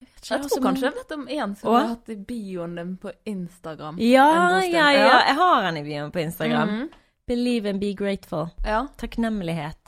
Jeg, 0.00 0.08
ikke, 0.08 0.26
Jeg 0.28 0.40
jeg 0.40 0.50
tror 0.50 0.62
kanskje 0.64 0.86
jeg 0.86 0.96
vet 0.96 1.12
om 1.16 1.24
en 1.28 1.54
som 1.60 1.70
Å? 1.70 1.74
har 1.76 1.88
hatt 1.92 2.12
i 2.12 2.16
bioen 2.30 2.76
din 2.78 2.92
på 3.00 3.12
Instagram. 3.28 3.98
Ja, 4.00 4.28
ja, 4.64 4.86
ja. 4.96 5.18
Jeg 5.28 5.36
har 5.40 5.68
en 5.68 5.80
i 5.80 5.84
bioen 5.86 6.12
på 6.14 6.22
Instagram. 6.24 6.74
Mhm. 6.76 6.90
Believe 7.30 7.70
and 7.70 7.78
be 7.82 7.92
grateful. 7.94 8.48
Ja. 8.66 8.86
Takknemlighet. 8.98 9.79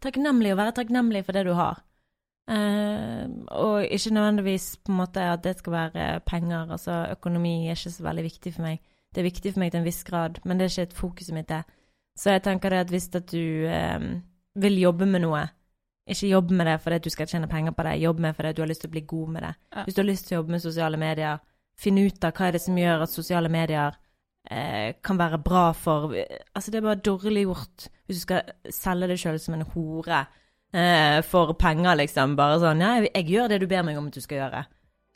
Takknemlig, 0.00 0.54
å 0.54 0.58
være 0.60 0.74
takknemlig 0.76 1.24
for 1.26 1.36
det 1.36 1.44
du 1.48 1.52
har. 1.58 1.82
Eh, 2.50 3.26
og 3.54 3.84
ikke 3.84 4.14
nødvendigvis 4.16 4.76
på 4.84 4.92
en 4.92 4.98
måte 4.98 5.26
at 5.32 5.44
det 5.44 5.58
skal 5.58 5.76
være 5.76 6.06
penger. 6.26 6.72
Altså 6.72 7.04
økonomi 7.12 7.68
er 7.68 7.78
ikke 7.78 7.92
så 7.94 8.06
veldig 8.08 8.24
viktig 8.26 8.54
for 8.54 8.66
meg. 8.66 8.80
Det 9.14 9.22
er 9.22 9.28
viktig 9.28 9.52
for 9.52 9.62
meg 9.62 9.72
til 9.72 9.80
en 9.80 9.86
viss 9.86 10.02
grad, 10.06 10.40
men 10.44 10.58
det 10.58 10.66
er 10.66 10.72
ikke 10.74 10.88
et 10.88 10.98
fokuset 10.98 11.34
mitt, 11.34 11.48
det. 11.48 11.62
Så 12.18 12.34
jeg 12.34 12.42
tenker 12.42 12.70
det 12.70 12.84
at 12.84 12.92
hvis 12.92 13.08
at 13.14 13.30
du 13.32 13.66
eh, 13.66 13.98
vil 14.54 14.78
jobbe 14.80 15.06
med 15.06 15.24
noe, 15.24 15.46
ikke 16.10 16.30
jobb 16.30 16.50
med 16.50 16.66
det 16.66 16.80
fordi 16.82 16.98
du 16.98 17.10
skal 17.10 17.28
tjene 17.30 17.48
penger 17.48 17.74
på 17.76 17.86
det, 17.86 18.00
jobb 18.02 18.18
med 18.18 18.30
det 18.30 18.36
fordi 18.36 18.52
du 18.52 18.62
har 18.62 18.68
lyst 18.68 18.80
til 18.82 18.90
å 18.90 18.94
bli 18.96 19.06
god 19.06 19.28
med 19.28 19.42
det. 19.42 19.54
Ja. 19.74 19.84
Hvis 19.84 19.94
du 19.94 20.00
har 20.02 20.08
lyst 20.08 20.26
til 20.26 20.34
å 20.34 20.38
jobbe 20.40 20.54
med 20.56 20.62
sosiale 20.62 21.00
medier, 21.00 21.42
finn 21.78 21.98
ut 21.98 22.24
av 22.24 22.32
hva 22.34 22.48
er 22.48 22.56
det 22.56 22.62
som 22.64 22.78
gjør 22.78 23.04
at 23.04 23.14
sosiale 23.14 23.48
medier 23.52 23.98
eh, 24.48 24.96
kan 25.02 25.18
være 25.20 25.40
bra 25.42 25.70
for 25.76 26.14
Altså, 26.14 26.70
det 26.70 26.80
er 26.80 26.86
bare 26.88 27.02
dårlig 27.04 27.46
gjort 27.46 27.88
hvis 28.06 28.20
du 28.20 28.24
skal 28.24 28.72
selge 28.74 29.10
deg 29.10 29.20
sjøl 29.22 29.38
som 29.38 29.54
en 29.54 29.66
hore 29.74 30.24
eh, 30.74 31.20
for 31.26 31.54
penger, 31.58 31.94
liksom. 32.00 32.36
Bare 32.38 32.60
sånn 32.62 32.82
Ja, 32.82 32.96
jeg, 32.98 33.12
jeg 33.14 33.28
gjør 33.36 33.50
det 33.52 33.60
du 33.62 33.68
ber 33.70 33.86
meg 33.86 33.98
om 34.00 34.08
at 34.10 34.16
du 34.16 34.22
skal 34.24 34.44
gjøre. 34.44 34.62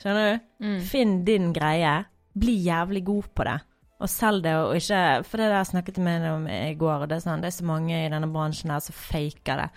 Skjønner 0.01 0.27
du? 0.27 0.45
Mm. 0.65 0.81
Finn 0.87 1.15
din 1.27 1.49
greie. 1.55 1.95
Bli 2.35 2.59
jævlig 2.65 3.03
god 3.07 3.31
på 3.35 3.47
det. 3.47 3.57
Og 4.03 4.11
selg 4.11 4.43
det, 4.43 4.53
og 4.59 4.75
ikke 4.75 5.01
For 5.23 5.39
det 5.39 5.51
der 5.53 5.67
snakket 5.67 5.99
med 6.03 6.25
deg 6.25 6.35
om 6.35 6.47
i 6.51 6.75
går, 6.79 7.03
og 7.05 7.09
det 7.09 7.17
er 7.17 7.23
sånn 7.23 7.43
Det 7.43 7.47
er 7.47 7.57
så 7.57 7.67
mange 7.67 7.95
i 7.95 8.09
denne 8.11 8.27
bransjen 8.31 8.73
her 8.73 8.83
som 8.83 8.97
faker 8.97 9.61
det. 9.63 9.69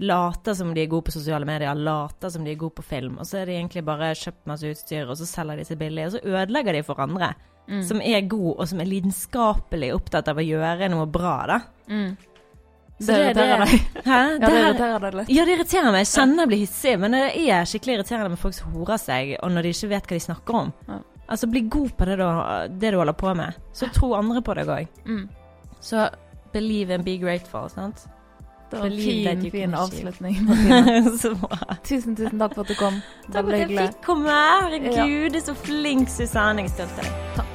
Later 0.00 0.56
som 0.56 0.72
de 0.74 0.80
er 0.80 0.88
gode 0.90 1.10
på 1.10 1.12
sosiale 1.12 1.44
medier, 1.44 1.76
later 1.76 2.32
som 2.32 2.46
de 2.46 2.54
er 2.54 2.58
gode 2.60 2.78
på 2.78 2.86
film, 2.86 3.18
og 3.20 3.28
så 3.28 3.42
er 3.42 3.50
de 3.50 3.58
egentlig 3.58 3.82
bare 3.84 4.14
kjøpt 4.16 4.48
masse 4.48 4.70
utstyr, 4.70 5.04
og 5.04 5.18
så 5.20 5.26
selger 5.28 5.60
de 5.60 5.66
seg 5.68 5.76
billig, 5.82 6.06
og 6.06 6.14
så 6.14 6.22
ødelegger 6.24 6.78
de 6.78 6.82
for 6.86 7.02
andre 7.04 7.34
Mm. 7.68 7.82
som 7.86 8.00
er 8.02 8.20
god, 8.26 8.54
og 8.58 8.68
som 8.68 8.80
er 8.80 8.88
lidenskapelig 8.90 9.92
opptatt 9.94 10.28
av 10.28 10.36
å 10.36 10.42
gjøre 10.42 10.88
noe 10.90 11.06
bra, 11.06 11.34
da. 11.46 11.58
Mm. 11.88 12.16
Så 13.00 13.06
Det 13.06 13.18
irriterer 13.20 13.62
deg? 13.64 13.84
Hæ? 14.04 14.16
Ja, 14.16 14.38
det 14.38 14.40
Det 14.40 14.56
irriterer 14.60 15.00
deg 15.04 15.14
litt. 15.14 15.28
ja, 15.30 15.44
det 15.44 15.52
irriterer 15.54 15.92
meg. 15.94 16.00
Jeg 16.04 16.10
kjenner 16.10 16.42
jeg 16.42 16.48
blir 16.50 16.58
hissig, 16.64 16.98
men 17.00 17.14
det 17.16 17.22
er 17.48 17.64
skikkelig 17.70 17.94
irriterende 17.98 18.28
med 18.34 18.38
folk 18.42 18.54
som 18.58 18.72
horer 18.74 18.98
seg, 19.00 19.36
og 19.42 19.52
når 19.54 19.62
de 19.62 19.72
ikke 19.76 19.88
vet 19.94 20.06
hva 20.10 20.18
de 20.18 20.24
snakker 20.26 20.58
om. 20.64 20.72
Ja. 20.88 20.98
Altså, 21.30 21.46
bli 21.46 21.60
god 21.70 21.90
på 21.96 22.04
det 22.10 22.16
du, 22.18 22.26
det 22.82 22.90
du 22.90 22.98
holder 22.98 23.16
på 23.16 23.34
med. 23.38 23.54
Så 23.72 23.86
tro 23.94 24.14
andre 24.18 24.42
på 24.42 24.54
deg 24.58 24.66
òg. 24.66 24.88
Mm. 25.06 25.28
Så 25.80 26.08
believe 26.52 26.90
and 26.90 27.04
be 27.06 27.16
grateful, 27.22 27.68
sant? 27.70 28.02
Det 28.70 28.78
var 28.78 28.86
en 28.86 28.98
fin, 28.98 29.50
fin 29.50 29.74
avslutning. 29.74 30.36
Tusen, 31.86 32.16
tusen 32.16 32.38
takk 32.38 32.54
for 32.54 32.62
at 32.62 32.68
du 32.68 32.74
kom. 32.78 33.00
Takk 33.32 33.46
for 33.46 33.54
at 33.54 33.62
jeg 33.64 33.78
fikk 33.78 34.02
komme. 34.04 34.34
Herregud, 34.34 35.32
du 35.32 35.38
er 35.40 35.46
så 35.46 35.54
flink, 35.58 36.10
Susanne. 36.12 36.66
Jeg 36.66 36.70
er 36.70 36.76
stolt 36.76 36.98
av 36.98 37.08
deg. 37.08 37.24
Takk. 37.38 37.49